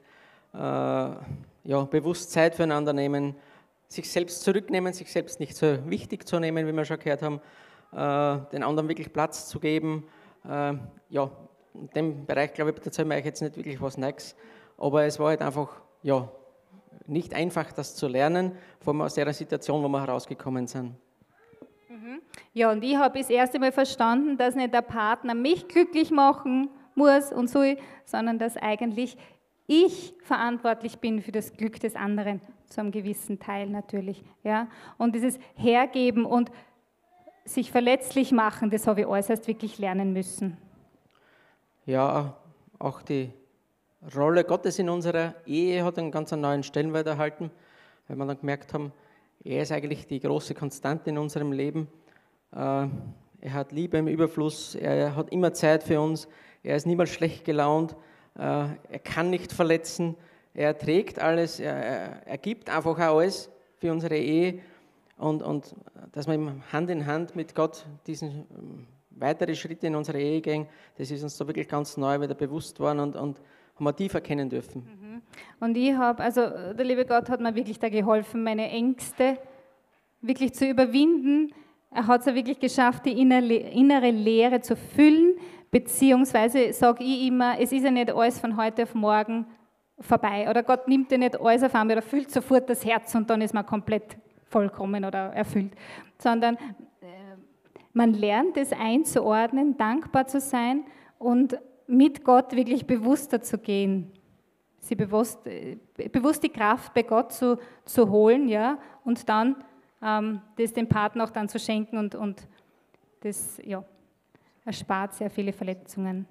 äh, 0.54 0.58
ja, 0.58 1.84
bewusst 1.90 2.30
Zeit 2.30 2.54
füreinander 2.54 2.92
nehmen, 2.92 3.34
sich 3.88 4.10
selbst 4.10 4.42
zurücknehmen, 4.42 4.92
sich 4.92 5.10
selbst 5.10 5.40
nicht 5.40 5.56
so 5.56 5.78
wichtig 5.88 6.26
zu 6.26 6.38
nehmen, 6.38 6.66
wie 6.66 6.72
wir 6.72 6.84
schon 6.84 6.98
gehört 6.98 7.22
haben, 7.22 7.40
den 7.92 8.62
anderen 8.62 8.88
wirklich 8.88 9.12
Platz 9.12 9.48
zu 9.48 9.58
geben. 9.60 10.04
Äh, 10.44 10.74
ja, 11.08 11.30
in 11.74 11.88
dem 11.94 12.26
Bereich, 12.26 12.52
glaube 12.54 12.72
ich, 12.72 12.84
erzählen 12.84 13.08
wir 13.08 13.16
euch 13.16 13.24
jetzt 13.24 13.40
nicht 13.40 13.56
wirklich 13.56 13.80
was 13.80 13.96
Neues, 13.96 14.36
aber 14.76 15.04
es 15.04 15.18
war 15.18 15.28
halt 15.28 15.42
einfach, 15.42 15.80
ja, 16.02 16.28
nicht 17.06 17.34
einfach, 17.34 17.72
das 17.72 17.94
zu 17.94 18.08
lernen, 18.08 18.52
vor 18.80 18.92
allem 18.92 19.02
aus 19.02 19.14
der 19.14 19.32
Situation, 19.32 19.82
wo 19.82 19.88
wir 19.88 20.00
herausgekommen 20.00 20.66
sind. 20.66 20.94
Mhm. 21.88 22.20
Ja, 22.52 22.70
und 22.70 22.82
ich 22.84 22.96
habe 22.96 23.18
das 23.18 23.30
erste 23.30 23.58
Mal 23.58 23.72
verstanden, 23.72 24.36
dass 24.36 24.54
nicht 24.54 24.74
der 24.74 24.82
Partner 24.82 25.34
mich 25.34 25.68
glücklich 25.68 26.10
machen 26.10 26.68
muss 26.94 27.32
und 27.32 27.48
so, 27.48 27.62
sondern 28.04 28.38
dass 28.38 28.56
eigentlich 28.56 29.16
ich 29.66 30.14
verantwortlich 30.22 30.98
bin 30.98 31.20
für 31.22 31.32
das 31.32 31.52
Glück 31.52 31.78
des 31.80 31.94
anderen, 31.94 32.40
zu 32.66 32.80
einem 32.80 32.90
gewissen 32.90 33.38
Teil 33.38 33.68
natürlich. 33.68 34.24
Ja? 34.42 34.68
Und 34.96 35.14
dieses 35.14 35.38
Hergeben 35.54 36.24
und 36.24 36.50
sich 37.48 37.70
verletzlich 37.70 38.32
machen, 38.32 38.70
das 38.70 38.86
habe 38.86 39.00
ich 39.00 39.06
äußerst 39.06 39.46
wirklich 39.48 39.78
lernen 39.78 40.12
müssen. 40.12 40.56
Ja, 41.86 42.36
auch 42.78 43.02
die 43.02 43.32
Rolle 44.14 44.44
Gottes 44.44 44.78
in 44.78 44.88
unserer 44.88 45.34
Ehe 45.46 45.84
hat 45.84 45.98
einen 45.98 46.10
ganz 46.10 46.30
neuen 46.30 46.62
Stellenwert 46.62 47.06
erhalten, 47.06 47.50
weil 48.06 48.16
wir 48.16 48.26
dann 48.26 48.38
gemerkt 48.38 48.72
haben, 48.74 48.92
er 49.44 49.62
ist 49.62 49.72
eigentlich 49.72 50.06
die 50.06 50.20
große 50.20 50.54
Konstante 50.54 51.10
in 51.10 51.18
unserem 51.18 51.52
Leben. 51.52 51.88
Äh, 52.52 52.86
er 53.40 53.52
hat 53.52 53.72
Liebe 53.72 53.98
im 53.98 54.08
Überfluss, 54.08 54.74
er 54.74 55.16
hat 55.16 55.30
immer 55.32 55.52
Zeit 55.52 55.82
für 55.82 56.00
uns, 56.00 56.28
er 56.62 56.76
ist 56.76 56.86
niemals 56.86 57.10
schlecht 57.10 57.44
gelaunt, 57.44 57.96
äh, 58.36 58.40
er 58.40 58.98
kann 59.02 59.30
nicht 59.30 59.52
verletzen, 59.52 60.16
er 60.54 60.76
trägt 60.76 61.20
alles, 61.20 61.60
er, 61.60 62.26
er 62.26 62.38
gibt 62.38 62.68
einfach 62.68 62.98
auch 62.98 63.16
alles 63.16 63.50
für 63.78 63.92
unsere 63.92 64.16
Ehe 64.16 64.60
und, 65.18 65.42
und 65.42 65.74
dass 66.12 66.26
wir 66.26 66.54
Hand 66.72 66.90
in 66.90 67.06
Hand 67.06 67.36
mit 67.36 67.54
Gott 67.54 67.84
diesen 68.06 68.46
ähm, 68.56 68.86
weitere 69.10 69.54
Schritte 69.54 69.88
in 69.88 69.96
unsere 69.96 70.20
Ehe 70.20 70.40
gehen, 70.40 70.66
das 70.96 71.10
ist 71.10 71.22
uns 71.22 71.36
da 71.36 71.46
wirklich 71.46 71.68
ganz 71.68 71.96
neu 71.96 72.20
wieder 72.20 72.34
bewusst 72.34 72.78
worden 72.80 73.00
und, 73.00 73.16
und 73.16 73.40
haben 73.74 73.84
wir 73.84 73.94
tief 73.94 74.14
erkennen 74.14 74.48
dürfen. 74.48 74.82
Mhm. 74.82 75.22
Und 75.60 75.76
ich 75.76 75.92
habe, 75.94 76.22
also 76.22 76.40
der 76.40 76.84
liebe 76.84 77.04
Gott 77.04 77.28
hat 77.28 77.40
mir 77.40 77.54
wirklich 77.54 77.78
da 77.78 77.88
geholfen, 77.88 78.42
meine 78.42 78.68
Ängste 78.70 79.38
wirklich 80.20 80.54
zu 80.54 80.68
überwinden. 80.68 81.52
Er 81.90 82.06
hat 82.06 82.20
es 82.20 82.26
ja 82.26 82.34
wirklich 82.34 82.58
geschafft, 82.58 83.06
die 83.06 83.20
innere 83.20 84.10
Leere 84.10 84.60
zu 84.60 84.76
füllen, 84.76 85.36
beziehungsweise 85.70 86.72
sage 86.72 87.04
ich 87.04 87.26
immer, 87.26 87.58
es 87.58 87.72
ist 87.72 87.84
ja 87.84 87.90
nicht 87.90 88.10
alles 88.10 88.38
von 88.38 88.56
heute 88.56 88.84
auf 88.84 88.94
morgen 88.94 89.46
vorbei. 90.00 90.48
Oder 90.48 90.62
Gott 90.62 90.86
nimmt 90.86 91.10
dir 91.10 91.18
nicht 91.18 91.40
alles 91.40 91.62
auf 91.62 91.74
einmal, 91.74 91.96
er 91.96 92.02
füllt 92.02 92.30
sofort 92.30 92.68
das 92.68 92.84
Herz 92.84 93.14
und 93.14 93.28
dann 93.30 93.40
ist 93.40 93.54
man 93.54 93.64
komplett 93.66 94.16
vollkommen 94.48 95.04
oder 95.04 95.32
erfüllt, 95.32 95.72
sondern 96.18 96.56
äh, 96.56 97.36
man 97.92 98.14
lernt 98.14 98.56
es 98.56 98.72
einzuordnen, 98.72 99.76
dankbar 99.76 100.26
zu 100.26 100.40
sein 100.40 100.84
und 101.18 101.58
mit 101.86 102.24
Gott 102.24 102.52
wirklich 102.54 102.86
bewusster 102.86 103.40
zu 103.40 103.58
gehen. 103.58 104.12
Sie 104.80 104.94
bewusst, 104.94 105.46
äh, 105.46 105.76
bewusst 106.12 106.42
die 106.42 106.48
Kraft 106.48 106.94
bei 106.94 107.02
Gott 107.02 107.32
zu, 107.32 107.58
zu 107.84 108.10
holen 108.10 108.48
ja, 108.48 108.78
und 109.04 109.28
dann 109.28 109.56
ähm, 110.02 110.40
das 110.56 110.72
dem 110.72 110.88
Partner 110.88 111.24
auch 111.24 111.30
dann 111.30 111.48
zu 111.48 111.58
schenken 111.58 111.98
und, 111.98 112.14
und 112.14 112.46
das 113.20 113.60
ja, 113.64 113.84
erspart 114.64 115.14
sehr 115.14 115.30
viele 115.30 115.52
Verletzungen. 115.52 116.26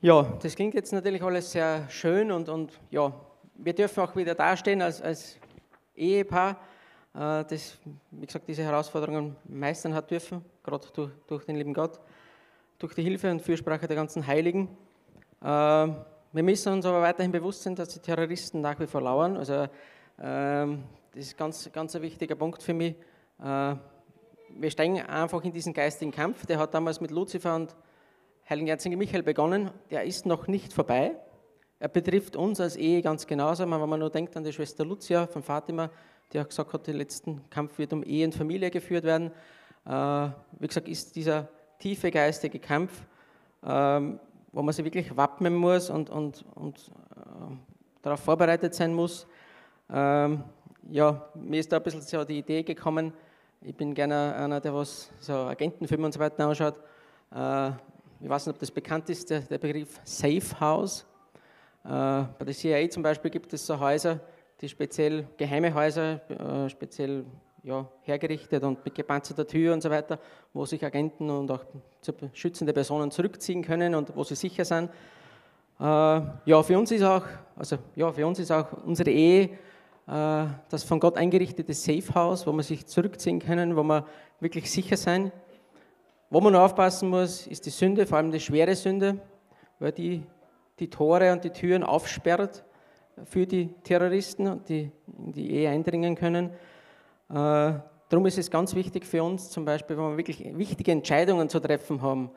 Ja, 0.00 0.22
das 0.40 0.54
klingt 0.54 0.74
jetzt 0.74 0.92
natürlich 0.92 1.22
alles 1.22 1.50
sehr 1.50 1.88
schön 1.90 2.30
und, 2.30 2.48
und 2.48 2.78
ja, 2.90 3.12
wir 3.58 3.74
dürfen 3.74 4.00
auch 4.00 4.14
wieder 4.16 4.34
dastehen 4.34 4.80
als, 4.80 5.02
als 5.02 5.36
Ehepaar, 5.94 6.52
äh, 7.14 7.44
das, 7.44 7.76
wie 8.12 8.26
gesagt, 8.26 8.46
diese 8.48 8.62
Herausforderungen 8.62 9.36
meistern 9.48 9.94
hat 9.94 10.10
dürfen, 10.10 10.44
gerade 10.62 10.86
durch, 10.94 11.10
durch 11.26 11.44
den 11.44 11.56
lieben 11.56 11.74
Gott, 11.74 12.00
durch 12.78 12.94
die 12.94 13.02
Hilfe 13.02 13.30
und 13.30 13.42
Fürsprache 13.42 13.86
der 13.86 13.96
ganzen 13.96 14.26
Heiligen. 14.26 14.68
Äh, 15.42 15.46
wir 15.46 16.42
müssen 16.42 16.72
uns 16.72 16.86
aber 16.86 17.02
weiterhin 17.02 17.32
bewusst 17.32 17.62
sein, 17.62 17.74
dass 17.74 17.88
die 17.88 17.98
Terroristen 17.98 18.60
nach 18.60 18.78
wie 18.78 18.86
vor 18.86 19.00
lauern. 19.00 19.36
Also, 19.36 19.66
ähm, 20.20 20.84
das 21.12 21.24
ist 21.24 21.36
ganz, 21.36 21.70
ganz 21.72 21.96
ein 21.96 22.02
wichtiger 22.02 22.36
Punkt 22.36 22.62
für 22.62 22.74
mich. 22.74 22.94
Äh, 23.42 23.74
wir 24.50 24.70
steigen 24.70 25.00
einfach 25.00 25.42
in 25.42 25.52
diesen 25.52 25.72
geistigen 25.72 26.12
Kampf. 26.12 26.46
Der 26.46 26.58
hat 26.58 26.74
damals 26.74 27.00
mit 27.00 27.10
Luzifer 27.10 27.54
und 27.56 27.74
Heiligen 28.48 28.68
Erzengel 28.68 28.98
Michael 28.98 29.22
begonnen. 29.22 29.70
Der 29.90 30.04
ist 30.04 30.26
noch 30.26 30.46
nicht 30.46 30.72
vorbei. 30.72 31.16
Er 31.80 31.88
betrifft 31.88 32.36
uns 32.36 32.60
als 32.60 32.76
Ehe 32.76 33.02
ganz 33.02 33.26
genauso. 33.26 33.62
Wenn 33.62 33.88
man 33.88 34.00
nur 34.00 34.10
denkt 34.10 34.36
an 34.36 34.44
die 34.44 34.52
Schwester 34.52 34.84
Lucia 34.84 35.26
von 35.26 35.42
Fatima, 35.42 35.90
die 36.32 36.40
auch 36.40 36.48
gesagt 36.48 36.72
hat, 36.72 36.86
der 36.86 36.94
letzten 36.94 37.48
Kampf 37.50 37.78
wird 37.78 37.92
um 37.92 38.02
Ehe 38.02 38.26
und 38.26 38.34
Familie 38.34 38.70
geführt 38.70 39.04
werden. 39.04 39.30
Äh, 39.86 40.28
wie 40.58 40.66
gesagt, 40.66 40.88
ist 40.88 41.14
dieser 41.14 41.48
tiefe 41.78 42.10
geistige 42.10 42.58
Kampf, 42.58 42.92
ähm, 43.64 44.18
wo 44.52 44.62
man 44.62 44.74
sich 44.74 44.84
wirklich 44.84 45.16
wappnen 45.16 45.54
muss 45.54 45.88
und, 45.88 46.10
und, 46.10 46.44
und 46.54 46.90
äh, 47.16 47.56
darauf 48.02 48.20
vorbereitet 48.20 48.74
sein 48.74 48.92
muss. 48.92 49.26
Ähm, 49.90 50.42
ja, 50.90 51.28
mir 51.34 51.60
ist 51.60 51.70
da 51.70 51.76
ein 51.76 51.82
bisschen 51.82 52.02
so 52.02 52.24
die 52.24 52.38
Idee 52.38 52.62
gekommen, 52.62 53.12
ich 53.60 53.74
bin 53.74 53.92
gerne 53.92 54.34
einer, 54.36 54.60
der 54.60 54.72
was 54.72 55.10
so 55.20 55.32
Agentenfilme 55.32 56.06
und 56.06 56.12
so 56.12 56.20
weiter 56.20 56.46
anschaut. 56.46 56.76
Äh, 57.34 57.70
ich 58.20 58.28
weiß 58.28 58.46
nicht, 58.46 58.54
ob 58.54 58.60
das 58.60 58.70
bekannt 58.70 59.08
ist, 59.10 59.30
der, 59.30 59.40
der 59.40 59.58
Begriff 59.58 60.00
Safe 60.04 60.60
House. 60.60 61.04
Äh, 61.88 62.26
bei 62.38 62.44
der 62.44 62.54
CIA 62.54 62.90
zum 62.90 63.02
Beispiel 63.02 63.30
gibt 63.30 63.50
es 63.54 63.66
so 63.66 63.80
Häuser, 63.80 64.20
die 64.60 64.68
speziell 64.68 65.26
geheime 65.38 65.72
Häuser, 65.72 66.20
äh, 66.28 66.68
speziell 66.68 67.24
ja, 67.62 67.88
hergerichtet 68.02 68.62
und 68.62 68.84
mit 68.84 68.94
gepanzerter 68.94 69.46
Tür 69.46 69.72
und 69.72 69.82
so 69.82 69.88
weiter, 69.88 70.18
wo 70.52 70.66
sich 70.66 70.84
Agenten 70.84 71.30
und 71.30 71.50
auch 71.50 71.64
schützende 72.34 72.74
Personen 72.74 73.10
zurückziehen 73.10 73.62
können 73.62 73.94
und 73.94 74.14
wo 74.14 74.22
sie 74.22 74.34
sicher 74.34 74.66
sind. 74.66 74.90
Äh, 75.80 75.82
ja, 75.82 76.62
für 76.62 76.78
uns 76.78 76.90
ist 76.90 77.02
auch, 77.02 77.24
also 77.56 77.78
ja, 77.96 78.12
für 78.12 78.26
uns 78.26 78.38
ist 78.38 78.52
auch 78.52 78.66
unsere 78.84 79.10
Ehe 79.10 79.50
das 80.10 80.84
von 80.84 81.00
Gott 81.00 81.18
eingerichtete 81.18 81.74
Safe 81.74 82.14
House, 82.14 82.46
wo 82.46 82.52
man 82.52 82.62
sich 82.62 82.86
zurückziehen 82.86 83.40
können, 83.40 83.76
wo 83.76 83.82
man 83.82 84.04
wirklich 84.40 84.70
sicher 84.70 84.96
sein. 84.96 85.30
Wo 86.30 86.40
man 86.40 86.56
aufpassen 86.56 87.10
muss, 87.10 87.46
ist 87.46 87.66
die 87.66 87.70
Sünde, 87.70 88.06
vor 88.06 88.16
allem 88.16 88.30
die 88.30 88.40
schwere 88.40 88.74
Sünde, 88.74 89.20
weil 89.78 89.92
die 89.92 90.22
die 90.78 90.90
Tore 90.90 91.32
und 91.32 91.44
die 91.44 91.50
Türen 91.50 91.82
aufsperrt 91.82 92.64
für 93.24 93.46
die 93.46 93.68
Terroristen, 93.82 94.62
die 94.68 94.90
in 95.06 95.32
die 95.32 95.50
Ehe 95.50 95.70
eindringen 95.70 96.14
können. 96.14 96.50
Äh, 97.30 97.72
darum 98.08 98.26
ist 98.26 98.38
es 98.38 98.50
ganz 98.50 98.74
wichtig 98.74 99.04
für 99.04 99.22
uns, 99.22 99.50
zum 99.50 99.64
Beispiel, 99.64 99.96
wenn 99.96 100.10
wir 100.10 100.16
wirklich 100.16 100.44
wichtige 100.56 100.92
Entscheidungen 100.92 101.48
zu 101.48 101.60
treffen 101.60 102.00
haben 102.00 102.30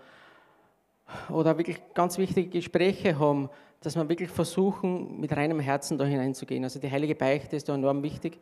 oder 1.30 1.58
wirklich 1.58 1.82
ganz 1.94 2.18
wichtige 2.18 2.50
Gespräche 2.50 3.18
haben, 3.18 3.50
dass 3.82 3.96
wir 3.96 4.08
wirklich 4.08 4.30
versuchen, 4.30 5.20
mit 5.20 5.36
reinem 5.36 5.60
Herzen 5.60 5.98
da 5.98 6.06
hineinzugehen. 6.06 6.64
Also 6.64 6.80
die 6.80 6.92
heilige 6.92 7.16
Beichte 7.16 7.56
ist 7.56 7.68
da 7.68 7.76
enorm 7.76 8.04
wichtig, 8.04 8.39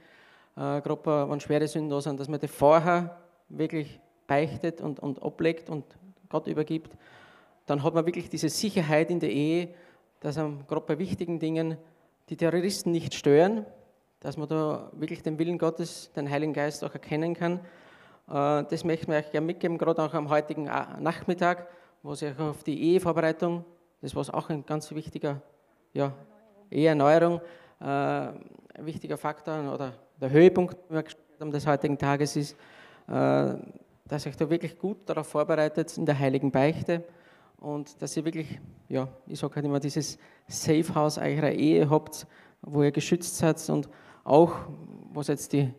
äh, 0.56 0.82
gerade 0.82 1.30
wenn 1.30 1.40
schwere 1.40 1.68
Sünden 1.68 1.90
da 1.90 2.02
sind, 2.02 2.20
dass 2.20 2.28
man 2.28 2.40
die 2.40 2.48
vorher 2.48 3.18
wirklich 3.48 4.00
beichtet 4.28 4.82
und, 4.82 5.00
und 5.00 5.22
ablegt 5.24 5.70
und 5.70 5.86
Gott 6.30 6.48
übergibt. 6.48 6.96
Dann 7.66 7.84
hat 7.84 7.94
man 7.94 8.06
wirklich 8.06 8.30
diese 8.30 8.50
Sicherheit 8.50 9.10
in 9.10 9.20
der 9.20 9.32
Ehe, 9.32 9.70
dass 10.20 10.36
gerade 10.36 10.82
bei 10.86 10.98
wichtigen 11.00 11.40
Dingen 11.40 11.78
die 12.30 12.38
Terroristen 12.38 12.92
nicht 12.92 13.14
stören, 13.14 13.66
dass 14.20 14.38
man 14.38 14.48
da 14.48 14.90
wirklich 14.94 15.24
den 15.24 15.40
Willen 15.40 15.58
Gottes, 15.58 16.12
den 16.14 16.30
Heiligen 16.30 16.54
Geist 16.54 16.84
auch 16.84 16.94
erkennen 16.94 17.34
kann. 17.34 17.60
Äh, 18.28 18.66
das 18.70 18.84
möchten 18.84 19.12
wir 19.12 19.20
euch 19.20 19.32
gerne 19.32 19.48
mitgeben, 19.48 19.78
gerade 19.78 20.04
auch 20.04 20.14
am 20.14 20.30
heutigen 20.30 20.66
Nachmittag, 20.66 21.68
wo 22.04 22.16
sich 22.16 22.38
auf 22.38 22.64
die 22.64 22.82
Ehevorbereitung, 22.92 23.66
das 24.02 24.16
war 24.16 24.34
auch 24.34 24.50
ein 24.50 24.66
ganz 24.66 24.92
wichtiger, 24.92 25.42
ja, 25.94 26.14
Eheerneuerung, 26.70 27.42
äh, 27.82 27.84
ein 27.84 28.36
wichtiger 28.80 29.18
Faktor 29.18 29.74
oder 29.74 29.94
der 30.20 30.30
Höhepunkt 30.30 30.78
des 31.40 31.66
heutigen 31.66 31.98
Tages 31.98 32.36
ist, 32.36 32.56
äh, 33.08 33.54
dass 34.06 34.28
euch 34.28 34.36
da 34.36 34.50
wirklich 34.50 34.78
gut 34.78 34.98
darauf 35.06 35.28
vorbereitet 35.28 35.98
in 35.98 36.06
der 36.06 36.18
heiligen 36.18 36.52
Beichte 36.52 37.04
und 37.60 38.02
dass 38.02 38.16
ihr 38.16 38.26
wirklich, 38.26 38.60
ja, 38.88 39.08
ich 39.28 39.40
sage 39.40 39.56
halt 39.56 39.66
immer, 39.66 39.80
dieses 39.80 40.18
Safe 40.48 40.96
House 40.96 41.18
eurer 41.18 41.52
Ehe 41.52 41.90
habt, 41.90 42.26
wo 42.62 42.84
ihr 42.84 42.92
geschützt 42.92 43.38
seid 43.38 43.70
und 43.70 43.90
auch, 44.24 44.54
was 45.14 45.28
jetzt 45.28 45.54
die 45.54 45.74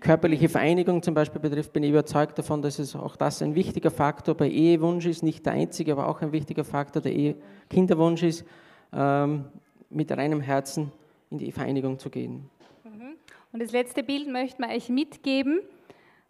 körperliche 0.00 0.48
Vereinigung 0.48 1.02
zum 1.02 1.14
Beispiel 1.14 1.40
betrifft, 1.40 1.72
bin 1.72 1.82
ich 1.82 1.90
überzeugt 1.90 2.38
davon, 2.38 2.62
dass 2.62 2.78
es 2.78 2.94
auch 2.94 3.16
das 3.16 3.42
ein 3.42 3.54
wichtiger 3.54 3.90
Faktor 3.90 4.34
bei 4.34 4.48
Ehewunsch 4.48 5.06
ist, 5.06 5.22
nicht 5.22 5.44
der 5.46 5.54
einzige, 5.54 5.92
aber 5.92 6.08
auch 6.08 6.20
ein 6.22 6.32
wichtiger 6.32 6.64
Faktor 6.64 7.02
der 7.02 7.12
Ehe 7.12 7.36
Kinderwunsch 7.68 8.22
ist, 8.22 8.44
ähm, 8.92 9.46
mit 9.90 10.10
reinem 10.12 10.40
Herzen 10.40 10.92
in 11.30 11.38
die 11.38 11.52
Vereinigung 11.52 11.98
zu 11.98 12.10
gehen. 12.10 12.48
Mhm. 12.84 13.14
Und 13.52 13.62
das 13.62 13.72
letzte 13.72 14.02
Bild 14.02 14.28
möchte 14.28 14.60
man 14.60 14.70
euch 14.70 14.88
mitgeben, 14.88 15.60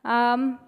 ähm, 0.09 0.59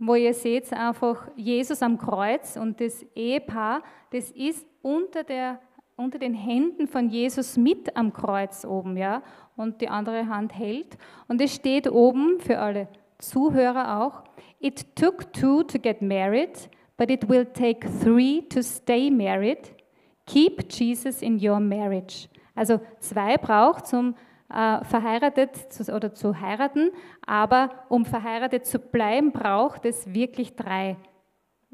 wo 0.00 0.14
ihr 0.14 0.34
seht 0.34 0.72
einfach 0.72 1.28
Jesus 1.36 1.82
am 1.82 1.98
Kreuz 1.98 2.56
und 2.56 2.80
das 2.80 3.04
Ehepaar, 3.14 3.82
das 4.10 4.30
ist 4.30 4.66
unter 4.82 5.22
der 5.22 5.60
unter 5.96 6.18
den 6.18 6.32
Händen 6.32 6.86
von 6.86 7.10
Jesus 7.10 7.58
mit 7.58 7.94
am 7.94 8.14
Kreuz 8.14 8.64
oben, 8.64 8.96
ja, 8.96 9.22
und 9.54 9.82
die 9.82 9.90
andere 9.90 10.28
Hand 10.28 10.58
hält. 10.58 10.96
Und 11.28 11.42
es 11.42 11.54
steht 11.54 11.90
oben 11.90 12.40
für 12.40 12.58
alle 12.58 12.88
Zuhörer 13.18 14.00
auch: 14.00 14.24
It 14.60 14.96
took 14.96 15.30
two 15.34 15.62
to 15.64 15.78
get 15.78 16.00
married, 16.00 16.70
but 16.96 17.10
it 17.10 17.28
will 17.28 17.44
take 17.44 17.86
three 18.02 18.40
to 18.48 18.62
stay 18.62 19.10
married. 19.10 19.74
Keep 20.24 20.72
Jesus 20.72 21.20
in 21.20 21.38
your 21.38 21.60
marriage. 21.60 22.28
Also 22.54 22.80
zwei 23.00 23.36
braucht 23.36 23.86
zum 23.86 24.14
äh, 24.50 24.84
verheiratet 24.84 25.56
zu, 25.72 25.94
oder 25.94 26.12
zu 26.14 26.40
heiraten, 26.40 26.90
aber 27.26 27.70
um 27.88 28.04
verheiratet 28.04 28.66
zu 28.66 28.78
bleiben, 28.78 29.32
braucht 29.32 29.84
es 29.84 30.12
wirklich 30.12 30.56
drei. 30.56 30.96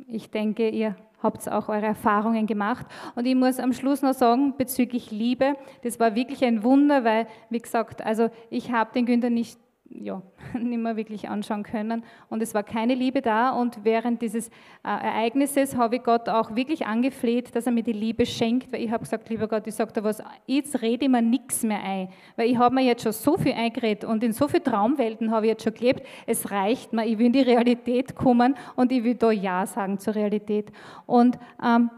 Ich 0.08 0.30
denke, 0.30 0.68
ihr 0.68 0.96
habt 1.22 1.50
auch 1.50 1.68
eure 1.68 1.86
Erfahrungen 1.86 2.46
gemacht. 2.46 2.86
Und 3.14 3.26
ich 3.26 3.34
muss 3.34 3.58
am 3.58 3.72
Schluss 3.72 4.02
noch 4.02 4.14
sagen, 4.14 4.54
bezüglich 4.56 5.10
Liebe, 5.10 5.56
das 5.82 5.98
war 5.98 6.14
wirklich 6.14 6.44
ein 6.44 6.62
Wunder, 6.62 7.04
weil, 7.04 7.26
wie 7.50 7.58
gesagt, 7.58 8.04
also 8.04 8.30
ich 8.50 8.72
habe 8.72 8.92
den 8.92 9.06
Günther 9.06 9.30
nicht 9.30 9.58
ja, 9.90 10.22
nicht 10.58 10.78
mehr 10.78 10.96
wirklich 10.96 11.28
anschauen 11.28 11.62
können. 11.62 12.04
Und 12.28 12.42
es 12.42 12.54
war 12.54 12.62
keine 12.62 12.94
Liebe 12.94 13.22
da. 13.22 13.50
Und 13.50 13.84
während 13.84 14.22
dieses 14.22 14.48
äh, 14.48 14.52
Ereignisses 14.84 15.76
habe 15.76 15.96
ich 15.96 16.02
Gott 16.02 16.28
auch 16.28 16.54
wirklich 16.54 16.86
angefleht, 16.86 17.54
dass 17.54 17.66
er 17.66 17.72
mir 17.72 17.82
die 17.82 17.92
Liebe 17.92 18.26
schenkt, 18.26 18.72
weil 18.72 18.82
ich 18.82 18.90
habe 18.90 19.04
gesagt, 19.04 19.28
lieber 19.28 19.48
Gott, 19.48 19.66
ich 19.66 19.74
sage 19.74 19.92
dir 19.92 20.04
was, 20.04 20.22
jetzt 20.46 20.82
rede 20.82 21.04
ich 21.04 21.10
mir 21.10 21.22
nichts 21.22 21.62
mehr 21.62 21.82
ein, 21.82 22.08
weil 22.36 22.50
ich 22.50 22.58
habe 22.58 22.74
mir 22.74 22.82
jetzt 22.82 23.02
schon 23.02 23.12
so 23.12 23.36
viel 23.36 23.52
eingeredet 23.52 24.04
und 24.04 24.22
in 24.22 24.32
so 24.32 24.48
vielen 24.48 24.64
Traumwelten 24.64 25.30
habe 25.30 25.46
ich 25.46 25.50
jetzt 25.52 25.64
schon 25.64 25.74
gelebt, 25.74 26.06
es 26.26 26.50
reicht 26.50 26.92
mir, 26.92 27.06
ich 27.06 27.18
will 27.18 27.26
in 27.26 27.32
die 27.32 27.40
Realität 27.40 28.14
kommen 28.14 28.54
und 28.74 28.92
ich 28.92 29.04
will 29.04 29.14
da 29.14 29.30
Ja 29.30 29.66
sagen 29.66 29.98
zur 29.98 30.14
Realität. 30.14 30.70
Und 31.06 31.38
ähm, 31.64 31.90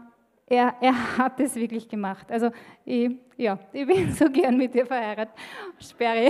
er, 0.49 0.73
er 0.81 1.17
hat 1.17 1.39
es 1.39 1.55
wirklich 1.55 1.87
gemacht. 1.87 2.31
Also 2.31 2.51
ich, 2.83 3.11
ja, 3.37 3.57
ich 3.71 3.85
bin 3.85 4.11
so 4.13 4.29
gern 4.29 4.57
mit 4.57 4.73
dir 4.73 4.85
verheiratet. 4.85 5.33
Sperre. 5.79 6.29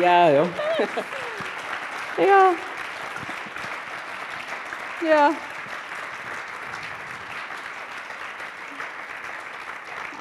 ja, 0.00 0.30
ja. 0.30 0.48
ja. 2.18 2.54
Ja. 5.02 5.30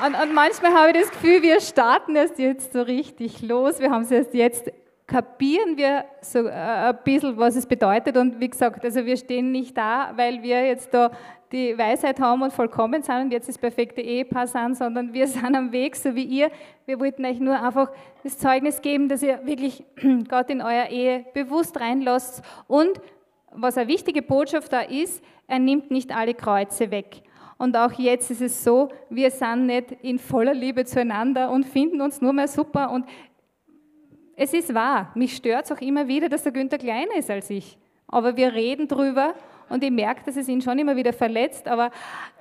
Und, 0.06 0.16
und, 0.16 0.34
manchmal 0.34 0.74
habe 0.74 0.92
ich 0.92 1.04
das 1.04 1.12
Gefühl, 1.12 1.42
wir 1.42 1.60
starten 1.60 2.16
erst 2.16 2.40
jetzt 2.40 2.72
so 2.72 2.82
richtig 2.82 3.42
los. 3.42 3.80
Wir 3.80 3.92
haben 3.92 4.04
es 4.04 4.12
erst 4.12 4.34
jetzt 4.34 4.72
kapieren 5.10 5.76
wir 5.76 6.05
so 6.22 6.45
äh, 6.45 6.51
ein 6.51 6.97
bisschen, 7.03 7.36
was 7.36 7.55
es 7.55 7.66
bedeutet. 7.66 8.16
Und 8.16 8.39
wie 8.39 8.49
gesagt, 8.49 8.86
also 8.86 9.05
wir 9.05 9.18
stehen 9.18 9.51
nicht 9.51 9.76
da, 9.76 10.14
weil 10.16 10.41
wir 10.41 10.66
jetzt 10.66 10.93
da 10.93 11.12
die 11.51 11.76
Weisheit 11.76 12.20
haben 12.20 12.43
und 12.43 12.53
vollkommen 12.53 13.01
sind 13.01 13.16
und 13.16 13.32
jetzt 13.32 13.49
das 13.49 13.57
perfekte 13.57 14.01
Ehepaar 14.01 14.45
sind, 14.45 14.78
sondern 14.78 15.12
wir 15.12 15.28
sind 15.28 15.55
am 15.55 15.72
Weg, 15.72 15.95
so 15.95 16.16
wie 16.16 16.24
ihr. 16.24 16.51
Wir 16.86 16.99
wollten 16.99 17.26
euch 17.26 17.39
nur 17.39 17.60
einfach 17.60 17.91
das 18.24 18.38
Zeugnis 18.38 18.82
geben, 18.82 19.10
dass 19.10 19.24
ihr 19.24 19.45
wirklich 19.45 19.84
Gott 20.30 20.49
in 20.49 20.62
euer 20.62 20.88
Ehe 20.89 21.26
bewusst 21.34 21.80
reinlasst. 21.80 22.43
Und 22.68 23.01
was 23.51 23.78
eine 23.78 23.88
wichtige 23.88 24.22
Botschaft 24.22 24.72
da 24.72 24.82
ist, 24.82 25.24
er 25.47 25.60
nimmt 25.60 25.89
nicht 25.89 26.16
alle 26.16 26.36
Kreuze 26.36 26.91
weg. 26.91 27.24
Und 27.57 27.76
auch 27.76 27.91
jetzt 27.93 28.32
ist 28.32 28.41
es 28.41 28.64
so, 28.64 28.88
wir 29.10 29.32
sind 29.32 29.66
nicht 29.66 29.91
in 30.01 30.18
voller 30.18 30.53
Liebe 30.53 30.86
zueinander 30.86 31.51
und 31.51 31.66
finden 31.66 31.99
uns 31.99 32.22
nur 32.22 32.32
mehr 32.32 32.47
super. 32.47 32.89
Und 32.89 33.05
es 34.40 34.54
ist 34.54 34.74
wahr, 34.74 35.12
mich 35.16 35.36
stört 35.36 35.66
es 35.66 35.72
auch 35.72 35.82
immer 35.82 36.08
wieder, 36.08 36.30
dass 36.30 36.44
der 36.44 36.54
Günther 36.54 36.78
kleiner 36.78 37.16
ist 37.18 37.30
als 37.30 37.50
ich. 37.50 37.78
Aber 38.08 38.38
wir 38.38 38.54
reden 38.54 38.88
drüber 38.88 39.34
und 39.68 39.84
ich 39.84 39.92
merke, 39.92 40.22
dass 40.26 40.38
es 40.38 40.48
ihn 40.48 40.62
schon 40.62 40.80
immer 40.80 40.96
wieder 40.96 41.12
verletzt. 41.12 41.68
Aber 41.68 41.92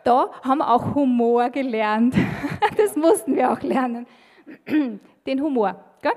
da 0.05 0.31
haben 0.43 0.59
wir 0.59 0.71
auch 0.71 0.95
Humor 0.95 1.51
gelernt. 1.51 2.15
Das 2.77 2.95
mussten 2.95 3.35
wir 3.35 3.51
auch 3.51 3.61
lernen. 3.63 4.07
Den 5.27 5.43
Humor. 5.43 5.85
Gut? 6.01 6.17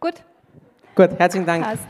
Gut. 0.00 0.14
Gut, 0.96 1.10
herzlichen 1.18 1.46
Dank. 1.46 1.64
Passt. 1.64 1.86